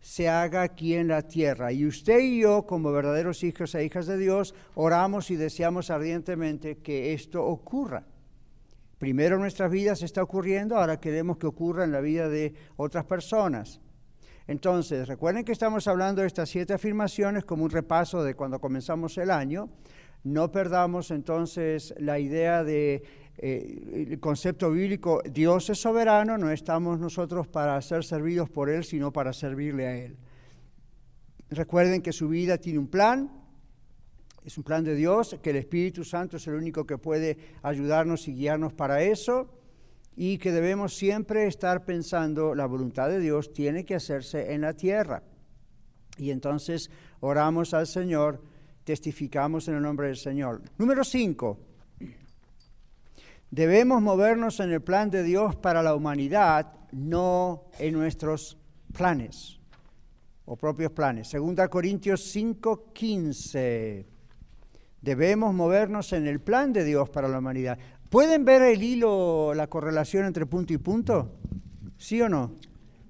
se 0.00 0.28
haga 0.28 0.62
aquí 0.62 0.94
en 0.94 1.08
la 1.08 1.22
tierra. 1.22 1.72
Y 1.72 1.86
usted 1.86 2.18
y 2.18 2.40
yo, 2.40 2.66
como 2.66 2.92
verdaderos 2.92 3.42
hijos 3.42 3.74
e 3.74 3.84
hijas 3.84 4.06
de 4.06 4.18
Dios, 4.18 4.54
oramos 4.74 5.30
y 5.30 5.36
deseamos 5.36 5.90
ardientemente 5.90 6.78
que 6.78 7.14
esto 7.14 7.44
ocurra. 7.44 8.04
Primero 8.98 9.36
en 9.36 9.42
nuestras 9.42 9.70
vidas 9.70 10.02
está 10.02 10.22
ocurriendo, 10.22 10.76
ahora 10.76 11.00
queremos 11.00 11.38
que 11.38 11.46
ocurra 11.46 11.84
en 11.84 11.92
la 11.92 12.00
vida 12.00 12.28
de 12.28 12.54
otras 12.76 13.04
personas. 13.04 13.80
Entonces, 14.46 15.08
recuerden 15.08 15.44
que 15.44 15.52
estamos 15.52 15.88
hablando 15.88 16.20
de 16.20 16.26
estas 16.26 16.50
siete 16.50 16.74
afirmaciones 16.74 17.44
como 17.44 17.64
un 17.64 17.70
repaso 17.70 18.22
de 18.22 18.34
cuando 18.34 18.60
comenzamos 18.60 19.16
el 19.16 19.30
año. 19.30 19.70
No 20.22 20.52
perdamos 20.52 21.10
entonces 21.10 21.94
la 21.98 22.18
idea 22.18 22.62
de 22.62 23.02
eh, 23.38 24.06
el 24.10 24.20
concepto 24.20 24.70
bíblico, 24.70 25.22
Dios 25.28 25.70
es 25.70 25.78
soberano, 25.78 26.38
no 26.38 26.50
estamos 26.50 27.00
nosotros 27.00 27.48
para 27.48 27.80
ser 27.82 28.04
servidos 28.04 28.48
por 28.50 28.70
Él, 28.70 28.84
sino 28.84 29.12
para 29.12 29.32
servirle 29.32 29.86
a 29.86 29.96
Él. 29.96 30.16
Recuerden 31.50 32.02
que 32.02 32.12
su 32.12 32.28
vida 32.28 32.58
tiene 32.58 32.78
un 32.78 32.88
plan, 32.88 33.30
es 34.44 34.58
un 34.58 34.64
plan 34.64 34.84
de 34.84 34.94
Dios, 34.94 35.38
que 35.42 35.50
el 35.50 35.56
Espíritu 35.56 36.04
Santo 36.04 36.36
es 36.36 36.46
el 36.46 36.54
único 36.54 36.86
que 36.86 36.98
puede 36.98 37.38
ayudarnos 37.62 38.28
y 38.28 38.34
guiarnos 38.34 38.72
para 38.72 39.02
eso, 39.02 39.48
y 40.16 40.38
que 40.38 40.52
debemos 40.52 40.96
siempre 40.96 41.46
estar 41.46 41.84
pensando, 41.84 42.54
la 42.54 42.66
voluntad 42.66 43.08
de 43.08 43.18
Dios 43.18 43.52
tiene 43.52 43.84
que 43.84 43.96
hacerse 43.96 44.52
en 44.52 44.60
la 44.60 44.72
tierra. 44.74 45.22
Y 46.16 46.30
entonces 46.30 46.90
oramos 47.20 47.74
al 47.74 47.86
Señor, 47.86 48.40
testificamos 48.84 49.66
en 49.68 49.74
el 49.74 49.82
nombre 49.82 50.06
del 50.06 50.16
Señor. 50.16 50.62
Número 50.78 51.02
cinco. 51.04 51.58
Debemos 53.50 54.02
movernos 54.02 54.60
en 54.60 54.72
el 54.72 54.82
plan 54.82 55.10
de 55.10 55.22
Dios 55.22 55.54
para 55.56 55.82
la 55.82 55.94
humanidad, 55.94 56.72
no 56.92 57.64
en 57.78 57.94
nuestros 57.94 58.58
planes 58.92 59.60
o 60.44 60.56
propios 60.56 60.92
planes. 60.92 61.28
Segunda 61.28 61.68
Corintios 61.68 62.20
5:15. 62.34 64.06
Debemos 65.00 65.54
movernos 65.54 66.12
en 66.12 66.26
el 66.26 66.40
plan 66.40 66.72
de 66.72 66.84
Dios 66.84 67.10
para 67.10 67.28
la 67.28 67.38
humanidad. 67.38 67.78
¿Pueden 68.14 68.44
ver 68.44 68.62
el 68.62 68.80
hilo, 68.80 69.54
la 69.54 69.66
correlación 69.66 70.24
entre 70.24 70.46
punto 70.46 70.72
y 70.72 70.78
punto? 70.78 71.32
¿Sí 71.96 72.22
o 72.22 72.28
no? 72.28 72.52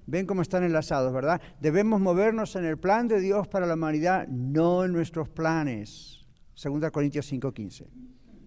Ven 0.07 0.25
cómo 0.25 0.41
están 0.41 0.63
enlazados, 0.63 1.13
¿verdad? 1.13 1.39
Debemos 1.59 2.01
movernos 2.01 2.55
en 2.55 2.65
el 2.65 2.79
plan 2.79 3.07
de 3.07 3.19
Dios 3.19 3.47
para 3.47 3.67
la 3.67 3.75
humanidad, 3.75 4.27
no 4.27 4.83
en 4.83 4.93
nuestros 4.93 5.29
planes. 5.29 6.25
Segunda 6.55 6.89
Corintios 6.89 7.31
5:15 7.31 7.85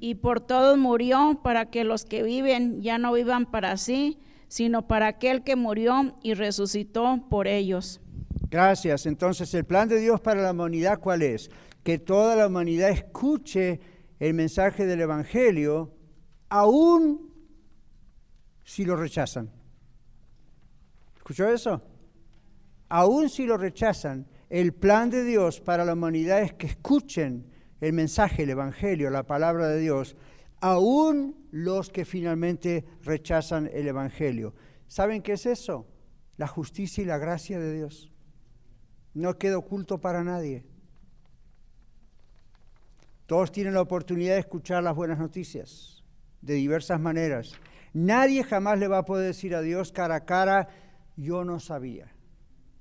y 0.00 0.16
por 0.16 0.40
todos 0.40 0.76
murió 0.76 1.40
para 1.44 1.70
que 1.70 1.84
los 1.84 2.04
que 2.04 2.24
viven 2.24 2.82
ya 2.82 2.98
no 2.98 3.12
vivan 3.12 3.46
para 3.46 3.76
sí, 3.76 4.18
sino 4.48 4.88
para 4.88 5.06
aquel 5.06 5.44
que 5.44 5.54
murió 5.54 6.18
y 6.24 6.34
resucitó 6.34 7.24
por 7.30 7.46
ellos. 7.46 8.00
Gracias. 8.50 9.06
Entonces, 9.06 9.54
el 9.54 9.64
plan 9.64 9.88
de 9.88 10.00
Dios 10.00 10.20
para 10.20 10.42
la 10.42 10.50
humanidad, 10.50 10.98
¿cuál 10.98 11.22
es? 11.22 11.52
Que 11.84 11.98
toda 11.98 12.34
la 12.34 12.48
humanidad 12.48 12.90
escuche 12.90 13.78
el 14.18 14.34
mensaje 14.34 14.86
del 14.86 15.02
Evangelio, 15.02 15.97
aún 16.48 17.32
si 18.64 18.84
lo 18.84 18.96
rechazan. 18.96 19.50
¿Escuchó 21.16 21.48
eso? 21.48 21.82
Aún 22.88 23.28
si 23.28 23.46
lo 23.46 23.56
rechazan, 23.56 24.26
el 24.48 24.72
plan 24.72 25.10
de 25.10 25.24
Dios 25.24 25.60
para 25.60 25.84
la 25.84 25.92
humanidad 25.92 26.42
es 26.42 26.54
que 26.54 26.68
escuchen 26.68 27.50
el 27.80 27.92
mensaje, 27.92 28.44
el 28.44 28.50
Evangelio, 28.50 29.10
la 29.10 29.24
palabra 29.24 29.68
de 29.68 29.78
Dios, 29.78 30.16
aún 30.60 31.46
los 31.50 31.90
que 31.90 32.04
finalmente 32.04 32.84
rechazan 33.02 33.70
el 33.72 33.86
Evangelio. 33.88 34.54
¿Saben 34.86 35.22
qué 35.22 35.32
es 35.32 35.46
eso? 35.46 35.86
La 36.36 36.46
justicia 36.46 37.02
y 37.02 37.06
la 37.06 37.18
gracia 37.18 37.58
de 37.58 37.74
Dios. 37.74 38.10
No 39.12 39.38
queda 39.38 39.58
oculto 39.58 40.00
para 40.00 40.24
nadie. 40.24 40.64
Todos 43.26 43.52
tienen 43.52 43.74
la 43.74 43.82
oportunidad 43.82 44.34
de 44.34 44.40
escuchar 44.40 44.82
las 44.82 44.94
buenas 44.94 45.18
noticias 45.18 45.97
de 46.40 46.54
diversas 46.54 47.00
maneras. 47.00 47.52
Nadie 47.92 48.44
jamás 48.44 48.78
le 48.78 48.88
va 48.88 48.98
a 48.98 49.04
poder 49.04 49.26
decir 49.26 49.54
a 49.54 49.62
Dios 49.62 49.92
cara 49.92 50.16
a 50.16 50.24
cara, 50.24 50.68
yo 51.16 51.44
no 51.44 51.58
sabía, 51.58 52.14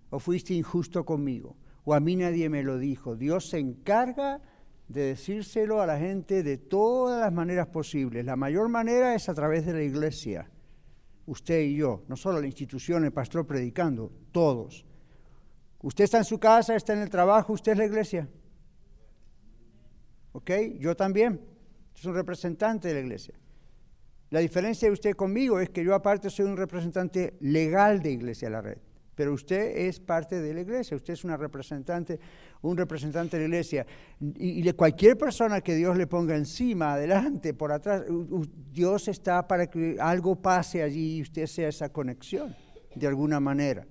o 0.09 0.19
fuiste 0.19 0.53
injusto 0.53 1.05
conmigo, 1.05 1.57
o 1.85 1.93
a 1.93 1.99
mí 1.99 2.15
nadie 2.15 2.49
me 2.49 2.63
lo 2.63 2.77
dijo. 2.77 3.15
Dios 3.15 3.49
se 3.49 3.59
encarga 3.59 4.41
de 4.87 5.01
decírselo 5.03 5.81
a 5.81 5.85
la 5.85 5.97
gente 5.97 6.43
de 6.43 6.57
todas 6.57 7.19
las 7.19 7.33
maneras 7.33 7.67
posibles. 7.67 8.25
La 8.25 8.35
mayor 8.35 8.69
manera 8.69 9.15
es 9.15 9.27
a 9.29 9.33
través 9.33 9.65
de 9.65 9.73
la 9.73 9.81
iglesia, 9.81 10.49
usted 11.25 11.61
y 11.61 11.75
yo, 11.75 12.03
no 12.07 12.15
solo 12.15 12.39
la 12.39 12.47
institución, 12.47 13.03
el 13.03 13.11
pastor 13.11 13.45
predicando, 13.45 14.11
todos. 14.31 14.85
Usted 15.81 16.05
está 16.05 16.17
en 16.17 16.25
su 16.25 16.39
casa, 16.39 16.75
está 16.75 16.93
en 16.93 16.99
el 16.99 17.09
trabajo, 17.09 17.53
usted 17.53 17.73
es 17.73 17.77
la 17.77 17.85
iglesia. 17.85 18.29
¿Ok? 20.31 20.51
Yo 20.79 20.95
también. 20.95 21.41
Es 21.95 22.05
un 22.05 22.13
representante 22.13 22.87
de 22.87 22.93
la 22.93 22.99
iglesia. 22.99 23.33
La 24.29 24.39
diferencia 24.39 24.87
de 24.87 24.93
usted 24.93 25.15
conmigo 25.15 25.59
es 25.59 25.69
que 25.69 25.83
yo 25.83 25.95
aparte 25.95 26.29
soy 26.29 26.45
un 26.45 26.57
representante 26.57 27.35
legal 27.39 28.01
de 28.01 28.11
Iglesia 28.11 28.49
la 28.49 28.61
Red, 28.61 28.77
pero 29.15 29.33
usted 29.33 29.77
es 29.77 29.99
parte 29.99 30.41
de 30.41 30.53
la 30.53 30.61
iglesia, 30.61 30.97
usted 30.97 31.13
es 31.13 31.23
una 31.23 31.37
representante, 31.37 32.19
un 32.61 32.77
representante 32.77 33.37
de 33.37 33.43
la 33.43 33.47
iglesia. 33.47 33.87
Y, 34.19 34.71
cualquier 34.73 35.17
persona 35.17 35.61
que 35.61 35.75
Dios 35.75 35.97
le 35.97 36.07
ponga 36.07 36.35
encima, 36.35 36.93
adelante, 36.93 37.53
por 37.53 37.71
atrás, 37.71 38.03
Dios 38.71 39.07
está 39.07 39.47
para 39.47 39.67
que 39.67 39.97
algo 39.99 40.35
pase 40.35 40.83
allí 40.83 41.17
y 41.17 41.21
usted 41.21 41.47
sea 41.47 41.69
esa 41.69 41.89
conexión, 41.89 42.55
de 42.93 43.07
alguna 43.07 43.39
manera. 43.39 43.87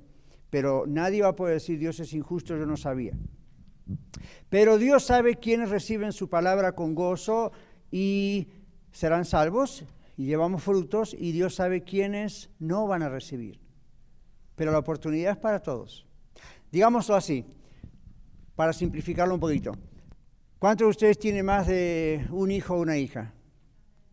Pero 0.51 0.85
nadie 0.87 1.23
va 1.23 1.29
a 1.29 1.37
poder 1.37 1.55
decir 1.55 1.79
Dios 1.79 1.99
es 1.99 2.13
injusto, 2.13 2.57
yo 2.57 2.67
no 2.67 2.77
sabía. 2.77 3.15
Pero 4.49 4.79
Dios 4.79 5.05
sabe 5.05 5.37
quiénes 5.37 5.71
reciben 5.71 6.13
su 6.13 6.29
palabra 6.29 6.73
con 6.73 6.95
gozo 6.95 7.53
y 7.91 8.49
serán 8.93 9.25
salvos 9.25 9.85
y 10.17 10.27
llevamos 10.27 10.63
frutos 10.63 11.15
y 11.19 11.33
Dios 11.33 11.55
sabe 11.55 11.83
quiénes 11.83 12.51
no 12.59 12.87
van 12.87 13.03
a 13.03 13.09
recibir. 13.09 13.61
Pero 14.55 14.73
la 14.73 14.79
oportunidad 14.79 15.33
es 15.33 15.39
para 15.39 15.61
todos. 15.61 16.07
Digámoslo 16.73 17.15
así, 17.15 17.45
para 18.55 18.73
simplificarlo 18.73 19.35
un 19.35 19.41
poquito. 19.41 19.73
¿Cuántos 20.59 20.87
de 20.87 20.91
ustedes 20.91 21.19
tienen 21.19 21.45
más 21.45 21.67
de 21.67 22.27
un 22.31 22.51
hijo 22.51 22.75
o 22.75 22.81
una 22.81 22.97
hija? 22.97 23.35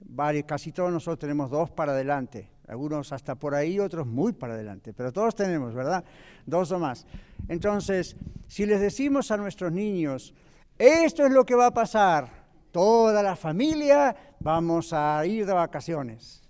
Vale, 0.05 0.43
casi 0.43 0.71
todos 0.71 0.91
nosotros 0.91 1.19
tenemos 1.19 1.49
dos 1.49 1.71
para 1.71 1.93
adelante. 1.93 2.49
Algunos 2.67 3.11
hasta 3.13 3.35
por 3.35 3.55
ahí, 3.55 3.79
otros 3.79 4.05
muy 4.05 4.33
para 4.33 4.53
adelante. 4.53 4.93
Pero 4.93 5.13
todos 5.13 5.35
tenemos, 5.35 5.73
¿verdad? 5.73 6.03
Dos 6.45 6.71
o 6.71 6.79
más. 6.79 7.05
Entonces, 7.47 8.17
si 8.47 8.65
les 8.65 8.81
decimos 8.81 9.31
a 9.31 9.37
nuestros 9.37 9.71
niños, 9.71 10.33
esto 10.77 11.25
es 11.25 11.31
lo 11.31 11.45
que 11.45 11.55
va 11.55 11.67
a 11.67 11.73
pasar, 11.73 12.42
toda 12.73 13.21
la 13.21 13.37
familia 13.37 14.35
vamos 14.39 14.91
a 14.91 15.23
ir 15.25 15.45
de 15.45 15.53
vacaciones. 15.53 16.41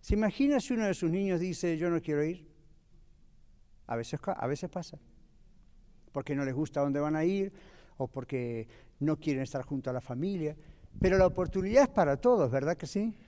¿Se 0.00 0.14
imagina 0.14 0.58
si 0.58 0.72
uno 0.72 0.86
de 0.86 0.94
sus 0.94 1.10
niños 1.10 1.38
dice, 1.38 1.76
yo 1.76 1.90
no 1.90 2.00
quiero 2.00 2.24
ir? 2.24 2.48
A 3.86 3.94
veces, 3.94 4.18
a 4.24 4.46
veces 4.46 4.70
pasa. 4.70 4.98
Porque 6.12 6.34
no 6.34 6.46
les 6.46 6.54
gusta 6.54 6.80
dónde 6.80 6.98
van 6.98 7.14
a 7.14 7.24
ir 7.26 7.52
o 7.98 8.08
porque 8.08 8.66
no 9.00 9.18
quieren 9.18 9.42
estar 9.42 9.62
junto 9.62 9.90
a 9.90 9.92
la 9.92 10.00
familia. 10.00 10.56
Pero 10.98 11.18
la 11.18 11.26
oportunidad 11.26 11.82
es 11.82 11.90
para 11.90 12.16
todos, 12.16 12.50
¿verdad 12.50 12.78
que 12.78 12.86
sí? 12.86 13.18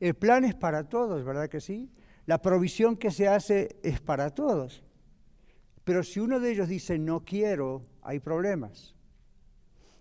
El 0.00 0.14
plan 0.14 0.44
es 0.44 0.54
para 0.54 0.88
todos, 0.88 1.22
¿verdad 1.22 1.50
que 1.50 1.60
sí? 1.60 1.92
La 2.24 2.40
provisión 2.40 2.96
que 2.96 3.10
se 3.10 3.28
hace 3.28 3.76
es 3.82 4.00
para 4.00 4.30
todos. 4.30 4.82
Pero 5.84 6.02
si 6.02 6.18
uno 6.18 6.40
de 6.40 6.50
ellos 6.50 6.68
dice 6.68 6.98
no 6.98 7.20
quiero, 7.20 7.84
hay 8.00 8.20
problemas. 8.20 8.94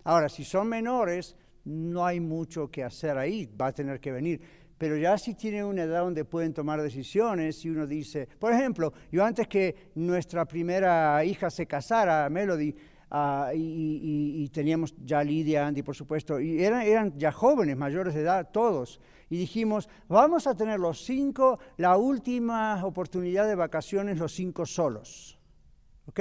Ahora, 0.04 0.30
si 0.30 0.46
son 0.46 0.68
menores, 0.68 1.36
no 1.66 2.06
hay 2.06 2.20
mucho 2.20 2.70
que 2.70 2.84
hacer 2.84 3.18
ahí, 3.18 3.46
va 3.60 3.68
a 3.68 3.74
tener 3.74 4.00
que 4.00 4.12
venir. 4.12 4.42
Pero 4.78 4.98
ya 4.98 5.16
si 5.18 5.36
tienen 5.36 5.66
una 5.66 5.84
edad 5.84 6.02
donde 6.02 6.26
pueden 6.26 6.54
tomar 6.54 6.82
decisiones, 6.82 7.64
y 7.64 7.70
uno 7.70 7.86
dice, 7.86 8.28
por 8.40 8.52
ejemplo, 8.52 8.92
yo 9.12 9.24
antes 9.24 9.48
que 9.48 9.92
nuestra 9.94 10.46
primera 10.46 11.24
hija 11.24 11.52
se 11.52 11.68
casara, 11.68 12.28
Melody, 12.32 12.74
ah, 13.12 13.52
y, 13.54 14.50
teníamos 14.50 14.96
ya 15.06 15.24
Lidia, 15.24 15.68
Andy, 15.68 15.84
por 15.84 15.96
supuesto, 15.96 16.40
y 16.40 16.64
eran, 16.64 16.82
eran 16.82 17.16
ya 17.16 17.32
jóvenes, 17.32 17.78
mayores 17.78 18.16
de 18.16 18.22
edad, 18.22 18.50
todos, 18.52 19.00
y 19.30 19.38
dijimos, 19.38 19.88
vamos 20.08 20.48
a 20.48 20.56
tener 20.56 20.80
los 20.80 21.06
cinco, 21.06 21.60
la 21.78 21.98
última 21.98 22.84
oportunidad 22.84 23.48
de 23.48 23.54
vacaciones, 23.54 24.18
los 24.18 24.34
cinco 24.34 24.66
solos. 24.66 25.38
¿Ok? 26.08 26.20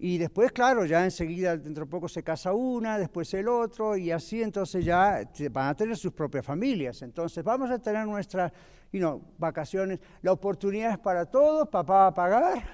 Y 0.00 0.18
después, 0.18 0.52
claro, 0.52 0.84
ya 0.84 1.02
enseguida, 1.04 1.56
dentro 1.56 1.84
de 1.84 1.90
poco 1.90 2.08
se 2.08 2.22
casa 2.22 2.52
una, 2.52 2.98
después 2.98 3.34
el 3.34 3.48
otro, 3.48 3.96
y 3.96 4.12
así 4.12 4.40
entonces 4.42 4.84
ya 4.84 5.28
van 5.50 5.68
a 5.68 5.74
tener 5.74 5.96
sus 5.96 6.12
propias 6.12 6.46
familias. 6.46 7.02
Entonces 7.02 7.42
vamos 7.42 7.68
a 7.70 7.78
tener 7.78 8.06
nuestras 8.06 8.52
you 8.92 9.22
vacaciones. 9.38 9.98
La 10.22 10.32
oportunidad 10.32 10.92
es 10.92 10.98
para 10.98 11.26
todos, 11.26 11.68
papá 11.68 11.94
va 11.94 12.06
a 12.08 12.14
pagar, 12.14 12.64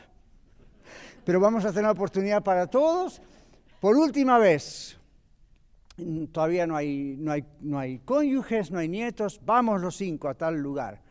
pero 1.24 1.40
vamos 1.40 1.64
a 1.64 1.70
tener 1.70 1.84
la 1.84 1.92
oportunidad 1.92 2.42
para 2.42 2.66
todos. 2.66 3.22
Por 3.80 3.96
última 3.96 4.38
vez, 4.38 4.98
todavía 6.32 6.66
no 6.66 6.76
hay, 6.76 7.16
no 7.18 7.32
hay, 7.32 7.44
no 7.60 7.78
hay 7.78 7.98
cónyuges, 8.00 8.70
no 8.70 8.78
hay 8.78 8.88
nietos, 8.88 9.40
vamos 9.44 9.80
los 9.80 9.96
cinco 9.96 10.28
a 10.28 10.34
tal 10.34 10.56
lugar. 10.56 11.02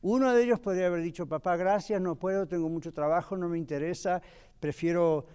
Uno 0.00 0.32
de 0.32 0.44
ellos 0.44 0.60
podría 0.60 0.86
haber 0.86 1.02
dicho, 1.02 1.26
papá, 1.26 1.56
gracias, 1.56 2.00
no 2.00 2.14
puedo, 2.14 2.46
tengo 2.46 2.68
mucho 2.68 2.92
trabajo, 2.92 3.36
no 3.36 3.48
me 3.48 3.58
interesa, 3.58 4.22
prefiero 4.60 5.26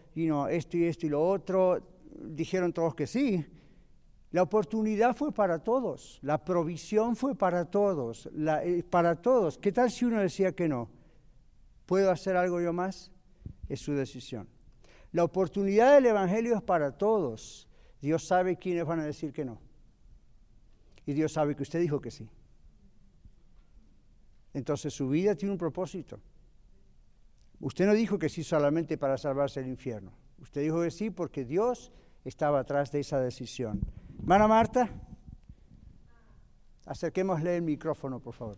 esto 0.49 0.77
y 0.77 0.85
esto 0.85 1.05
y 1.05 1.09
lo 1.09 1.27
otro. 1.27 1.81
Dijeron 2.21 2.73
todos 2.73 2.95
que 2.95 3.07
sí. 3.07 3.45
La 4.33 4.41
oportunidad 4.41 5.15
fue 5.15 5.31
para 5.31 5.59
todos, 5.59 6.17
la 6.23 6.43
provisión 6.43 7.15
fue 7.15 7.35
para 7.35 7.65
todos, 7.65 8.27
eh, 8.35 8.83
para 8.89 9.21
todos. 9.21 9.59
¿Qué 9.59 9.71
tal 9.71 9.91
si 9.91 10.05
uno 10.05 10.19
decía 10.19 10.53
que 10.53 10.67
no? 10.67 10.89
¿Puedo 11.85 12.09
hacer 12.09 12.35
algo 12.35 12.59
yo 12.59 12.73
más? 12.73 13.11
Es 13.69 13.81
su 13.81 13.93
decisión. 13.93 14.47
La 15.11 15.23
oportunidad 15.23 15.93
del 15.93 16.07
Evangelio 16.07 16.55
es 16.55 16.63
para 16.63 16.97
todos. 16.97 17.69
Dios 18.01 18.25
sabe 18.25 18.57
quiénes 18.57 18.85
van 18.85 19.01
a 19.01 19.05
decir 19.05 19.31
que 19.31 19.45
no. 19.45 19.61
Y 21.05 21.13
Dios 21.13 21.33
sabe 21.33 21.55
que 21.55 21.61
usted 21.61 21.79
dijo 21.79 22.01
que 22.01 22.09
sí. 22.09 22.27
Entonces 24.51 24.95
su 24.95 25.09
vida 25.09 25.35
tiene 25.35 25.51
un 25.51 25.59
propósito. 25.59 26.19
Usted 27.63 27.85
no 27.85 27.93
dijo 27.93 28.19
que 28.19 28.27
sí 28.27 28.43
solamente 28.43 28.97
para 28.97 29.17
salvarse 29.17 29.61
del 29.61 29.69
infierno. 29.69 30.11
Usted 30.39 30.63
dijo 30.63 30.81
que 30.81 30.91
sí 30.91 31.09
porque 31.09 31.45
Dios 31.45 31.93
estaba 32.25 32.59
atrás 32.59 32.91
de 32.91 32.99
esa 32.99 33.21
decisión. 33.21 33.79
Hermana 34.19 34.49
Marta, 34.49 34.89
acerquémosle 36.85 37.55
el 37.55 37.61
micrófono, 37.61 38.19
por 38.19 38.33
favor. 38.33 38.57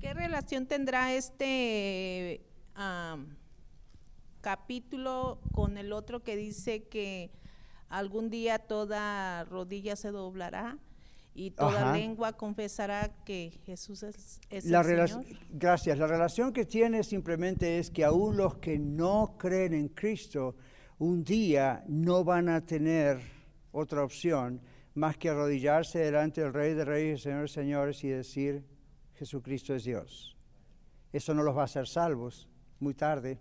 ¿Qué 0.00 0.12
relación 0.12 0.66
tendrá 0.66 1.14
este 1.14 2.44
capítulo 4.40 5.38
con 5.52 5.78
el 5.78 5.92
otro 5.92 6.24
que 6.24 6.34
dice 6.34 6.88
que 6.88 7.30
algún 7.88 8.30
día 8.30 8.58
toda 8.58 9.44
rodilla 9.44 9.94
se 9.94 10.10
doblará? 10.10 10.76
Y 11.34 11.52
toda 11.52 11.96
lengua 11.96 12.34
confesará 12.34 13.10
que 13.24 13.52
Jesús 13.64 14.02
es, 14.02 14.40
la 14.66 14.80
el 14.80 15.08
Señor. 15.08 15.24
Gracias. 15.50 15.98
La 15.98 16.06
relación 16.06 16.52
que 16.52 16.66
tiene 16.66 17.02
simplemente 17.02 17.78
es 17.78 17.90
que 17.90 18.04
aún 18.04 18.36
los 18.36 18.56
que 18.56 18.78
no 18.78 19.36
creen 19.38 19.72
en 19.72 19.88
Cristo 19.88 20.56
un 20.98 21.24
día 21.24 21.84
no 21.88 22.22
van 22.22 22.48
a 22.48 22.60
tener 22.60 23.18
otra 23.72 24.04
opción 24.04 24.60
más 24.94 25.16
que 25.16 25.30
arrodillarse 25.30 26.00
delante 26.00 26.42
del 26.42 26.52
Rey 26.52 26.74
de 26.74 26.84
Reyes 26.84 27.20
y 27.20 27.22
Señor 27.22 27.42
de 27.42 27.48
Señores 27.48 28.04
y 28.04 28.08
decir 28.08 28.66
Jesucristo 29.14 29.74
es 29.74 29.84
Dios. 29.84 30.36
Eso 31.12 31.32
no 31.32 31.42
los 31.42 31.56
va 31.56 31.62
a 31.62 31.64
hacer 31.64 31.88
salvos 31.88 32.48
muy 32.78 32.94
tarde, 32.94 33.40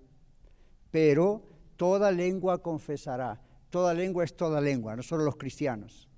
pero 0.90 1.44
toda 1.76 2.12
lengua 2.12 2.62
confesará. 2.62 3.42
Toda 3.70 3.94
lengua 3.94 4.24
es 4.26 4.36
toda 4.36 4.60
lengua, 4.60 4.96
no 4.98 5.04
solo 5.04 5.24
los 5.24 5.38
cristianos 5.38 6.11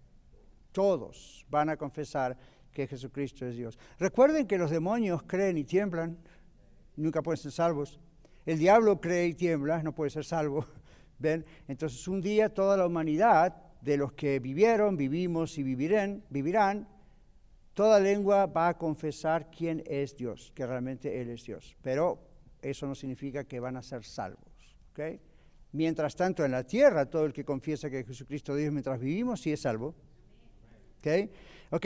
todos 0.74 1.45
van 1.49 1.69
a 1.69 1.78
confesar 1.78 2.38
que 2.74 2.88
Jesucristo 2.88 3.45
es 3.45 3.55
Dios. 3.55 3.80
Recuerden 3.97 4.45
que 4.47 4.57
los 4.57 4.71
demonios 4.71 5.24
creen 5.24 5.57
y 5.57 5.63
tiemblan, 5.63 6.17
nunca 6.97 7.21
pueden 7.21 7.38
ser 7.38 7.53
salvos. 7.53 7.99
El 8.45 8.59
diablo 8.59 8.99
cree 8.99 9.28
y 9.28 9.34
tiembla, 9.34 9.82
no 9.82 9.95
puede 9.95 10.09
ser 10.09 10.26
salvo. 10.26 10.65
¿Ven? 11.19 11.45
Entonces 11.69 12.05
un 12.09 12.19
día 12.19 12.53
toda 12.53 12.76
la 12.76 12.86
humanidad, 12.86 13.55
de 13.84 13.97
los 13.97 14.13
que 14.13 14.39
vivieron, 14.39 14.95
vivimos 14.95 15.57
y 15.57 15.63
vivirán, 15.63 16.24
vivirán, 16.30 16.88
toda 17.74 17.99
lengua 17.99 18.45
va 18.45 18.69
a 18.69 18.78
confesar 18.78 19.51
quién 19.51 19.84
es 19.86 20.15
Dios, 20.15 20.51
que 20.55 20.65
realmente 20.65 21.21
Él 21.21 21.30
es 21.30 21.43
Dios. 21.43 21.76
Pero 21.82 22.19
eso 22.61 22.88
no 22.88 22.95
significa 22.95 23.43
que 23.43 23.59
van 23.59 23.76
a 23.76 23.84
ser 23.84 24.05
salvos. 24.05 24.78
¿okay? 24.91 25.19
Mientras 25.74 26.15
tanto, 26.15 26.45
en 26.45 26.51
la 26.51 26.63
tierra, 26.63 27.05
todo 27.09 27.26
el 27.26 27.34
que 27.34 27.43
confiesa 27.43 27.89
que 27.89 28.05
Jesucristo 28.05 28.55
Dios 28.55 28.71
mientras 28.71 28.99
vivimos, 28.99 29.41
sí 29.41 29.51
es 29.51 29.61
salvo. 29.61 29.95
¿Ok? 31.04 31.30
Ok, 31.72 31.86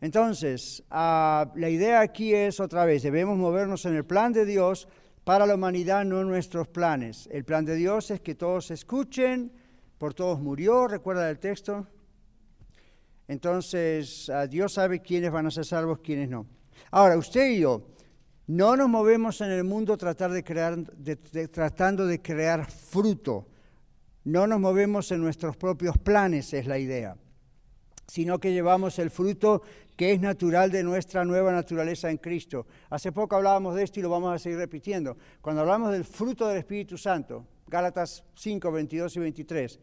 entonces, 0.00 0.82
ah, 0.90 1.52
la 1.54 1.68
idea 1.68 2.00
aquí 2.00 2.34
es 2.34 2.58
otra 2.58 2.84
vez, 2.84 3.02
debemos 3.02 3.38
movernos 3.38 3.86
en 3.86 3.94
el 3.94 4.04
plan 4.04 4.32
de 4.32 4.44
Dios 4.44 4.88
para 5.24 5.46
la 5.46 5.54
humanidad, 5.54 6.04
no 6.04 6.24
nuestros 6.24 6.66
planes. 6.68 7.28
El 7.30 7.44
plan 7.44 7.64
de 7.64 7.76
Dios 7.76 8.10
es 8.10 8.20
que 8.20 8.34
todos 8.34 8.70
escuchen, 8.70 9.52
por 9.98 10.14
todos 10.14 10.40
murió, 10.40 10.88
recuerda 10.88 11.30
el 11.30 11.38
texto. 11.38 11.86
Entonces, 13.28 14.28
ah, 14.30 14.46
Dios 14.46 14.72
sabe 14.72 15.00
quiénes 15.00 15.30
van 15.30 15.46
a 15.46 15.50
ser 15.50 15.64
salvos, 15.64 16.00
quiénes 16.00 16.28
no. 16.28 16.46
Ahora, 16.90 17.16
usted 17.16 17.50
y 17.50 17.60
yo, 17.60 17.86
no 18.48 18.76
nos 18.76 18.88
movemos 18.88 19.40
en 19.42 19.50
el 19.50 19.64
mundo 19.64 19.96
tratar 19.96 20.32
de 20.32 20.42
crear, 20.42 20.76
tratando 21.52 22.06
de 22.06 22.20
crear 22.20 22.68
fruto. 22.70 23.46
No 24.24 24.46
nos 24.46 24.60
movemos 24.60 25.10
en 25.12 25.20
nuestros 25.20 25.56
propios 25.56 25.98
planes, 25.98 26.52
es 26.52 26.66
la 26.66 26.78
idea, 26.78 27.16
sino 28.06 28.38
que 28.38 28.52
llevamos 28.52 28.98
el 28.98 29.10
fruto 29.10 29.62
que 29.96 30.12
es 30.12 30.20
natural 30.20 30.70
de 30.70 30.82
nuestra 30.82 31.24
nueva 31.24 31.52
naturaleza 31.52 32.10
en 32.10 32.18
Cristo. 32.18 32.66
Hace 32.90 33.12
poco 33.12 33.36
hablábamos 33.36 33.74
de 33.74 33.82
esto 33.82 33.98
y 33.98 34.02
lo 34.02 34.10
vamos 34.10 34.34
a 34.34 34.38
seguir 34.38 34.58
repitiendo. 34.58 35.16
Cuando 35.40 35.62
hablamos 35.62 35.90
del 35.92 36.04
fruto 36.04 36.46
del 36.46 36.58
Espíritu 36.58 36.98
Santo, 36.98 37.46
Gálatas 37.66 38.24
5, 38.34 38.70
22 38.70 39.16
y 39.16 39.20
23, 39.20 39.80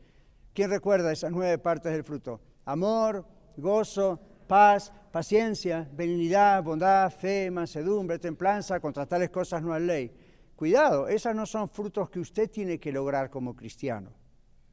¿quién 0.53 0.69
recuerda 0.69 1.11
esas 1.11 1.31
nueve 1.31 1.57
partes 1.57 1.91
del 1.91 2.03
fruto? 2.03 2.39
Amor, 2.65 3.25
gozo, 3.57 4.19
paz, 4.47 4.93
paciencia, 5.11 5.89
benignidad, 5.93 6.63
bondad, 6.63 7.11
fe, 7.11 7.49
mansedumbre, 7.51 8.19
templanza, 8.19 8.79
contra 8.79 9.05
tales 9.05 9.29
cosas 9.29 9.61
no 9.61 9.73
hay 9.73 9.83
ley. 9.83 10.11
Cuidado, 10.55 11.07
esas 11.07 11.35
no 11.35 11.45
son 11.45 11.67
frutos 11.69 12.09
que 12.09 12.19
usted 12.19 12.49
tiene 12.49 12.79
que 12.79 12.91
lograr 12.91 13.29
como 13.29 13.55
cristiano, 13.55 14.11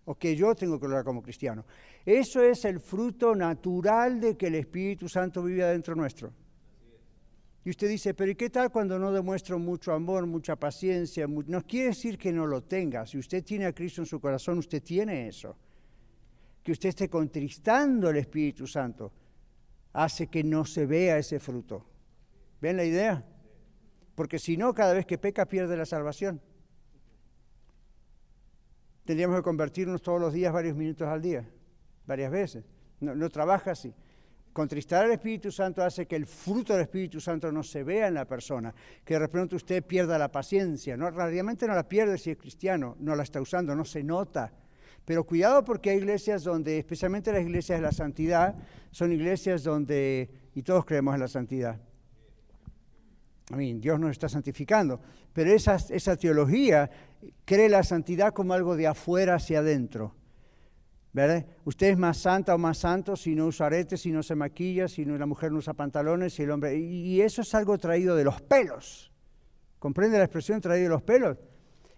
o 0.05 0.15
que 0.15 0.37
yo 0.37 0.55
tengo 0.55 0.79
que 0.79 0.87
lograr 0.87 1.05
como 1.05 1.23
cristiano. 1.23 1.65
Eso 2.05 2.43
es 2.43 2.65
el 2.65 2.81
fruto 2.81 3.35
natural 3.35 4.21
de 4.21 4.37
que 4.37 4.47
el 4.47 4.55
Espíritu 4.55 5.09
Santo 5.09 5.43
vive 5.43 5.63
adentro 5.63 5.95
nuestro. 5.95 6.33
Y 7.65 7.71
usted 7.71 7.89
dice, 7.89 8.15
pero 8.15 8.31
¿y 8.31 8.35
qué 8.35 8.49
tal 8.49 8.71
cuando 8.71 8.99
no 8.99 9.13
demuestro 9.13 9.59
mucho 9.59 9.93
amor, 9.93 10.27
mucha 10.27 10.57
paciencia? 10.57 11.27
No 11.29 11.63
quiere 11.67 11.89
decir 11.89 12.17
que 12.17 12.33
no 12.33 12.47
lo 12.47 12.63
tenga. 12.63 13.07
Si 13.07 13.19
usted 13.19 13.45
tiene 13.45 13.67
a 13.67 13.75
Cristo 13.75 14.01
en 14.01 14.07
su 14.07 14.19
corazón, 14.19 14.59
usted 14.59 14.83
tiene 14.83 15.29
eso. 15.29 15.57
Que 16.63 16.73
usted 16.73 16.89
esté 16.89 17.11
contristando 17.11 18.09
al 18.09 18.17
Espíritu 18.17 18.67
Santo 18.67 19.13
hace 19.93 20.29
que 20.29 20.43
no 20.43 20.65
se 20.65 20.87
vea 20.87 21.19
ese 21.19 21.39
fruto. 21.39 21.85
¿Ven 22.61 22.77
la 22.77 22.85
idea? 22.85 23.25
Porque 24.15 24.39
si 24.39 24.57
no, 24.57 24.73
cada 24.73 24.95
vez 24.95 25.05
que 25.05 25.19
peca 25.19 25.47
pierde 25.47 25.77
la 25.77 25.87
salvación. 25.87 26.41
Tendríamos 29.05 29.37
que 29.37 29.43
convertirnos 29.43 30.03
todos 30.03 30.21
los 30.21 30.33
días 30.33 30.53
varios 30.53 30.77
minutos 30.77 31.09
al 31.09 31.21
día, 31.21 31.49
varias 32.07 32.31
veces. 32.31 32.65
No, 33.01 33.29
trabaja 33.31 33.73
así. 33.73 33.95
Contristar 34.53 35.05
al 35.05 35.13
Espíritu 35.13 35.53
Santo 35.53 35.83
hace 35.83 36.07
que 36.07 36.17
el 36.17 36.27
fruto 36.27 36.73
del 36.73 36.83
Espíritu 36.83 37.21
Santo 37.21 37.53
no 37.53 37.63
se 37.63 37.85
vea 37.85 38.09
en 38.09 38.15
la 38.15 38.25
persona, 38.25 38.75
que 39.05 39.15
de 39.15 39.21
repente 39.21 39.55
usted 39.55 39.85
pierda 39.85 40.19
la 40.19 40.31
paciencia. 40.31 40.97
No, 40.97 41.11
realmente 41.11 41.67
no 41.67 41.75
la 41.75 41.89
pierde 41.89 42.19
si 42.19 42.31
es 42.31 42.37
cristiano, 42.37 42.97
no 42.99 43.15
la 43.15 43.23
está 43.23 43.41
usando, 43.41 43.75
no 43.75 43.85
se 43.85 44.03
nota. 44.03 44.53
Pero 45.05 45.25
cuidado 45.25 45.65
porque 45.65 45.91
hay 45.91 45.99
iglesias 45.99 46.45
donde, 46.45 46.79
especialmente 46.79 47.33
las 47.33 47.43
iglesias 47.43 47.79
de 47.79 47.83
la 47.83 47.93
santidad, 47.93 48.57
son 48.91 49.13
iglesias 49.13 49.63
donde, 49.63 50.29
y 50.55 50.63
todos 50.63 50.85
creemos 50.85 51.15
en 51.15 51.21
la 51.21 51.29
santidad. 51.29 51.81
Dios 53.57 53.99
nos 53.99 54.13
está 54.13 54.29
santificando, 54.29 55.01
pero 55.33 55.51
esa, 55.51 55.77
esa 55.91 56.17
teología 56.17 56.89
cree 57.45 57.69
la 57.69 57.83
santidad 57.83 58.33
como 58.33 58.53
algo 58.53 58.77
de 58.77 58.87
afuera 58.87 59.35
hacia 59.35 59.59
adentro. 59.59 60.15
¿Verdad? 61.13 61.45
Usted 61.65 61.89
es 61.89 61.99
más 61.99 62.19
santa 62.19 62.55
o 62.55 62.59
más 62.59 62.79
santo 62.79 63.17
si 63.17 63.35
no 63.35 63.47
usa 63.47 63.67
aretes, 63.67 64.01
si 64.01 64.13
no 64.13 64.23
se 64.23 64.35
maquilla, 64.35 64.89
si 64.89 65.05
no, 65.05 65.19
la 65.19 65.27
mujer 65.27 65.51
no 65.51 65.59
usa 65.59 65.75
pantalones, 65.75 66.35
si 66.35 66.43
el 66.43 66.51
hombre... 66.51 66.77
Y, 66.77 67.21
eso 67.21 67.43
es 67.43 67.55
algo 67.55 67.79
traído 67.79 68.15
de 68.15 68.25
los 68.25 68.41
pelos. 68.41 69.13
¿Comprende 69.79 70.19
la 70.19 70.25
expresión 70.25 70.61
traído 70.61 70.85
de 70.85 70.91
los 70.91 71.03
pelos? 71.03 71.37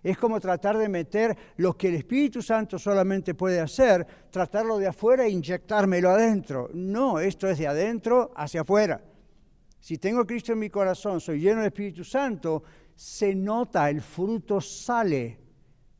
Es 0.02 0.18
como 0.18 0.40
tratar 0.40 0.78
de 0.78 0.88
meter 0.88 1.36
lo 1.56 1.76
que 1.76 1.88
el 1.88 1.94
Espíritu 1.94 2.42
Santo 2.42 2.78
solamente 2.78 3.34
puede 3.34 3.60
hacer, 3.60 4.04
tratarlo 4.30 4.78
de 4.78 4.88
afuera 4.88 5.24
e 5.24 5.30
inyectármelo 5.30 6.10
adentro. 6.10 6.70
No, 6.72 7.20
esto 7.20 7.48
es 7.48 7.58
de 7.58 7.68
adentro 7.68 8.32
hacia 8.34 8.62
afuera. 8.62 9.00
Si 9.78 9.98
tengo 9.98 10.26
Cristo 10.26 10.52
en 10.52 10.58
mi 10.58 10.70
corazón, 10.70 11.20
soy 11.20 11.40
lleno 11.40 11.58
del 11.58 11.66
Espíritu 11.66 12.02
Santo, 12.02 12.62
se 12.94 13.34
nota, 13.34 13.90
el 13.90 14.00
fruto 14.00 14.60
sale. 14.60 15.41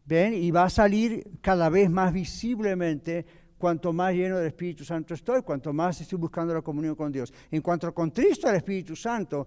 ¿Ven? 0.05 0.35
Y 0.35 0.51
va 0.51 0.65
a 0.65 0.71
salir 0.71 1.39
cada 1.41 1.69
vez 1.69 1.91
más 1.91 2.13
visiblemente 2.13 3.25
cuanto 3.57 3.93
más 3.93 4.13
lleno 4.13 4.39
del 4.39 4.49
Espíritu 4.49 4.85
Santo 4.85 5.15
estoy, 5.15 5.43
cuanto 5.43 5.73
más 5.73 6.01
estoy 6.01 6.19
buscando 6.19 6.53
la 6.53 6.63
comunión 6.63 6.97
con 6.97 7.13
Dios. 7.13 7.33
En 7.51 7.63
cuanto 7.63 7.95
contristo 7.95 8.49
al 8.49 8.57
Espíritu 8.57 8.97
Santo, 8.97 9.47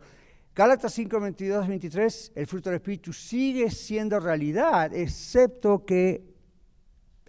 Gálatas 0.55 0.93
5, 0.93 1.19
22, 1.19 1.67
23, 1.67 2.31
el 2.33 2.47
fruto 2.47 2.69
del 2.69 2.77
Espíritu 2.77 3.11
sigue 3.11 3.69
siendo 3.69 4.17
realidad, 4.21 4.93
excepto 4.93 5.83
que 5.83 6.23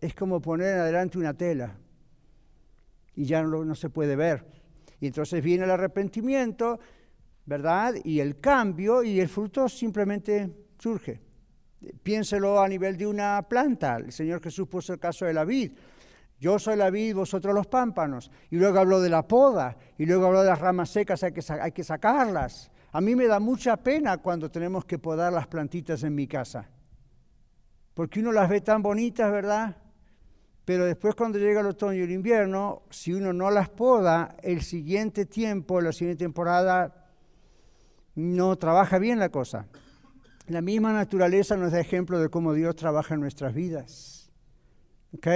es 0.01 0.15
como 0.15 0.41
poner 0.41 0.75
en 0.75 0.79
adelante 0.79 1.19
una 1.19 1.35
tela 1.35 1.77
y 3.17 3.25
ya 3.25 3.43
no, 3.43 3.65
no 3.65 3.75
se 3.75 3.91
puede 3.91 4.15
ver. 4.15 4.47
Y 5.01 5.09
entonces 5.09 5.43
viene 5.43 5.65
el 5.65 5.73
arrepentimiento, 5.73 6.79
¿verdad? 7.47 7.95
Y 8.05 8.21
el 8.21 8.39
cambio 8.39 9.03
y 9.03 9.19
el 9.19 9.29
fruto 9.29 9.69
simplemente 9.69 10.53
surge. 10.79 11.26
Piénselo 12.03 12.61
a 12.61 12.69
nivel 12.69 12.97
de 12.97 13.07
una 13.07 13.43
planta. 13.49 13.97
El 13.97 14.13
Señor 14.13 14.43
Jesús 14.43 14.69
puso 14.69 14.93
el 14.93 14.99
caso 14.99 15.25
de 15.27 15.35
la 15.35 15.45
vid. 15.45 15.73
Yo 16.39 16.59
soy 16.59 16.77
la 16.77 16.91
vid, 16.91 17.15
vosotros 17.15 17.55
los 17.55 17.67
pámpanos. 17.67 18.31
Y 18.51 18.57
luego 18.57 18.79
habló 18.79 19.01
de 19.01 19.09
la 19.09 19.27
poda. 19.27 19.77
Y 19.99 20.07
luego 20.07 20.27
habló 20.27 20.43
de 20.43 20.51
las 20.51 20.59
ramas 20.59 20.91
secas, 20.91 21.23
hay 21.23 21.33
que, 21.33 21.43
hay 21.53 21.73
que 21.73 21.85
sacarlas. 21.85 22.71
A 22.97 23.01
mí 23.03 23.15
me 23.15 23.27
da 23.27 23.41
mucha 23.41 23.77
pena 23.77 24.17
cuando 24.17 24.51
tenemos 24.51 24.87
que 24.87 24.99
podar 24.99 25.31
las 25.31 25.47
plantitas 25.49 26.03
en 26.03 26.15
mi 26.15 26.27
casa, 26.27 26.71
porque 27.93 28.21
uno 28.21 28.33
las 28.33 28.49
ve 28.49 28.63
tan 28.63 28.83
bonitas, 28.83 29.31
¿verdad? 29.31 29.77
Pero 30.65 30.87
después 30.87 31.15
cuando 31.15 31.39
llega 31.39 31.61
el 31.61 31.67
otoño 31.67 31.99
y 31.99 32.05
el 32.05 32.11
invierno, 32.11 32.85
si 32.89 33.13
uno 33.13 33.35
no 33.35 33.51
las 33.51 33.69
poda, 33.69 34.35
el 34.43 34.63
siguiente 34.63 35.27
tiempo, 35.27 35.83
la 35.83 35.93
siguiente 35.93 36.25
temporada, 36.25 37.11
no 38.15 38.57
trabaja 38.57 38.99
bien 38.99 39.19
la 39.19 39.29
cosa. 39.29 39.67
La 40.49 40.61
misma 40.61 40.93
naturaleza 40.93 41.57
nos 41.57 41.73
da 41.73 41.81
ejemplo 41.81 42.21
de 42.21 42.29
cómo 42.29 42.53
Dios 42.53 42.77
trabaja 42.77 43.15
en 43.15 43.21
nuestras 43.21 43.53
vidas. 43.53 44.31
¿Ok? 45.13 45.27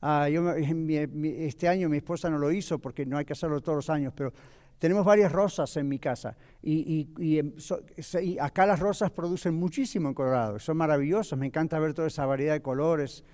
Ah, 0.00 0.28
yo, 0.28 0.48
este 0.54 1.68
año 1.68 1.88
mi 1.88 1.96
esposa 1.96 2.30
no 2.30 2.38
lo 2.38 2.52
hizo 2.52 2.78
porque 2.78 3.04
no 3.04 3.18
hay 3.18 3.24
que 3.24 3.32
hacerlo 3.32 3.60
todos 3.60 3.76
los 3.76 3.90
años, 3.90 4.12
pero 4.14 4.32
tenemos 4.78 5.04
varias 5.04 5.30
rosas 5.30 5.76
en 5.76 5.88
mi 5.88 5.98
casa 5.98 6.36
em, 6.62 7.12
y, 7.18 8.38
acá 8.38 8.66
las 8.66 8.80
rosas 8.80 9.10
producen 9.10 9.54
muchísimo 9.54 10.08
en 10.08 10.14
Colorado, 10.14 10.58
son 10.58 10.76
maravillosas, 10.78 11.38
me 11.38 11.46
encanta 11.46 11.78
ver 11.78 11.92
toda 11.92 12.08
esa 12.08 12.24
variedad 12.24 12.54
de 12.54 12.62
colores 12.62 13.24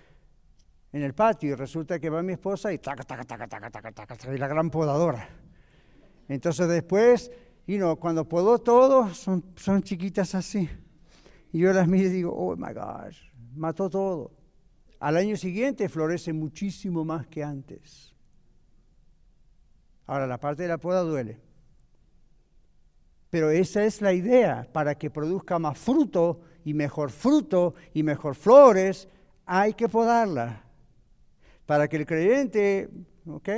en 0.92 1.02
el 1.02 1.14
patio 1.14 1.50
y 1.50 1.54
resulta 1.54 2.00
que 2.00 2.10
va 2.10 2.22
mi 2.22 2.32
esposa 2.32 2.72
y 2.72 2.78
taca, 2.78 3.04
taca, 3.04 3.24
taca, 3.24 3.46
taca, 3.46 3.70
taca, 3.70 3.92
taca, 3.92 4.34
y 4.34 4.38
la 4.38 4.48
gran 4.48 4.70
podadora. 4.70 5.28
Entonces 6.28 6.66
después, 6.68 7.30
y 7.66 7.78
no, 7.78 7.96
cuando 7.96 8.28
podó 8.28 8.58
todo, 8.58 9.14
son, 9.14 9.44
son 9.56 9.82
chiquitas 9.82 10.34
así. 10.34 10.68
Y 11.56 11.60
yo 11.60 11.72
las 11.72 11.88
miro 11.88 12.08
y 12.08 12.10
digo, 12.10 12.34
oh 12.36 12.54
my 12.54 12.74
gosh, 12.74 13.16
mató 13.54 13.88
todo. 13.88 14.30
Al 15.00 15.16
año 15.16 15.38
siguiente 15.38 15.88
florece 15.88 16.34
muchísimo 16.34 17.02
más 17.02 17.26
que 17.28 17.42
antes. 17.42 18.14
Ahora, 20.06 20.26
la 20.26 20.38
parte 20.38 20.64
de 20.64 20.68
la 20.68 20.76
poda 20.76 21.00
duele. 21.00 21.40
Pero 23.30 23.48
esa 23.48 23.86
es 23.86 24.02
la 24.02 24.12
idea, 24.12 24.68
para 24.70 24.96
que 24.96 25.08
produzca 25.08 25.58
más 25.58 25.78
fruto 25.78 26.42
y 26.62 26.74
mejor 26.74 27.10
fruto 27.10 27.74
y 27.94 28.02
mejor 28.02 28.34
flores, 28.34 29.08
hay 29.46 29.72
que 29.72 29.88
podarla. 29.88 30.62
Para 31.64 31.88
que 31.88 31.96
el 31.96 32.04
creyente, 32.04 32.90
¿ok? 33.24 33.48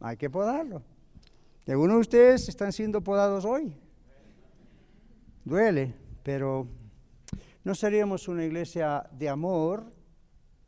Hay 0.00 0.16
que 0.16 0.28
podarlo. 0.28 0.82
Algunos 1.68 1.98
de 1.98 2.00
ustedes 2.00 2.48
están 2.48 2.72
siendo 2.72 3.00
podados 3.00 3.44
hoy. 3.44 3.76
Duele, 5.44 6.01
pero 6.22 6.68
no 7.64 7.74
seríamos 7.74 8.28
una 8.28 8.44
iglesia 8.44 9.08
de 9.12 9.28
amor 9.28 9.90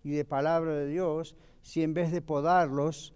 y 0.03 0.11
de 0.11 0.25
palabra 0.25 0.75
de 0.75 0.87
Dios 0.87 1.37
si 1.63 1.83
en 1.83 1.95
vez 1.95 2.13
de 2.13 2.23
podarlos 2.23 3.15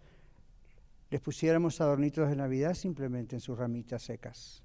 les 1.11 1.21
pusiéramos 1.21 1.81
adornitos 1.81 2.29
de 2.29 2.37
Navidad 2.37 2.75
simplemente 2.75 3.37
en 3.37 3.41
sus 3.41 3.57
ramitas 3.59 4.03
secas. 4.03 4.63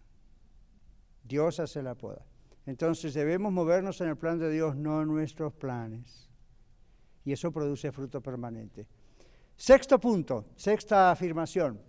Dios 1.23 1.59
hace 1.59 1.81
la 1.81 1.95
poda. 1.95 2.25
Entonces 2.65 3.13
debemos 3.13 3.51
movernos 3.51 3.99
en 4.01 4.09
el 4.09 4.17
plan 4.17 4.39
de 4.39 4.49
Dios, 4.49 4.75
no 4.75 5.01
en 5.01 5.07
nuestros 5.07 5.53
planes. 5.53 6.29
Y 7.25 7.31
eso 7.31 7.51
produce 7.51 7.91
fruto 7.91 8.21
permanente. 8.21 8.87
Sexto 9.55 9.99
punto, 9.99 10.45
sexta 10.55 11.11
afirmación. 11.11 11.79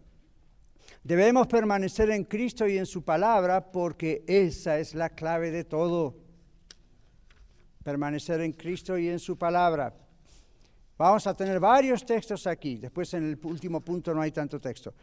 Debemos 1.04 1.46
permanecer 1.48 2.10
en 2.10 2.24
Cristo 2.24 2.66
y 2.66 2.78
en 2.78 2.86
su 2.86 3.04
palabra 3.04 3.70
porque 3.70 4.24
esa 4.26 4.78
es 4.78 4.94
la 4.94 5.10
clave 5.10 5.50
de 5.50 5.64
todo. 5.64 6.16
permanecer 7.82 8.40
en 8.40 8.52
Cristo 8.52 8.96
y 8.96 9.10
en 9.10 9.18
su 9.18 9.36
palabra. 9.36 9.92
Vamos 10.96 11.26
a 11.26 11.34
tener 11.34 11.60
varios 11.60 12.06
textos 12.06 12.46
aquí, 12.46 12.78
después 12.78 13.12
en 13.12 13.24
el 13.24 13.38
último 13.42 13.82
punto 13.82 14.14
no 14.14 14.22
hay 14.22 14.32
tanto 14.32 14.58
texto. 14.58 14.94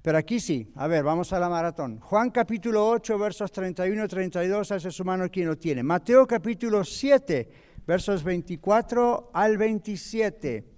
Pero 0.00 0.18
aquí 0.18 0.38
sí, 0.38 0.70
a 0.76 0.86
ver, 0.86 1.02
vamos 1.02 1.32
a 1.32 1.40
la 1.40 1.48
maratón. 1.48 1.98
Juan 1.98 2.30
capítulo 2.30 2.88
8, 2.88 3.18
versos 3.18 3.50
31 3.50 4.04
y 4.04 4.08
32, 4.08 4.70
hace 4.70 4.92
su 4.92 5.04
mano 5.04 5.28
quien 5.28 5.48
lo 5.48 5.58
tiene. 5.58 5.82
Mateo 5.82 6.24
capítulo 6.24 6.84
7, 6.84 7.48
versos 7.84 8.22
24 8.22 9.30
al 9.32 9.58
27. 9.58 10.71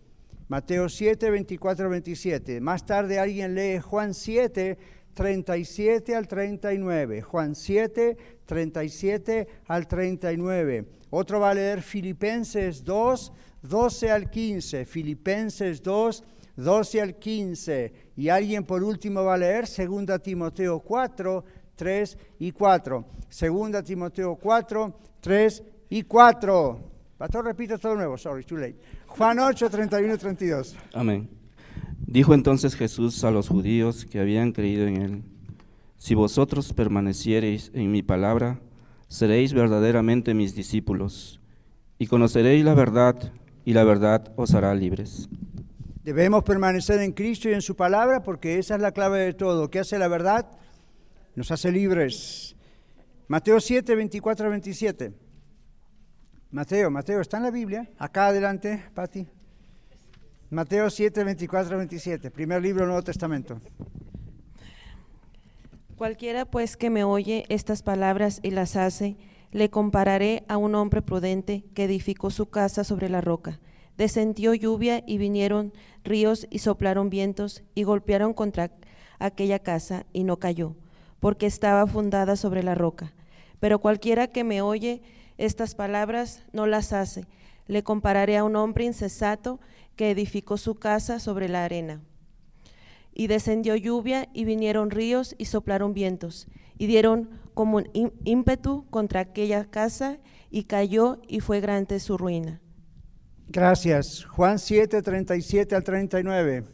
Mateo 0.49 0.89
7, 0.89 1.31
24 1.31 1.87
al 1.87 1.91
27. 1.91 2.61
Más 2.61 2.85
tarde 2.85 3.19
alguien 3.19 3.55
lee 3.55 3.79
Juan 3.79 4.13
7, 4.13 4.77
37 5.15 6.15
al 6.15 6.29
39. 6.29 7.23
Juan 7.23 7.55
7, 7.55 8.17
37 8.45 9.49
al 9.67 9.89
39. 9.89 10.87
Otro 11.11 11.41
va 11.41 11.51
a 11.51 11.55
leer 11.55 11.81
Filipenses 11.81 12.85
2, 12.85 13.33
12 13.63 14.11
al 14.11 14.31
15. 14.31 14.85
Filipenses 14.85 15.83
2, 15.83 16.25
12 16.57 17.01
al 17.01 17.19
15. 17.19 17.93
Y 18.17 18.29
alguien 18.29 18.65
por 18.65 18.83
último 18.83 19.25
va 19.25 19.35
a 19.35 19.39
leer 19.39 19.65
2 19.65 20.23
Timoteo 20.23 20.81
4, 20.81 21.45
3 21.75 22.19
y 22.41 22.53
4. 22.53 23.05
2 23.41 23.85
Timoteo 23.85 24.37
4, 24.37 25.01
3 25.21 25.63
y 25.89 26.03
4. 26.03 26.94
Pastor, 27.19 27.45
repito 27.45 27.79
todo 27.79 27.95
nuevo, 27.95 28.19
sorry, 28.19 28.45
too 28.45 28.57
late. 28.57 28.77
Juan 29.07 29.39
8, 29.39 29.71
31 29.71 30.15
y 30.15 30.19
32. 30.19 30.77
Amén. 30.95 31.29
Dijo 32.07 32.35
entonces 32.35 32.75
Jesús 32.75 33.23
a 33.25 33.31
los 33.31 33.49
judíos 33.49 34.05
que 34.05 34.19
habían 34.21 34.53
creído 34.53 34.87
en 34.87 35.03
él, 35.03 35.23
si 35.97 36.15
vosotros 36.15 36.73
permaneciereis 36.73 37.71
en 37.73 37.93
mi 37.93 38.03
palabra, 38.03 38.61
seréis 39.09 39.55
verdaderamente 39.55 40.35
mis 40.35 40.55
discípulos, 40.55 41.41
y 41.99 42.09
conoceréis 42.09 42.65
la 42.65 42.75
verdad, 42.75 43.33
y 43.65 43.73
la 43.73 43.85
verdad 43.85 44.33
os 44.37 44.55
hará 44.55 44.75
libres. 44.75 45.29
Debemos 46.03 46.45
permanecer 46.45 47.01
en 47.01 47.13
Cristo 47.13 47.49
y 47.49 47.55
en 47.55 47.63
su 47.63 47.77
palabra 47.77 48.23
porque 48.23 48.59
esa 48.59 48.75
es 48.75 48.83
la 48.83 48.93
clave 48.93 49.21
de 49.21 49.33
todo. 49.33 49.71
¿Qué 49.71 49.79
hace 49.79 49.99
la 49.99 50.09
verdad? 50.09 50.51
Nos 51.35 51.51
hace 51.51 51.73
libres. 51.73 52.57
Mateo 53.29 53.59
7, 53.59 53.95
24 53.95 54.51
27. 54.51 55.24
Mateo, 56.55 56.89
Mateo, 56.89 57.21
¿está 57.21 57.39
en 57.39 57.43
la 57.43 57.51
Biblia? 57.51 57.91
Acá 57.99 58.29
adelante, 58.29 58.81
Pati. 58.95 59.27
Mateo 60.51 60.89
7, 60.89 61.25
24, 61.25 61.79
27, 61.79 62.31
primer 62.31 62.63
libro 62.63 62.83
del 62.83 62.91
Nuevo 62.91 63.03
Testamento. 63.03 63.61
Cualquiera 65.97 66.45
pues 66.45 66.77
que 66.77 66.91
me 66.91 67.03
oye 67.03 67.45
estas 67.49 67.83
palabras 67.83 68.39
y 68.45 68.53
las 68.53 68.77
hace, 68.77 69.17
le 69.51 69.69
compararé 69.69 70.45
a 70.47 70.57
un 70.57 70.77
hombre 70.77 71.03
prudente 71.03 71.65
que 71.75 71.87
edificó 71.87 72.31
su 72.31 72.47
casa 72.47 72.85
sobre 72.85 73.09
la 73.09 73.21
roca. 73.21 73.59
Descendió 73.99 74.55
lluvia 74.55 75.03
y 75.05 75.19
vinieron 75.19 75.73
ríos 76.05 76.47
y 76.51 76.61
soplaron 76.61 77.11
vientos 77.11 77.65
y 77.75 77.83
golpearon 77.83 78.33
contra 78.33 78.71
aquella 79.19 79.59
casa 79.59 80.07
y 80.13 80.23
no 80.23 80.37
cayó, 80.37 80.77
porque 81.19 81.47
estaba 81.47 81.85
fundada 81.89 82.37
sobre 82.37 82.63
la 82.63 82.77
roca. 82.77 83.13
Pero 83.59 83.81
cualquiera 83.81 84.29
que 84.29 84.45
me 84.45 84.63
oye 84.63 85.03
estas 85.39 85.75
palabras 85.75 86.45
no 86.53 86.67
las 86.67 86.93
hace, 86.93 87.27
le 87.67 87.83
compararé 87.83 88.37
a 88.37 88.45
un 88.45 88.57
hombre 88.57 88.85
insensato 88.85 89.61
que 89.97 90.11
edificó 90.11 90.57
su 90.57 90.77
casa 90.77 91.19
sobre 91.19 91.49
la 91.49 91.65
arena. 91.65 92.01
Y 93.13 93.29
descendió 93.29 93.77
lluvia 93.77 94.29
y 94.33 94.45
vinieron 94.45 94.91
ríos 94.91 95.35
y 95.39 95.45
soplaron 95.47 95.95
vientos 95.95 96.49
y 96.77 96.87
dieron 96.87 97.31
como 97.55 97.77
un 97.77 98.13
ímpetu 98.25 98.87
contra 98.91 99.21
aquella 99.21 99.65
casa 99.65 100.19
y 100.51 100.65
cayó 100.65 101.21
y 101.29 101.41
fue 101.41 101.61
grande 101.61 102.01
su 102.01 102.19
ruina. 102.19 102.61
Gracias. 103.49 104.25
Juan 104.25 104.59
7, 104.59 105.03
37 105.03 105.75
al 105.75 105.85
39. 105.85 106.65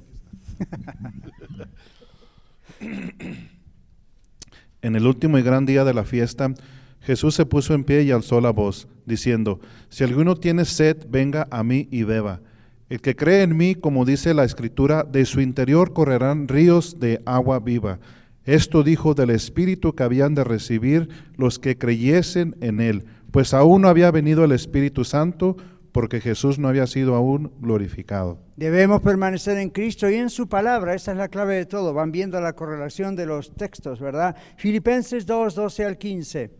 En 4.82 4.96
el 4.96 5.06
último 5.06 5.36
y 5.36 5.42
gran 5.42 5.66
día 5.66 5.84
de 5.84 5.92
la 5.92 6.04
fiesta, 6.04 6.54
Jesús 7.00 7.34
se 7.34 7.46
puso 7.46 7.74
en 7.74 7.84
pie 7.84 8.02
y 8.02 8.10
alzó 8.10 8.40
la 8.40 8.50
voz, 8.50 8.88
diciendo, 9.06 9.60
Si 9.88 10.04
alguno 10.04 10.36
tiene 10.36 10.64
sed, 10.64 11.06
venga 11.08 11.48
a 11.50 11.62
mí 11.64 11.88
y 11.90 12.02
beba. 12.02 12.40
El 12.88 13.00
que 13.00 13.14
cree 13.14 13.42
en 13.42 13.56
mí, 13.56 13.74
como 13.76 14.04
dice 14.04 14.34
la 14.34 14.44
Escritura, 14.44 15.04
de 15.04 15.24
su 15.24 15.40
interior 15.40 15.92
correrán 15.92 16.48
ríos 16.48 16.98
de 16.98 17.22
agua 17.24 17.60
viva. 17.60 18.00
Esto 18.44 18.82
dijo 18.82 19.14
del 19.14 19.30
Espíritu 19.30 19.94
que 19.94 20.02
habían 20.02 20.34
de 20.34 20.44
recibir 20.44 21.08
los 21.36 21.58
que 21.58 21.78
creyesen 21.78 22.56
en 22.60 22.80
Él, 22.80 23.04
pues 23.30 23.54
aún 23.54 23.82
no 23.82 23.88
había 23.88 24.10
venido 24.10 24.44
el 24.44 24.52
Espíritu 24.52 25.04
Santo, 25.04 25.56
porque 25.92 26.20
Jesús 26.20 26.58
no 26.58 26.68
había 26.68 26.86
sido 26.86 27.14
aún 27.14 27.52
glorificado. 27.60 28.38
Debemos 28.56 29.02
permanecer 29.02 29.56
en 29.58 29.70
Cristo 29.70 30.10
y 30.10 30.16
en 30.16 30.30
su 30.30 30.48
palabra, 30.48 30.94
esa 30.94 31.12
es 31.12 31.18
la 31.18 31.28
clave 31.28 31.56
de 31.56 31.66
todo. 31.66 31.94
Van 31.94 32.12
viendo 32.12 32.40
la 32.40 32.54
correlación 32.54 33.16
de 33.16 33.26
los 33.26 33.54
textos, 33.54 34.00
¿verdad? 34.00 34.36
Filipenses 34.56 35.26
2, 35.26 35.54
12 35.54 35.84
al 35.84 35.98
15. 35.98 36.59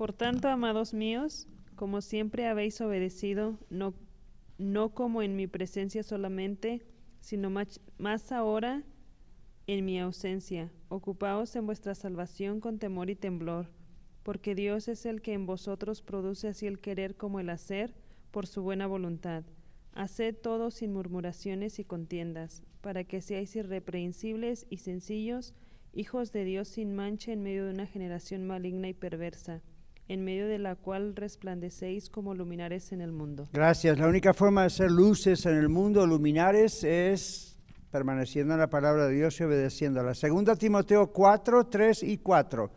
Por 0.00 0.14
tanto, 0.14 0.48
amados 0.48 0.94
míos, 0.94 1.46
como 1.76 2.00
siempre 2.00 2.46
habéis 2.46 2.80
obedecido, 2.80 3.58
no, 3.68 3.92
no 4.56 4.94
como 4.94 5.20
en 5.20 5.36
mi 5.36 5.46
presencia 5.46 6.02
solamente, 6.02 6.80
sino 7.20 7.50
más, 7.50 7.82
más 7.98 8.32
ahora 8.32 8.82
en 9.66 9.84
mi 9.84 10.00
ausencia. 10.00 10.72
Ocupaos 10.88 11.54
en 11.54 11.66
vuestra 11.66 11.94
salvación 11.94 12.60
con 12.60 12.78
temor 12.78 13.10
y 13.10 13.14
temblor, 13.14 13.68
porque 14.22 14.54
Dios 14.54 14.88
es 14.88 15.04
el 15.04 15.20
que 15.20 15.34
en 15.34 15.44
vosotros 15.44 16.00
produce 16.00 16.48
así 16.48 16.66
el 16.66 16.80
querer 16.80 17.14
como 17.14 17.38
el 17.38 17.50
hacer, 17.50 17.92
por 18.30 18.46
su 18.46 18.62
buena 18.62 18.86
voluntad. 18.86 19.44
Haced 19.92 20.34
todo 20.34 20.70
sin 20.70 20.94
murmuraciones 20.94 21.78
y 21.78 21.84
contiendas, 21.84 22.62
para 22.80 23.04
que 23.04 23.20
seáis 23.20 23.54
irreprensibles 23.54 24.66
y 24.70 24.78
sencillos, 24.78 25.52
hijos 25.92 26.32
de 26.32 26.44
Dios 26.46 26.68
sin 26.68 26.96
mancha 26.96 27.32
en 27.32 27.42
medio 27.42 27.66
de 27.66 27.74
una 27.74 27.86
generación 27.86 28.46
maligna 28.46 28.88
y 28.88 28.94
perversa 28.94 29.60
en 30.10 30.24
medio 30.24 30.48
de 30.48 30.58
la 30.58 30.74
cual 30.74 31.14
resplandecéis 31.14 32.10
como 32.10 32.34
luminares 32.34 32.90
en 32.90 33.00
el 33.00 33.12
mundo. 33.12 33.48
Gracias. 33.52 33.96
La 33.96 34.08
única 34.08 34.34
forma 34.34 34.64
de 34.64 34.70
ser 34.70 34.90
luces 34.90 35.46
en 35.46 35.54
el 35.54 35.68
mundo, 35.68 36.04
luminares, 36.04 36.82
es 36.82 37.56
permaneciendo 37.92 38.54
en 38.54 38.58
la 38.58 38.68
palabra 38.68 39.06
de 39.06 39.14
Dios 39.14 39.38
y 39.38 39.44
obedeciéndola. 39.44 40.14
Segunda 40.14 40.56
Timoteo 40.56 41.12
4, 41.12 41.64
3 41.68 42.02
y 42.02 42.18
4. 42.18 42.72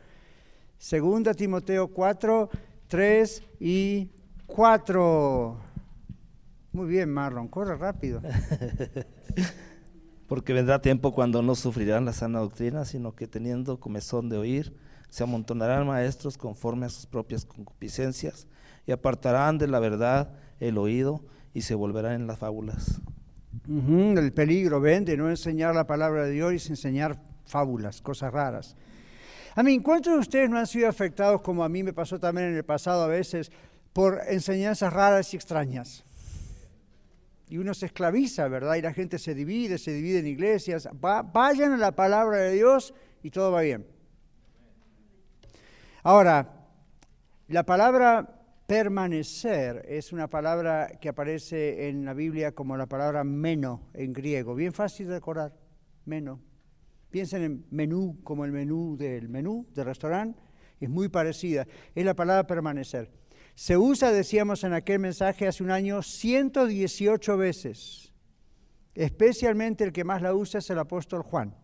Segunda 0.77 1.33
Timoteo 1.33 1.87
4, 1.87 2.49
3 2.87 3.43
y 3.59 4.11
4. 4.45 5.57
Muy 6.71 6.87
bien, 6.87 7.09
Marlon, 7.09 7.47
corre 7.47 7.75
rápido. 7.75 8.21
Porque 10.27 10.53
vendrá 10.53 10.83
tiempo 10.83 11.11
cuando 11.11 11.41
no 11.41 11.55
sufrirán 11.55 12.05
la 12.05 12.13
sana 12.13 12.41
doctrina, 12.41 12.85
sino 12.85 13.15
que 13.15 13.25
teniendo 13.25 13.79
comezón 13.79 14.29
de 14.29 14.37
oír, 14.37 14.75
se 15.13 15.21
amontonarán 15.21 15.85
maestros 15.85 16.39
conforme 16.39 16.87
a 16.87 16.89
sus 16.89 17.05
propias 17.05 17.45
concupiscencias 17.45 18.47
y 18.87 18.91
apartarán 18.91 19.59
de 19.59 19.67
la 19.67 19.77
verdad 19.77 20.33
el 20.59 20.79
oído 20.79 21.23
y 21.53 21.61
se 21.61 21.75
volverán 21.75 22.13
en 22.13 22.25
las 22.25 22.39
fábulas. 22.39 22.99
el 23.67 24.33
peligro, 24.33 24.81
ven, 24.81 25.05
de 25.05 25.15
no 25.15 25.29
enseñar 25.29 25.75
la 25.75 25.85
palabra 25.85 26.23
de 26.23 26.31
Dios 26.31 26.65
y 26.65 26.69
enseñar 26.71 27.21
fábulas, 27.45 28.01
cosas 28.01 28.33
raras. 28.33 28.75
A 29.53 29.61
mí, 29.61 29.79
¿cuántos 29.83 30.13
de 30.13 30.19
ustedes 30.19 30.49
no 30.49 30.57
han 30.57 30.65
sido 30.65 30.89
afectados, 30.89 31.43
como 31.43 31.63
a 31.63 31.69
mí 31.69 31.83
me 31.83 31.93
pasó 31.93 32.19
también 32.19 32.47
en 32.47 32.55
el 32.55 32.65
pasado 32.65 33.03
a 33.03 33.07
veces, 33.07 33.51
por 33.93 34.19
enseñanzas 34.27 34.91
raras 34.91 35.31
y 35.31 35.37
extrañas? 35.37 36.03
Y 37.49 37.59
uno 37.59 37.75
se 37.75 37.85
esclaviza, 37.85 38.47
¿verdad? 38.47 38.77
Y 38.77 38.81
la 38.81 38.93
gente 38.93 39.19
se 39.19 39.35
divide, 39.35 39.77
se 39.77 39.93
divide 39.93 40.17
en 40.17 40.25
iglesias. 40.25 40.89
vayan 40.99 41.73
a 41.73 41.77
la 41.77 41.91
palabra 41.91 42.37
de 42.37 42.53
Dios 42.53 42.95
y 43.21 43.29
todo 43.29 43.51
va 43.51 43.61
bien. 43.61 43.92
Ahora, 46.05 46.67
la 47.47 47.65
palabra 47.65 48.41
permanecer 48.67 49.85
es 49.87 50.11
una 50.11 50.29
palabra 50.29 50.99
que 50.99 51.07
aparece 51.07 51.87
en 51.87 52.03
la 52.03 52.13
Biblia 52.13 52.51
como 52.51 52.75
la 52.75 52.87
palabra 52.87 53.23
meno 53.23 53.87
en 53.93 54.11
griego, 54.11 54.53
bien 54.53 54.73
fácil 54.73 55.07
de 55.07 55.13
recordar, 55.13 55.53
meno. 56.03 56.41
Piensen 57.09 57.43
en 57.43 57.65
menú 57.71 58.19
como 58.21 58.43
el 58.43 58.51
menú 58.51 58.97
del 58.97 59.29
menú 59.29 59.65
del 59.73 59.85
restaurante, 59.85 60.43
es 60.81 60.89
muy 60.89 61.07
parecida, 61.07 61.65
es 61.95 62.03
la 62.03 62.15
palabra 62.15 62.45
permanecer. 62.45 63.09
Se 63.55 63.77
usa, 63.77 64.11
decíamos 64.11 64.65
en 64.65 64.73
aquel 64.73 64.99
mensaje 64.99 65.47
hace 65.47 65.63
un 65.63 65.71
año, 65.71 66.01
118 66.01 67.37
veces. 67.37 68.11
Especialmente 68.93 69.85
el 69.85 69.93
que 69.93 70.03
más 70.03 70.21
la 70.21 70.35
usa 70.35 70.57
es 70.57 70.69
el 70.69 70.79
apóstol 70.79 71.21
Juan 71.21 71.62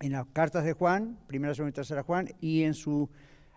en 0.00 0.12
las 0.12 0.26
cartas 0.32 0.64
de 0.64 0.72
Juan, 0.72 1.18
primera, 1.26 1.54
segunda 1.54 1.70
y 1.70 1.74
tercera 1.74 2.02
Juan, 2.02 2.28
y 2.40 2.62
en 2.62 2.74
su 2.74 3.08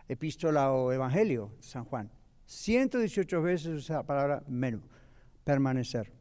epístola 0.08 0.72
o 0.72 0.92
evangelio, 0.92 1.52
San 1.60 1.86
Juan. 1.86 2.12
118 2.46 3.42
veces 3.42 3.68
usa 3.68 3.98
la 3.98 4.04
palabra 4.04 4.44
menú, 4.48 4.82
permanecer. 5.44 6.12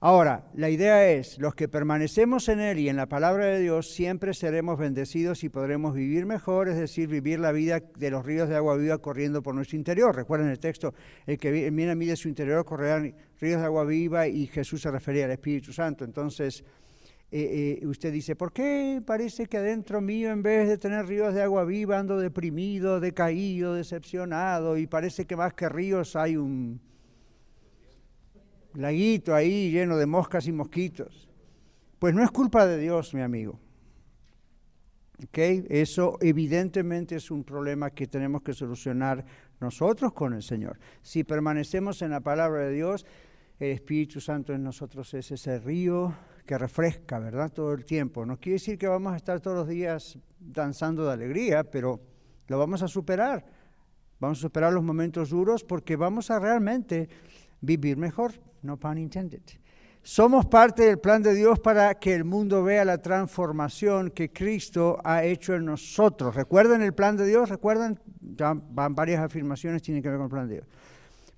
Ahora, 0.00 0.50
la 0.54 0.68
idea 0.68 1.10
es, 1.10 1.38
los 1.38 1.54
que 1.54 1.68
permanecemos 1.68 2.48
en 2.50 2.60
Él 2.60 2.78
y 2.78 2.88
en 2.90 2.96
la 2.96 3.06
palabra 3.06 3.46
de 3.46 3.60
Dios, 3.60 3.94
siempre 3.94 4.34
seremos 4.34 4.78
bendecidos 4.78 5.42
y 5.42 5.48
podremos 5.48 5.94
vivir 5.94 6.26
mejor, 6.26 6.68
es 6.68 6.76
decir, 6.76 7.08
vivir 7.08 7.40
la 7.40 7.50
vida 7.50 7.80
de 7.96 8.10
los 8.10 8.24
ríos 8.26 8.48
de 8.48 8.56
agua 8.56 8.76
viva 8.76 8.98
corriendo 8.98 9.42
por 9.42 9.54
nuestro 9.54 9.78
interior. 9.78 10.14
Recuerden 10.14 10.48
el 10.48 10.58
texto, 10.58 10.92
el 11.26 11.38
que 11.38 11.50
viene 11.50 11.90
a 11.90 11.94
mí 11.94 12.06
de 12.06 12.16
su 12.16 12.28
interior 12.28 12.64
correrán 12.64 13.14
ríos 13.40 13.60
de 13.60 13.66
agua 13.66 13.84
viva 13.84 14.28
y 14.28 14.46
Jesús 14.48 14.82
se 14.82 14.90
refería 14.90 15.24
al 15.24 15.30
Espíritu 15.30 15.72
Santo. 15.72 16.04
Entonces, 16.04 16.62
eh, 17.32 17.80
eh, 17.82 17.86
usted 17.86 18.12
dice, 18.12 18.36
¿por 18.36 18.52
qué 18.52 19.02
parece 19.04 19.46
que 19.46 19.56
adentro 19.56 20.00
mío, 20.00 20.30
en 20.30 20.42
vez 20.42 20.68
de 20.68 20.78
tener 20.78 21.06
ríos 21.06 21.34
de 21.34 21.42
agua 21.42 21.64
viva, 21.64 21.98
ando 21.98 22.18
deprimido, 22.18 23.00
decaído, 23.00 23.74
decepcionado 23.74 24.76
y 24.78 24.86
parece 24.86 25.24
que 25.24 25.34
más 25.34 25.52
que 25.52 25.68
ríos 25.68 26.14
hay 26.14 26.36
un 26.36 26.80
laguito 28.74 29.34
ahí 29.34 29.72
lleno 29.72 29.96
de 29.96 30.06
moscas 30.06 30.46
y 30.46 30.52
mosquitos. 30.52 31.28
Pues 31.98 32.14
no 32.14 32.22
es 32.22 32.30
culpa 32.30 32.64
de 32.64 32.78
Dios, 32.78 33.12
mi 33.12 33.22
amigo. 33.22 33.58
¿Okay? 35.28 35.66
Eso 35.68 36.18
evidentemente 36.20 37.16
es 37.16 37.30
un 37.30 37.42
problema 37.42 37.90
que 37.90 38.06
tenemos 38.06 38.42
que 38.42 38.52
solucionar 38.52 39.24
nosotros 39.60 40.12
con 40.12 40.34
el 40.34 40.42
Señor. 40.42 40.78
Si 41.02 41.24
permanecemos 41.24 42.02
en 42.02 42.10
la 42.10 42.20
palabra 42.20 42.66
de 42.66 42.72
Dios, 42.72 43.04
el 43.58 43.72
Espíritu 43.72 44.20
Santo 44.20 44.52
en 44.52 44.62
nosotros 44.62 45.12
es 45.14 45.32
ese 45.32 45.58
río 45.58 46.14
que 46.46 46.56
refresca, 46.56 47.18
¿verdad? 47.18 47.52
Todo 47.52 47.72
el 47.72 47.84
tiempo. 47.84 48.24
No 48.24 48.38
quiere 48.38 48.54
decir 48.54 48.78
que 48.78 48.86
vamos 48.86 49.12
a 49.12 49.16
estar 49.16 49.40
todos 49.40 49.56
los 49.56 49.68
días 49.68 50.18
danzando 50.38 51.04
de 51.04 51.12
alegría, 51.12 51.64
pero 51.64 52.00
lo 52.46 52.58
vamos 52.58 52.82
a 52.82 52.88
superar. 52.88 53.44
Vamos 54.18 54.38
a 54.38 54.42
superar 54.42 54.72
los 54.72 54.82
momentos 54.82 55.30
duros 55.30 55.64
porque 55.64 55.96
vamos 55.96 56.30
a 56.30 56.38
realmente 56.38 57.08
vivir 57.60 57.96
mejor 57.96 58.32
no 58.62 58.78
pun 58.78 58.98
intended. 58.98 59.42
Somos 60.02 60.46
parte 60.46 60.84
del 60.84 60.98
plan 60.98 61.20
de 61.20 61.34
Dios 61.34 61.58
para 61.58 61.92
que 61.96 62.14
el 62.14 62.24
mundo 62.24 62.62
vea 62.62 62.84
la 62.84 62.98
transformación 62.98 64.10
que 64.10 64.32
Cristo 64.32 64.98
ha 65.02 65.24
hecho 65.24 65.54
en 65.56 65.64
nosotros. 65.64 66.34
¿Recuerdan 66.36 66.80
el 66.82 66.94
plan 66.94 67.16
de 67.16 67.26
Dios? 67.26 67.48
¿Recuerdan? 67.48 67.98
Ya 68.20 68.54
van 68.54 68.94
varias 68.94 69.20
afirmaciones 69.20 69.82
tienen 69.82 70.04
que 70.04 70.08
ver 70.08 70.18
con 70.18 70.26
el 70.26 70.30
plan 70.30 70.48
de 70.48 70.54
Dios. 70.54 70.66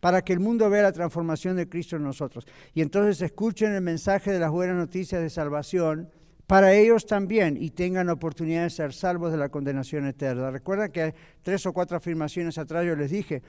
Para 0.00 0.22
que 0.22 0.32
el 0.32 0.40
mundo 0.40 0.70
vea 0.70 0.82
la 0.82 0.92
transformación 0.92 1.56
de 1.56 1.68
Cristo 1.68 1.96
en 1.96 2.04
nosotros. 2.04 2.46
Y 2.74 2.82
entonces 2.82 3.20
escuchen 3.20 3.72
el 3.72 3.82
mensaje 3.82 4.32
de 4.32 4.38
las 4.38 4.50
buenas 4.50 4.76
noticias 4.76 5.20
de 5.20 5.30
salvación 5.30 6.10
para 6.48 6.72
ellos 6.72 7.04
también 7.04 7.58
y 7.60 7.70
tengan 7.70 8.08
oportunidad 8.08 8.62
de 8.62 8.70
ser 8.70 8.94
salvos 8.94 9.30
de 9.32 9.36
la 9.36 9.50
condenación 9.50 10.06
eterna. 10.06 10.50
Recuerda 10.50 10.88
que 10.88 11.14
tres 11.42 11.66
o 11.66 11.74
cuatro 11.74 11.98
afirmaciones 11.98 12.56
atrás 12.56 12.86
yo 12.86 12.96
les 12.96 13.10
dije, 13.10 13.42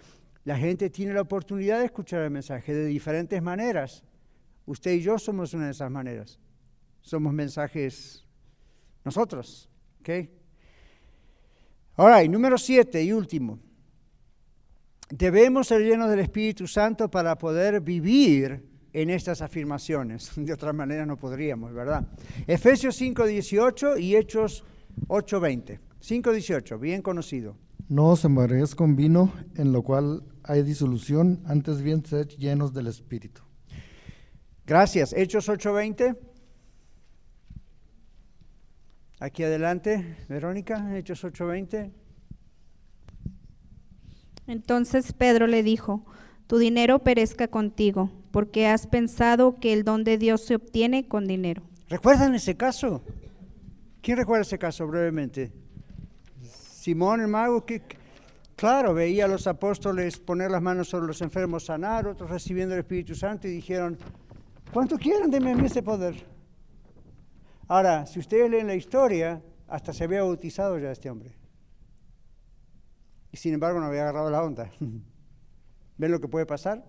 la 0.44 0.58
gente 0.58 0.90
tiene 0.90 1.14
la 1.14 1.22
oportunidad 1.22 1.80
de 1.80 1.86
escuchar 1.86 2.24
el 2.24 2.32
mensaje 2.32 2.74
de 2.74 2.86
diferentes 2.88 3.42
maneras. 3.42 4.04
Usted 4.66 4.92
y 4.92 5.02
yo 5.02 5.18
somos 5.18 5.54
una 5.54 5.68
de 5.68 5.72
esas 5.72 5.90
maneras. 5.90 6.40
Somos 7.00 7.32
mensajes 7.32 8.26
nosotros. 9.06 9.70
¿ok? 10.02 10.10
Ahora, 11.96 12.22
y 12.22 12.28
número 12.28 12.58
siete 12.58 13.02
y 13.02 13.14
último. 13.14 13.60
Debemos 15.10 15.68
ser 15.68 15.82
llenos 15.82 16.10
del 16.10 16.20
Espíritu 16.20 16.68
Santo 16.68 17.10
para 17.10 17.38
poder 17.38 17.82
vivir 17.82 18.64
en 18.94 19.10
estas 19.10 19.42
afirmaciones. 19.42 20.32
De 20.36 20.54
otra 20.54 20.74
manera 20.74 21.06
no 21.06 21.18
podríamos, 21.18 21.74
¿verdad? 21.74 22.08
Efesios 22.48 23.00
5.18 23.02 24.00
y 24.00 24.16
Hechos 24.16 24.64
8.20. 25.08 25.80
5.18, 26.02 26.80
bien 26.80 27.02
conocido. 27.02 27.58
No 27.90 28.10
os 28.10 28.24
embarguéis 28.24 28.76
con 28.76 28.96
vino, 28.96 29.34
en 29.56 29.74
lo 29.74 29.82
cual 29.82 30.24
hay 30.44 30.62
disolución, 30.62 31.42
antes 31.46 31.82
bien 31.82 32.06
sed 32.06 32.28
llenos 32.38 32.74
del 32.74 32.88
Espíritu. 32.88 33.42
Gracias. 34.66 35.14
Hechos 35.14 35.50
8:20. 35.50 36.16
Aquí 39.20 39.44
adelante, 39.44 40.18
Verónica, 40.30 40.96
Hechos 40.96 41.24
8:20. 41.24 41.92
Entonces 44.50 45.14
Pedro 45.14 45.46
le 45.46 45.62
dijo, 45.62 46.04
tu 46.48 46.58
dinero 46.58 46.98
perezca 46.98 47.48
contigo, 47.48 48.10
porque 48.32 48.66
has 48.66 48.88
pensado 48.88 49.60
que 49.60 49.74
el 49.74 49.84
don 49.84 50.04
de 50.04 50.18
Dios 50.18 50.42
se 50.42 50.56
obtiene 50.56 51.08
con 51.08 51.28
dinero. 51.28 51.62
¿Recuerdan 51.88 52.34
ese 52.34 52.58
caso? 52.58 53.04
¿Quién 54.02 54.18
recuerda 54.18 54.42
ese 54.42 54.58
caso 54.58 54.88
brevemente? 54.88 55.52
Simón 56.42 57.22
el 57.22 57.28
mago, 57.28 57.64
que, 57.64 57.84
claro, 58.56 58.96
veía 58.96 59.26
a 59.26 59.28
los 59.28 59.46
apóstoles 59.46 60.18
poner 60.18 60.50
las 60.50 60.64
manos 60.64 60.90
sobre 60.90 61.06
los 61.06 61.22
enfermos, 61.22 61.66
sanar, 61.66 62.08
otros 62.08 62.32
recibiendo 62.32 62.74
el 62.74 62.80
Espíritu 62.80 63.14
Santo 63.14 63.48
y 63.48 63.52
dijeron, 63.52 64.00
¿cuánto 64.74 64.98
quieren 64.98 65.30
de 65.30 65.40
mí 65.40 65.54
ese 65.64 65.84
poder? 65.84 66.16
Ahora, 67.68 68.08
si 68.08 68.18
ustedes 68.18 68.50
leen 68.50 68.66
la 68.66 68.74
historia, 68.74 69.44
hasta 69.68 69.94
se 69.94 70.06
había 70.06 70.24
bautizado 70.24 70.80
ya 70.80 70.92
este 70.92 71.08
hombre. 71.08 71.39
Y 73.32 73.38
sin 73.38 73.54
embargo 73.54 73.80
no 73.80 73.88
había 73.88 74.02
agarrado 74.02 74.30
la 74.30 74.44
onda. 74.44 74.72
¿Ven 75.98 76.12
lo 76.12 76.20
que 76.20 76.28
puede 76.28 76.46
pasar? 76.46 76.86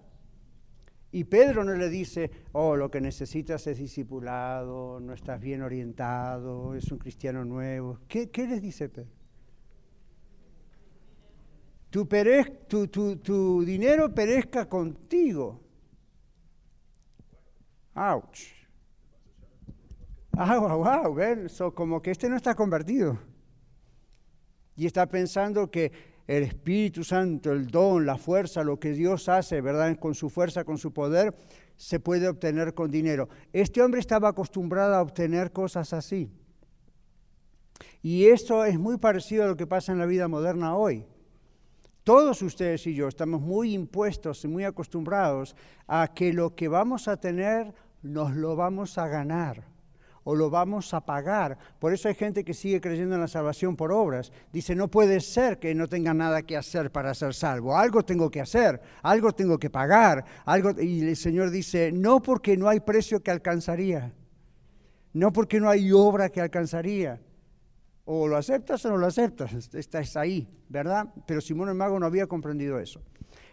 Y 1.13 1.25
Pedro 1.25 1.65
no 1.65 1.75
le 1.75 1.89
dice, 1.89 2.31
oh, 2.53 2.77
lo 2.77 2.91
que 2.91 3.01
necesitas 3.01 3.67
es 3.67 3.79
discipulado, 3.79 5.01
no 5.01 5.13
estás 5.13 5.41
bien 5.41 5.63
orientado, 5.63 6.77
es 6.77 6.93
un 6.93 6.99
cristiano 6.99 7.45
nuevo. 7.45 7.99
¿Qué, 8.07 8.31
qué 8.31 8.47
les 8.47 8.63
dice 8.63 8.89
Pedro? 8.89 9.11
tu, 11.91 12.87
tu, 13.17 13.65
dinero 13.65 14.15
perezca 14.15 14.69
contigo. 14.69 15.61
Ouch. 17.95 18.53
Ah, 20.33 20.59
wow, 20.59 20.85
wow, 20.85 21.15
ven, 21.15 21.49
como 21.75 22.01
que 22.01 22.13
este 22.13 22.29
no 22.29 22.37
está 22.37 22.55
convertido. 22.55 23.19
Y 24.77 24.87
está 24.87 25.07
pensando 25.07 25.71
que 25.71 25.91
el 26.31 26.45
Espíritu 26.45 27.03
Santo, 27.03 27.51
el 27.51 27.67
don, 27.67 28.07
la 28.07 28.17
fuerza, 28.17 28.63
lo 28.63 28.79
que 28.79 28.93
Dios 28.93 29.29
hace, 29.29 29.61
¿verdad? 29.61 29.97
Con 29.99 30.15
su 30.15 30.31
fuerza, 30.31 30.63
con 30.63 30.79
su 30.79 30.93
poder, 30.93 31.35
se 31.75 31.99
puede 31.99 32.29
obtener 32.29 32.73
con 32.73 32.89
dinero. 32.89 33.29
Este 33.53 33.83
hombre 33.83 33.99
estaba 33.99 34.29
acostumbrado 34.29 34.95
a 34.95 35.03
obtener 35.03 35.51
cosas 35.51 35.93
así. 35.93 36.31
Y 38.01 38.27
esto 38.27 38.65
es 38.65 38.79
muy 38.79 38.97
parecido 38.97 39.43
a 39.43 39.49
lo 39.49 39.57
que 39.57 39.67
pasa 39.67 39.91
en 39.91 39.99
la 39.99 40.07
vida 40.07 40.29
moderna 40.29 40.77
hoy. 40.77 41.05
Todos 42.05 42.43
ustedes 42.43 42.87
y 42.87 42.95
yo 42.95 43.09
estamos 43.09 43.41
muy 43.41 43.75
impuestos 43.75 44.45
y 44.45 44.49
muy 44.49 44.63
acostumbrados 44.63 45.57
a 45.89 46.15
que 46.15 46.33
lo 46.33 46.55
que 46.55 46.69
vamos 46.69 47.09
a 47.09 47.17
tener 47.17 47.75
nos 48.03 48.37
lo 48.37 48.55
vamos 48.55 48.99
a 48.99 49.09
ganar 49.09 49.65
o 50.25 50.35
lo 50.35 50.51
vamos 50.51 50.93
a 50.95 51.01
pagar. 51.01 51.57
Por 51.79 51.93
eso 51.93 52.09
hay 52.09 52.15
gente 52.15 52.45
que 52.45 52.55
sigue 52.55 52.81
creyendo 52.81 53.15
en 53.15 53.21
la 53.21 53.29
salvación 53.29 53.77
por 53.77 53.93
obras. 53.93 54.33
Dice, 54.53 54.75
no 54.75 54.89
puede 54.89 55.21
ser 55.21 55.59
que 55.59 55.75
no 55.75 55.89
tenga 55.89 56.15
nada 56.15 56.43
que 56.43 56.57
hacer 56.57 56.91
para 56.91 57.15
ser 57.15 57.35
salvo. 57.35 57.77
Algo 57.77 58.05
tengo 58.05 58.31
que 58.31 58.41
hacer, 58.41 58.81
algo 59.03 59.33
tengo 59.33 59.59
que 59.59 59.71
pagar. 59.71 60.25
Algo... 60.45 60.81
Y 60.81 61.01
el 61.01 61.17
Señor 61.17 61.51
dice, 61.51 61.93
no 61.93 62.21
porque 62.21 62.57
no 62.57 62.69
hay 62.69 62.81
precio 62.81 63.23
que 63.23 63.31
alcanzaría, 63.31 64.13
no 65.13 65.33
porque 65.33 65.61
no 65.61 65.69
hay 65.69 65.91
obra 65.93 66.29
que 66.29 66.41
alcanzaría, 66.41 67.21
o 68.05 68.27
lo 68.27 68.37
aceptas 68.37 68.85
o 68.85 68.91
no 68.91 68.97
lo 68.97 69.07
aceptas, 69.07 69.53
estás 69.75 70.17
ahí, 70.17 70.49
¿verdad? 70.69 71.07
Pero 71.27 71.41
Simón 71.41 71.69
el 71.69 71.75
Mago 71.75 71.99
no 71.99 72.07
había 72.07 72.27
comprendido 72.27 72.79
eso. 72.79 73.01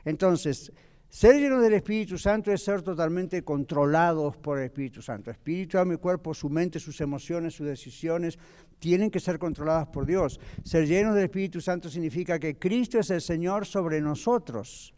Entonces, 0.03 0.71
ser 1.09 1.39
lleno 1.39 1.61
del 1.61 1.73
Espíritu 1.73 2.17
Santo 2.17 2.51
es 2.51 2.63
ser 2.63 2.81
totalmente 2.81 3.43
controlados 3.43 4.37
por 4.37 4.59
el 4.59 4.65
Espíritu 4.65 5.01
Santo. 5.01 5.31
Espíritu, 5.31 5.83
mi 5.85 5.97
cuerpo, 5.97 6.33
su 6.33 6.49
mente, 6.49 6.79
sus 6.79 6.99
emociones, 7.01 7.55
sus 7.55 7.67
decisiones 7.67 8.37
tienen 8.79 9.09
que 9.09 9.19
ser 9.19 9.39
controladas 9.39 9.87
por 9.87 10.05
Dios. 10.05 10.39
Ser 10.63 10.85
lleno 10.85 11.13
del 11.13 11.25
Espíritu 11.25 11.61
Santo 11.61 11.89
significa 11.89 12.39
que 12.39 12.57
Cristo 12.57 12.99
es 12.99 13.09
el 13.09 13.21
Señor 13.21 13.65
sobre 13.65 14.01
nosotros 14.01 14.93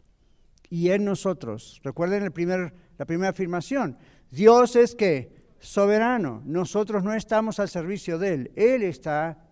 y 0.68 0.90
en 0.90 1.04
nosotros. 1.04 1.80
Recuerden 1.84 2.24
el 2.24 2.32
primer, 2.32 2.74
la 2.98 3.06
primera 3.06 3.30
afirmación. 3.30 3.96
Dios 4.30 4.76
es 4.76 4.94
que 4.94 5.32
soberano. 5.58 6.42
Nosotros 6.44 7.04
no 7.04 7.14
estamos 7.14 7.60
al 7.60 7.68
servicio 7.68 8.18
de 8.18 8.34
Él. 8.34 8.52
Él 8.56 8.82
está 8.82 9.46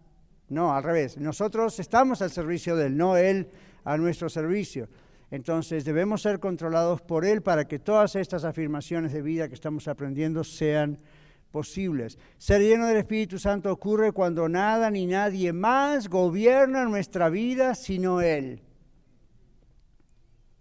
no, 0.48 0.74
al 0.74 0.82
revés. 0.82 1.18
Nosotros 1.18 1.78
estamos 1.78 2.22
al 2.22 2.30
servicio 2.30 2.74
de 2.74 2.86
Él, 2.86 2.96
no 2.96 3.16
Él 3.16 3.48
a 3.84 3.96
nuestro 3.96 4.28
servicio. 4.28 4.88
Entonces 5.30 5.84
debemos 5.84 6.22
ser 6.22 6.40
controlados 6.40 7.02
por 7.02 7.24
Él 7.24 7.42
para 7.42 7.66
que 7.66 7.78
todas 7.78 8.16
estas 8.16 8.44
afirmaciones 8.44 9.12
de 9.12 9.22
vida 9.22 9.48
que 9.48 9.54
estamos 9.54 9.86
aprendiendo 9.88 10.42
sean 10.42 10.98
posibles. 11.50 12.18
Ser 12.38 12.62
lleno 12.62 12.86
del 12.86 12.98
Espíritu 12.98 13.38
Santo 13.38 13.70
ocurre 13.70 14.12
cuando 14.12 14.48
nada 14.48 14.90
ni 14.90 15.06
nadie 15.06 15.52
más 15.52 16.08
gobierna 16.08 16.84
nuestra 16.84 17.28
vida 17.28 17.74
sino 17.74 18.20
Él. 18.20 18.62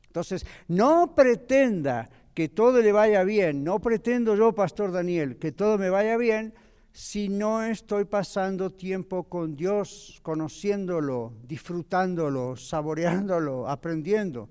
Entonces, 0.08 0.46
no 0.68 1.14
pretenda 1.16 2.10
que 2.34 2.50
todo 2.50 2.82
le 2.82 2.92
vaya 2.92 3.24
bien, 3.24 3.64
no 3.64 3.80
pretendo 3.80 4.36
yo, 4.36 4.54
Pastor 4.54 4.92
Daniel, 4.92 5.38
que 5.38 5.52
todo 5.52 5.78
me 5.78 5.90
vaya 5.90 6.18
bien, 6.18 6.54
si 6.98 7.30
no 7.30 7.62
estoy 7.62 8.06
pasando 8.06 8.72
tiempo 8.72 9.26
con 9.26 9.56
Dios, 9.56 10.20
conociéndolo, 10.24 11.32
disfrutándolo, 11.44 12.56
saboreándolo, 12.56 13.70
aprendiendo? 13.70 14.50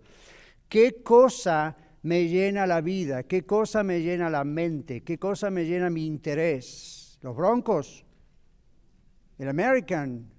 ¿Qué 0.69 1.03
cosa 1.03 1.77
me 2.03 2.29
llena 2.29 2.65
la 2.65 2.81
vida? 2.83 3.25
¿Qué 3.25 3.45
cosa 3.45 3.83
me 3.83 4.01
llena 4.01 4.31
la 4.31 4.45
mente? 4.45 5.03
¿Qué 5.03 5.19
cosa 5.19 5.51
me 5.51 5.65
llena 5.65 5.91
mi 5.91 6.07
interés? 6.07 7.19
¿Los 7.21 7.35
Broncos? 7.35 8.05
¿El 9.39 9.49
American? 9.49 10.31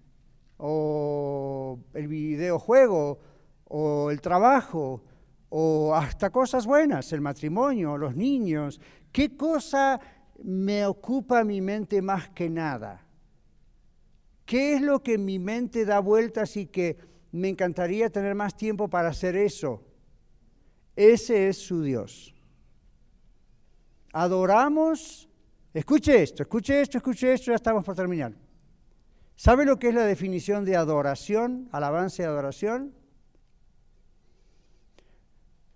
¿O 0.60 1.78
el 1.94 2.08
videojuego? 2.08 3.20
¿O 3.66 4.12
el 4.12 4.22
trabajo? 4.22 5.04
¿O 5.50 5.94
hasta 5.94 6.30
cosas 6.30 6.66
buenas? 6.66 7.12
¿El 7.12 7.20
matrimonio? 7.20 7.98
¿Los 7.98 8.16
niños? 8.16 8.80
¿Qué 9.12 9.36
cosa 9.36 10.00
me 10.44 10.86
ocupa 10.86 11.44
mi 11.44 11.62
mente 11.62 12.02
más 12.02 12.30
que 12.30 12.50
nada? 12.50 13.06
¿Qué 14.46 14.76
es 14.76 14.82
lo 14.82 15.04
que 15.04 15.18
mi 15.18 15.40
mente 15.40 15.86
da 15.86 16.00
vueltas 16.00 16.56
y 16.56 16.68
que 16.68 16.98
me 17.32 17.50
encantaría 17.50 18.10
tener 18.10 18.34
más 18.34 18.56
tiempo 18.56 18.88
para 18.88 19.10
hacer 19.10 19.36
eso? 19.36 19.84
Ese 20.96 21.50
es 21.50 21.58
su 21.58 21.84
Dios. 21.84 22.34
Adoramos, 24.14 25.30
escuche 25.74 26.24
esto, 26.24 26.44
escuche 26.44 26.82
esto, 26.82 26.98
escuche 26.98 27.34
esto, 27.34 27.52
ya 27.52 27.56
estamos 27.56 27.84
por 27.84 27.96
terminar. 27.96 28.34
¿Sabe 29.36 29.66
lo 29.66 29.78
que 29.78 29.90
es 29.90 29.94
la 29.94 30.06
definición 30.06 30.66
de 30.66 30.76
adoración, 30.76 31.70
alabanza 31.72 32.24
y 32.24 32.26
adoración? 32.26 32.96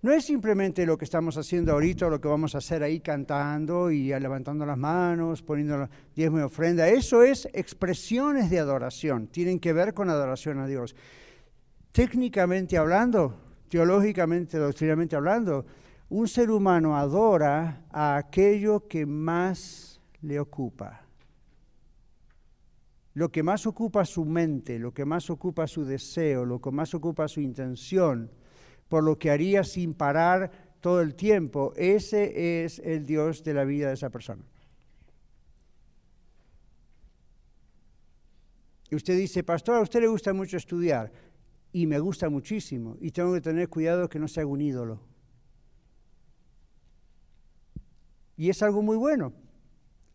No 0.02 0.12
es 0.12 0.26
simplemente 0.26 0.84
lo 0.88 0.98
que 0.98 1.06
estamos 1.06 1.38
haciendo 1.38 1.74
ahorita 1.74 2.10
lo 2.10 2.20
que 2.20 2.28
vamos 2.28 2.56
a 2.56 2.58
hacer 2.58 2.82
ahí 2.82 3.02
cantando 3.02 3.92
y 3.92 4.08
levantando 4.08 4.66
las 4.66 4.78
manos, 4.78 5.44
poniendo 5.44 5.88
diezmo 6.16 6.40
y 6.40 6.42
ofrenda. 6.42 6.88
Eso 6.88 7.22
es 7.22 7.48
expresiones 7.54 8.50
de 8.50 8.58
adoración, 8.58 9.28
tienen 9.28 9.60
que 9.60 9.74
ver 9.74 9.94
con 9.94 10.10
adoración 10.10 10.58
a 10.58 10.66
Dios. 10.66 10.96
Técnicamente 11.92 12.80
hablando, 12.80 13.36
teológicamente, 13.70 14.58
doctrinalmente 14.58 15.16
hablando, 15.16 15.68
un 16.10 16.28
ser 16.28 16.50
humano 16.50 16.98
adora 16.98 17.86
a 17.92 18.18
aquello 18.18 18.88
que 18.88 19.06
más 19.06 20.02
le 20.22 20.40
ocupa. 20.40 21.02
Lo 23.14 23.30
que 23.30 23.44
más 23.44 23.68
ocupa 23.68 24.04
su 24.06 24.26
mente, 24.26 24.80
lo 24.80 24.94
que 24.94 25.06
más 25.06 25.30
ocupa 25.30 25.68
su 25.68 25.86
deseo, 25.86 26.44
lo 26.44 26.60
que 26.60 26.72
más 26.72 26.96
ocupa 26.96 27.28
su 27.28 27.40
intención 27.40 28.32
por 28.92 29.06
lo 29.06 29.18
que 29.18 29.32
haría 29.32 29.64
sin 29.64 29.94
parar 29.94 30.52
todo 30.82 31.00
el 31.00 31.16
tiempo. 31.16 31.72
Ese 31.78 32.66
es 32.66 32.78
el 32.80 33.06
Dios 33.06 33.42
de 33.42 33.54
la 33.54 33.64
vida 33.64 33.88
de 33.88 33.94
esa 33.94 34.10
persona. 34.10 34.44
Y 38.90 38.96
usted 38.96 39.18
dice, 39.18 39.46
pastor, 39.46 39.78
a 39.78 39.82
usted 39.82 40.02
le 40.02 40.08
gusta 40.08 40.34
mucho 40.34 40.58
estudiar. 40.58 41.10
Y 41.72 41.88
me 41.88 42.00
gusta 42.00 42.28
muchísimo. 42.28 42.98
Y 43.00 43.12
tengo 43.12 43.34
que 43.34 43.40
tener 43.40 43.70
cuidado 43.70 44.10
que 44.10 44.20
no 44.20 44.28
sea 44.28 44.46
un 44.46 44.60
ídolo. 44.60 45.00
Y 48.36 48.50
es 48.50 48.62
algo 48.62 48.82
muy 48.82 48.98
bueno. 48.98 49.32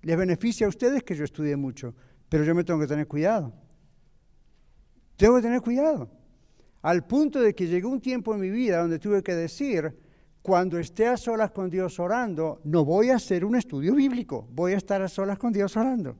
Les 0.03 0.19
beneficia 0.19 0.67
a 0.67 0.69
ustedes 0.69 1.03
que 1.03 1.15
yo 1.15 1.25
estudie 1.25 1.57
mucho. 1.57 1.95
Pero 2.29 2.45
yo 2.45 2.55
me 2.55 2.63
tengo 2.63 2.79
que 2.79 2.87
tener 2.87 3.09
cuidado. 3.09 3.55
Tengo 5.17 5.37
que 5.37 5.43
tener 5.43 5.63
cuidado 5.63 6.11
al 6.87 7.05
punto 7.05 7.41
de 7.41 7.53
que 7.53 7.67
llegó 7.67 7.89
un 7.89 8.01
tiempo 8.01 8.33
en 8.33 8.41
mi 8.41 8.49
vida 8.49 8.79
donde 8.79 9.01
tuve 9.01 9.21
que 9.21 9.35
decir, 9.35 9.93
cuando 10.41 10.79
esté 10.79 11.09
a 11.09 11.17
solas 11.17 11.51
con 11.51 11.69
Dios 11.69 11.99
orando, 11.99 12.61
no 12.63 12.85
voy 12.85 13.11
a 13.11 13.17
hacer 13.17 13.45
un 13.45 13.57
estudio 13.57 13.97
bíblico, 13.97 14.47
voy 14.53 14.73
a 14.73 14.77
estar 14.77 15.03
a 15.03 15.09
solas 15.09 15.37
con 15.37 15.53
Dios 15.53 15.77
orando. 15.77 16.17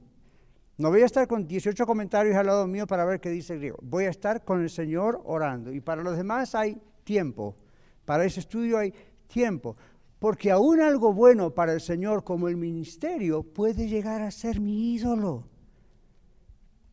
No 0.77 0.89
voy 0.89 1.03
a 1.03 1.05
estar 1.05 1.25
con 1.25 1.47
18 1.47 1.85
comentarios 1.85 2.35
al 2.35 2.47
lado 2.47 2.67
mío 2.67 2.85
para 2.85 3.05
ver 3.05 3.21
qué 3.21 3.29
dice 3.29 3.53
el 3.53 3.59
griego. 3.59 3.77
Voy 3.81 4.03
a 4.03 4.09
estar 4.09 4.43
con 4.43 4.61
el 4.61 4.69
Señor 4.69 5.21
orando. 5.23 5.71
Y 5.71 5.79
para 5.79 6.03
los 6.03 6.17
demás 6.17 6.53
hay 6.53 6.77
tiempo. 7.05 7.55
Para 8.03 8.25
ese 8.25 8.41
estudio 8.41 8.77
hay 8.77 8.93
tiempo. 9.27 9.77
Porque 10.19 10.51
aún 10.51 10.81
algo 10.81 11.13
bueno 11.13 11.51
para 11.51 11.71
el 11.71 11.79
Señor 11.79 12.25
como 12.25 12.49
el 12.49 12.57
ministerio 12.57 13.41
puede 13.41 13.87
llegar 13.87 14.21
a 14.21 14.31
ser 14.31 14.59
mi 14.59 14.95
ídolo. 14.95 15.47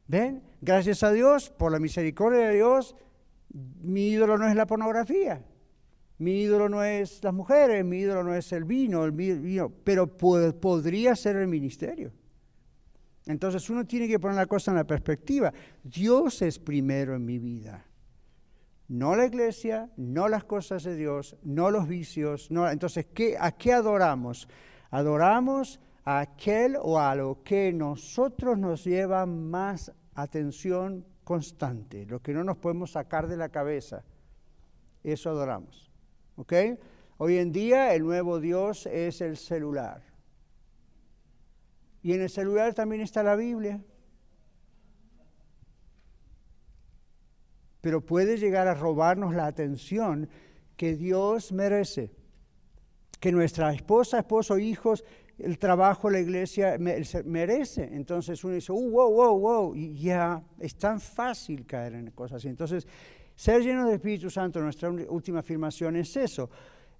¿Ven? 0.06 0.44
Gracias 0.60 1.02
a 1.02 1.10
Dios, 1.10 1.50
por 1.50 1.72
la 1.72 1.80
misericordia 1.80 2.46
de 2.46 2.54
Dios, 2.54 2.94
mi 3.82 4.08
ídolo 4.08 4.36
no 4.36 4.48
es 4.48 4.56
la 4.56 4.66
pornografía, 4.66 5.44
mi 6.18 6.42
ídolo 6.42 6.68
no 6.68 6.82
es 6.84 7.22
las 7.22 7.34
mujeres, 7.34 7.84
mi 7.84 7.98
ídolo 7.98 8.24
no 8.24 8.34
es 8.34 8.52
el 8.52 8.64
vino, 8.64 9.04
el 9.04 9.12
vino 9.12 9.72
pero 9.84 10.06
podría 10.16 11.16
ser 11.16 11.36
el 11.36 11.48
ministerio. 11.48 12.12
Entonces 13.26 13.70
uno 13.70 13.86
tiene 13.86 14.06
que 14.06 14.18
poner 14.18 14.36
la 14.36 14.46
cosa 14.46 14.70
en 14.70 14.76
la 14.76 14.84
perspectiva. 14.84 15.52
Dios 15.82 16.42
es 16.42 16.58
primero 16.58 17.14
en 17.14 17.24
mi 17.24 17.38
vida. 17.38 17.86
No 18.88 19.16
la 19.16 19.24
iglesia, 19.24 19.90
no 19.96 20.28
las 20.28 20.44
cosas 20.44 20.84
de 20.84 20.94
Dios, 20.94 21.36
no 21.42 21.70
los 21.70 21.88
vicios. 21.88 22.48
Entonces, 22.50 23.06
¿qué, 23.14 23.36
¿a 23.40 23.52
qué 23.52 23.72
adoramos? 23.72 24.46
Adoramos 24.90 25.80
a 26.04 26.20
aquel 26.20 26.76
o 26.80 27.00
a 27.00 27.14
lo 27.14 27.42
que 27.42 27.72
nosotros 27.72 28.58
nos 28.58 28.84
lleva 28.84 29.24
más 29.24 29.90
atención, 30.14 31.06
constante, 31.24 32.06
lo 32.06 32.20
que 32.20 32.32
no 32.32 32.44
nos 32.44 32.58
podemos 32.58 32.92
sacar 32.92 33.26
de 33.26 33.36
la 33.36 33.48
cabeza. 33.48 34.04
Eso 35.02 35.30
adoramos. 35.30 35.90
¿Ok? 36.36 36.52
Hoy 37.16 37.38
en 37.38 37.52
día 37.52 37.94
el 37.94 38.02
nuevo 38.02 38.40
Dios 38.40 38.86
es 38.86 39.20
el 39.20 39.36
celular. 39.36 40.02
Y 42.02 42.12
en 42.12 42.22
el 42.22 42.30
celular 42.30 42.74
también 42.74 43.02
está 43.02 43.22
la 43.22 43.36
Biblia. 43.36 43.82
Pero 47.80 48.04
puede 48.04 48.36
llegar 48.36 48.68
a 48.68 48.74
robarnos 48.74 49.34
la 49.34 49.46
atención 49.46 50.28
que 50.76 50.96
Dios 50.96 51.52
merece. 51.52 52.12
Que 53.20 53.32
nuestra 53.32 53.72
esposa, 53.72 54.18
esposo, 54.18 54.58
hijos 54.58 55.04
el 55.38 55.58
trabajo, 55.58 56.10
la 56.10 56.20
iglesia 56.20 56.76
merece. 57.24 57.88
Entonces 57.92 58.42
uno 58.44 58.54
dice, 58.54 58.72
uh, 58.72 58.90
wow, 58.90 59.12
wow, 59.12 59.38
wow, 59.38 59.74
y 59.74 59.94
ya 59.94 60.42
es 60.58 60.76
tan 60.76 61.00
fácil 61.00 61.66
caer 61.66 61.94
en 61.94 62.10
cosas 62.10 62.36
así. 62.36 62.48
Entonces, 62.48 62.86
ser 63.34 63.62
lleno 63.62 63.86
del 63.86 63.96
Espíritu 63.96 64.30
Santo, 64.30 64.60
nuestra 64.60 64.90
última 64.90 65.40
afirmación 65.40 65.96
es 65.96 66.16
eso. 66.16 66.50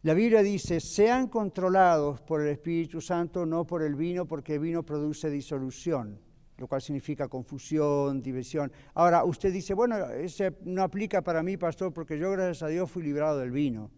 La 0.03 0.13
Biblia 0.13 0.43
dice, 0.43 0.81
sean 0.81 1.29
controlados 1.29 2.21
por 2.21 2.43
el 2.43 2.49
Espíritu 2.49 3.01
Santo, 3.01 3.47
no 3.47 3.67
por 3.67 3.83
el 3.83 3.95
vino, 3.95 4.27
porque 4.27 4.55
el 4.55 4.61
vino 4.61 4.83
produce 4.83 5.31
disolución, 5.31 6.21
lo 6.59 6.67
cual 6.67 6.83
significa 6.83 7.29
confusión, 7.29 8.21
división. 8.21 8.71
Ahora, 8.93 9.25
usted 9.25 9.51
dice, 9.51 9.73
bueno, 9.73 10.11
ese 10.11 10.59
no 10.65 10.83
aplica 10.83 11.23
para 11.23 11.43
mí, 11.43 11.57
pastor, 11.57 11.93
porque 11.95 12.19
yo, 12.19 12.33
gracias 12.33 12.65
a 12.65 12.69
Dios, 12.69 12.91
fui 12.91 13.03
librado 13.03 13.39
del 13.39 13.51
vino. 13.51 13.91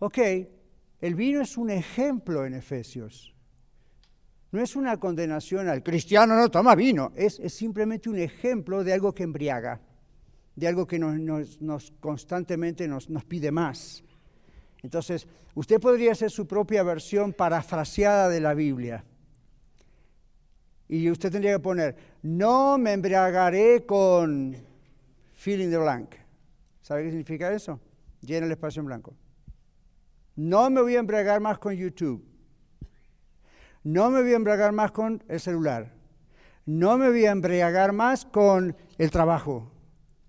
Ok, 0.00 0.18
el 1.00 1.14
vino 1.14 1.40
es 1.40 1.56
un 1.56 1.70
ejemplo 1.70 2.44
en 2.44 2.54
Efesios. 2.54 3.37
No 4.50 4.62
es 4.62 4.76
una 4.76 4.96
condenación 4.96 5.68
al 5.68 5.82
cristiano, 5.82 6.34
no 6.34 6.50
toma 6.50 6.74
vino, 6.74 7.12
es, 7.14 7.40
simplemente 7.48 8.08
un 8.08 8.18
ejemplo 8.18 8.82
de 8.82 8.94
algo 8.94 9.14
que 9.14 9.22
embriaga, 9.22 9.80
de 10.56 10.66
algo 10.66 10.86
que 10.86 10.98
nos, 10.98 11.92
constantemente 12.00 12.88
nos, 12.88 13.10
nos 13.10 13.24
pide 13.24 13.50
más. 13.50 14.02
Entonces, 14.82 15.26
usted 15.54 15.78
podría 15.78 16.12
hacer 16.12 16.30
su 16.30 16.46
propia 16.46 16.82
versión 16.82 17.32
parafraseada 17.32 18.28
de 18.28 18.40
la 18.40 18.54
Biblia. 18.54 19.04
Y 20.88 21.10
usted 21.10 21.30
tendría 21.30 21.52
que 21.52 21.60
poner, 21.60 21.96
no 22.22 22.78
me 22.78 22.94
embriagaré 22.94 23.84
con 23.84 24.56
feeling 25.34 25.68
the 25.68 25.76
blank. 25.76 26.14
¿Sabe 26.80 27.04
qué 27.04 27.10
significa 27.10 27.52
eso? 27.52 27.78
Llena 28.22 28.46
el 28.46 28.52
espacio 28.52 28.80
en 28.80 28.86
blanco. 28.86 29.14
No 30.36 30.70
me 30.70 30.80
voy 30.80 30.96
a 30.96 31.00
embriagar 31.00 31.40
más 31.40 31.58
con 31.58 31.74
YouTube. 31.74 32.24
No 33.84 34.10
me 34.10 34.22
voy 34.22 34.32
a 34.32 34.36
embriagar 34.36 34.72
más 34.72 34.92
con 34.92 35.22
el 35.28 35.40
celular. 35.40 35.92
No 36.66 36.98
me 36.98 37.08
voy 37.08 37.24
a 37.24 37.30
embriagar 37.30 37.92
más 37.92 38.24
con 38.24 38.76
el 38.98 39.10
trabajo. 39.10 39.72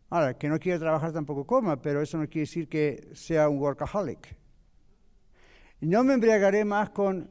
Ahora, 0.10 0.38
que 0.38 0.50
no 0.50 0.60
quiere 0.60 0.80
trabajar 0.80 1.12
tampoco 1.12 1.46
coma, 1.46 1.82
pero 1.82 2.02
eso 2.02 2.18
no 2.18 2.28
quiere 2.28 2.42
decir 2.42 2.68
que 2.68 3.10
sea 3.14 3.50
un 3.50 3.60
workaholic. 3.60 4.36
No 5.82 6.04
me 6.04 6.14
embriagaré 6.14 6.66
más 6.66 6.90
con 6.90 7.30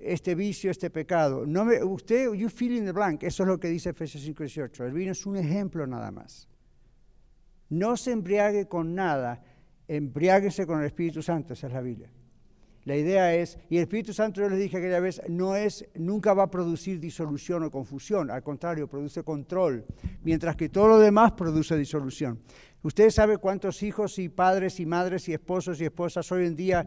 este 0.00 0.34
vicio, 0.34 0.70
este 0.70 0.90
pecado. 0.90 1.46
No 1.46 1.64
me, 1.64 1.82
usted, 1.82 2.32
you 2.32 2.48
feel 2.48 2.76
in 2.76 2.84
the 2.84 2.92
blank, 2.92 3.22
eso 3.22 3.42
es 3.42 3.48
lo 3.48 3.58
que 3.58 3.68
dice 3.68 3.90
Efesios 3.90 4.24
5:18. 4.24 4.84
El 4.84 4.92
vino 4.92 5.12
es 5.12 5.24
un 5.26 5.36
ejemplo 5.36 5.86
nada 5.86 6.10
más. 6.10 6.48
No 7.68 7.96
se 7.96 8.12
embriague 8.12 8.66
con 8.68 8.94
nada, 8.94 9.42
embriáguese 9.88 10.66
con 10.66 10.80
el 10.80 10.86
Espíritu 10.86 11.22
Santo, 11.22 11.54
esa 11.54 11.66
es 11.66 11.72
la 11.72 11.80
Biblia. 11.80 12.10
La 12.86 12.96
idea 12.96 13.34
es, 13.34 13.58
y 13.68 13.78
el 13.78 13.82
Espíritu 13.82 14.12
Santo, 14.12 14.40
yo 14.40 14.48
les 14.48 14.60
dije 14.60 14.76
aquella 14.76 15.00
vez, 15.00 15.20
no 15.28 15.56
es, 15.56 15.84
nunca 15.96 16.34
va 16.34 16.44
a 16.44 16.50
producir 16.52 17.00
disolución 17.00 17.64
o 17.64 17.70
confusión, 17.70 18.30
al 18.30 18.44
contrario, 18.44 18.86
produce 18.86 19.24
control, 19.24 19.84
mientras 20.22 20.54
que 20.54 20.68
todo 20.68 20.86
lo 20.86 20.98
demás 21.00 21.32
produce 21.32 21.76
disolución. 21.76 22.38
Usted 22.82 23.10
sabe 23.10 23.38
cuántos 23.38 23.82
hijos 23.82 24.20
y 24.20 24.28
padres 24.28 24.78
y 24.78 24.86
madres 24.86 25.28
y 25.28 25.32
esposos 25.32 25.80
y 25.80 25.84
esposas 25.84 26.30
hoy 26.30 26.46
en 26.46 26.54
día 26.54 26.86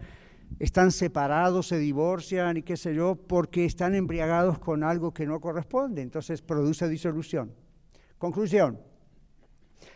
están 0.58 0.93
separados, 0.93 1.68
se 1.68 1.78
divorcian 1.78 2.56
y 2.56 2.64
qué 2.64 2.78
sé 2.78 2.95
yo, 2.95 3.16
porque 3.16 3.66
están 3.66 3.93
embriagados 3.93 4.58
con 4.58 4.86
algo 4.86 5.14
que 5.14 5.28
no 5.28 5.41
corresponde, 5.41 6.02
entonces 6.02 6.41
produce 6.41 6.88
disolución. 6.88 7.52
Conclusión, 8.18 8.80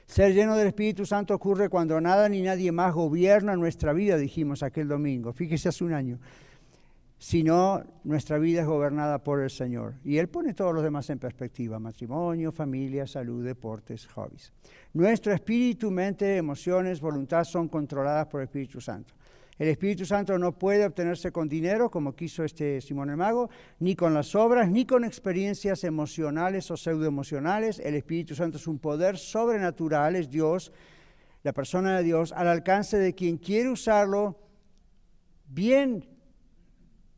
Ser 0.06 0.34
lleno 0.34 0.56
del 0.56 0.68
Espíritu 0.68 1.06
Santo 1.06 1.34
ocurre 1.34 1.70
cuando 1.70 1.99
nada 1.99 2.30
ni 2.30 2.41
nadie 2.41 2.72
más 2.72 2.93
gobierna 2.93 3.56
nuestra 3.56 3.93
vida, 3.93 4.18
dijimos 4.18 4.64
aquel 4.64 4.88
domingo. 4.88 5.34
Fíjese 5.34 5.70
hace 5.70 5.84
un 5.84 5.93
año. 5.93 6.20
Sino 7.18 7.82
nuestra 8.04 8.38
vida 8.38 8.62
es 8.62 8.68
gobernada 8.68 9.24
por 9.24 9.41
el 9.41 9.49
Señor. 9.49 9.93
Y 10.04 10.18
Él 10.18 10.28
pone 10.28 10.54
todos 10.54 10.74
los 10.74 10.84
demás 10.84 11.10
en 11.10 11.20
perspectiva, 11.20 11.80
matrimonio, 11.80 12.51
familia, 12.51 13.08
salud, 13.08 13.45
deportes, 13.45 14.06
hobbies. 14.08 14.51
Nuestro 14.91 15.32
espíritu, 15.34 15.89
mente, 15.89 16.36
emociones, 16.36 16.99
voluntad 16.99 17.45
son 17.45 17.70
controladas 17.70 18.28
por 18.28 18.41
el 18.41 18.45
Espíritu 18.45 18.82
Santo. 18.82 19.14
El 19.58 19.68
Espíritu 19.68 20.06
Santo 20.06 20.38
no 20.39 20.58
puede 20.58 20.86
obtenerse 20.86 21.32
con 21.32 21.47
dinero, 21.47 21.91
como 21.91 22.16
quiso 22.16 22.43
este 22.43 22.82
Simón 22.82 23.12
el 23.12 23.18
Mago, 23.18 23.49
ni 23.80 23.95
con 23.95 24.14
las 24.14 24.34
obras, 24.34 24.70
ni 24.70 24.86
con 24.86 25.04
experiencias 25.04 25.84
emocionales 25.84 26.72
o 26.72 26.78
pseudoemocionales. 26.78 27.80
El 27.80 27.95
Espíritu 27.95 28.34
Santo 28.34 28.58
es 28.58 28.68
un 28.68 28.80
poder 28.80 29.18
sobrenatural, 29.18 30.16
es 30.16 30.30
Dios, 30.30 30.72
la 31.43 31.54
persona 31.54 31.97
de 31.97 32.04
Dios, 32.04 32.32
al 32.32 32.47
alcance 32.47 32.97
de 32.97 33.14
quien 33.14 33.38
quiere 33.38 33.70
usarlo 33.70 34.39
bien. 35.47 36.10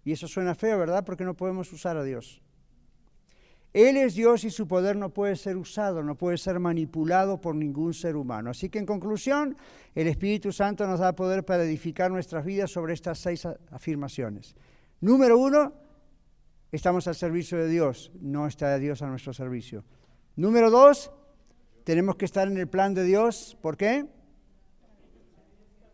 Y 0.03 0.11
eso 0.11 0.27
suena 0.27 0.55
feo, 0.55 0.77
¿verdad? 0.77 1.05
Porque 1.05 1.23
no 1.23 1.36
podemos 1.36 1.71
usar 1.71 1.95
a 1.95 2.03
Dios. 2.03 2.41
Él 3.76 3.97
es 3.97 4.15
Dios 4.15 4.45
y 4.45 4.51
su 4.51 4.69
poder 4.69 4.95
no 4.95 5.09
puede 5.09 5.36
ser 5.36 5.57
usado, 5.57 6.01
no 6.01 6.15
puede 6.15 6.38
ser 6.38 6.61
manipulado 6.61 7.41
por 7.41 7.53
ningún 7.55 7.93
ser 7.93 8.15
humano. 8.15 8.51
Así 8.51 8.69
que 8.69 8.80
en 8.80 8.86
conclusión, 8.86 9.57
el 9.93 10.07
Espíritu 10.07 10.53
Santo 10.53 10.88
nos 10.88 11.01
da 11.01 11.13
poder 11.13 11.43
para 11.43 11.65
edificar 11.65 12.09
nuestras 12.09 12.45
vidas 12.45 12.71
sobre 12.71 12.93
estas 12.93 13.19
seis 13.19 13.45
afirmaciones. 13.71 14.55
Número 15.01 15.38
uno, 15.38 15.73
estamos 16.71 17.05
al 17.09 17.15
servicio 17.15 17.57
de 17.57 17.67
Dios, 17.67 18.13
no 18.21 18.47
está 18.47 18.80
Dios 18.80 19.01
a 19.01 19.07
nuestro 19.07 19.34
servicio. 19.34 19.84
Número 20.38 20.71
dos, 20.71 21.11
tenemos 21.84 22.15
que 22.15 22.23
estar 22.23 22.47
en 22.47 22.55
el 22.55 22.69
plan 22.69 22.93
de 22.93 23.03
Dios. 23.03 23.57
¿Por 23.61 23.76
qué? 23.76 24.05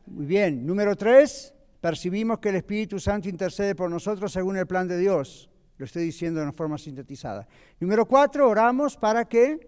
Muy 0.05 0.27
bien. 0.27 0.67
Número 0.67 0.95
tres, 0.95 1.51
percibimos 1.79 2.37
que 2.37 2.49
el 2.49 2.57
Espíritu 2.57 2.99
Santo 2.99 3.27
intercede 3.27 3.73
por 3.73 3.89
nosotros 3.89 4.31
según 4.31 4.55
el 4.57 4.67
plan 4.67 4.87
de 4.87 4.99
Dios. 4.99 5.50
Lo 5.81 5.85
estoy 5.85 6.03
diciendo 6.03 6.39
de 6.39 6.43
una 6.43 6.53
forma 6.53 6.77
sintetizada. 6.77 7.47
Número 7.79 8.05
cuatro, 8.05 8.47
oramos 8.47 8.97
para 8.97 9.25
que 9.25 9.67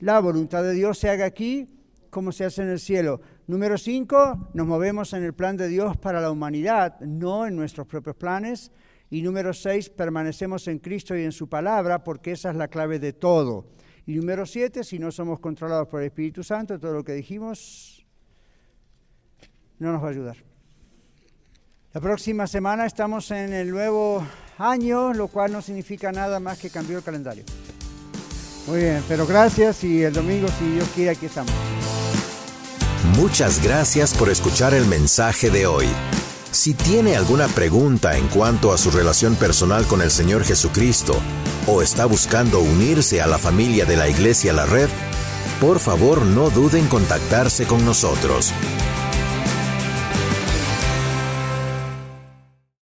la 0.00 0.20
voluntad 0.20 0.62
de 0.62 0.74
Dios 0.74 0.98
se 0.98 1.08
haga 1.08 1.24
aquí 1.24 1.66
como 2.10 2.32
se 2.32 2.44
hace 2.44 2.60
en 2.60 2.68
el 2.68 2.78
cielo. 2.78 3.22
Número 3.46 3.78
cinco, 3.78 4.50
nos 4.52 4.66
movemos 4.66 5.14
en 5.14 5.24
el 5.24 5.32
plan 5.32 5.56
de 5.56 5.68
Dios 5.68 5.96
para 5.96 6.20
la 6.20 6.30
humanidad, 6.30 7.00
no 7.00 7.46
en 7.46 7.56
nuestros 7.56 7.86
propios 7.86 8.14
planes. 8.14 8.72
Y 9.08 9.22
número 9.22 9.54
seis, 9.54 9.88
permanecemos 9.88 10.68
en 10.68 10.80
Cristo 10.80 11.16
y 11.16 11.22
en 11.22 11.32
su 11.32 11.48
palabra, 11.48 12.04
porque 12.04 12.32
esa 12.32 12.50
es 12.50 12.56
la 12.56 12.68
clave 12.68 12.98
de 12.98 13.14
todo. 13.14 13.70
Y 14.04 14.16
número 14.16 14.44
siete, 14.44 14.84
si 14.84 14.98
no 14.98 15.10
somos 15.10 15.40
controlados 15.40 15.88
por 15.88 16.02
el 16.02 16.08
Espíritu 16.08 16.44
Santo, 16.44 16.78
todo 16.78 16.92
lo 16.92 17.02
que 17.02 17.14
dijimos 17.14 18.06
no 19.78 19.92
nos 19.92 20.02
va 20.02 20.08
a 20.08 20.10
ayudar. 20.10 20.36
La 21.94 22.02
próxima 22.02 22.46
semana 22.46 22.84
estamos 22.84 23.30
en 23.30 23.54
el 23.54 23.70
nuevo 23.70 24.22
año, 24.58 25.12
lo 25.12 25.28
cual 25.28 25.52
no 25.52 25.62
significa 25.62 26.12
nada 26.12 26.40
más 26.40 26.58
que 26.58 26.70
cambió 26.70 26.98
el 26.98 27.04
calendario. 27.04 27.44
Muy 28.66 28.78
bien, 28.78 29.02
pero 29.08 29.26
gracias 29.26 29.84
y 29.84 30.02
el 30.02 30.12
domingo, 30.12 30.48
si 30.58 30.64
Dios 30.70 30.88
quiere, 30.94 31.10
aquí 31.10 31.26
estamos. 31.26 31.52
Muchas 33.16 33.62
gracias 33.62 34.14
por 34.14 34.30
escuchar 34.30 34.72
el 34.72 34.86
mensaje 34.86 35.50
de 35.50 35.66
hoy. 35.66 35.86
Si 36.50 36.72
tiene 36.72 37.16
alguna 37.16 37.48
pregunta 37.48 38.16
en 38.16 38.28
cuanto 38.28 38.72
a 38.72 38.78
su 38.78 38.90
relación 38.90 39.34
personal 39.34 39.86
con 39.86 40.00
el 40.00 40.10
Señor 40.10 40.44
Jesucristo 40.44 41.16
o 41.66 41.82
está 41.82 42.06
buscando 42.06 42.60
unirse 42.60 43.20
a 43.20 43.26
la 43.26 43.38
familia 43.38 43.84
de 43.84 43.96
la 43.96 44.08
Iglesia 44.08 44.52
La 44.52 44.64
Red, 44.64 44.88
por 45.60 45.80
favor 45.80 46.22
no 46.22 46.50
duden 46.50 46.84
en 46.84 46.88
contactarse 46.88 47.66
con 47.66 47.84
nosotros. 47.84 48.52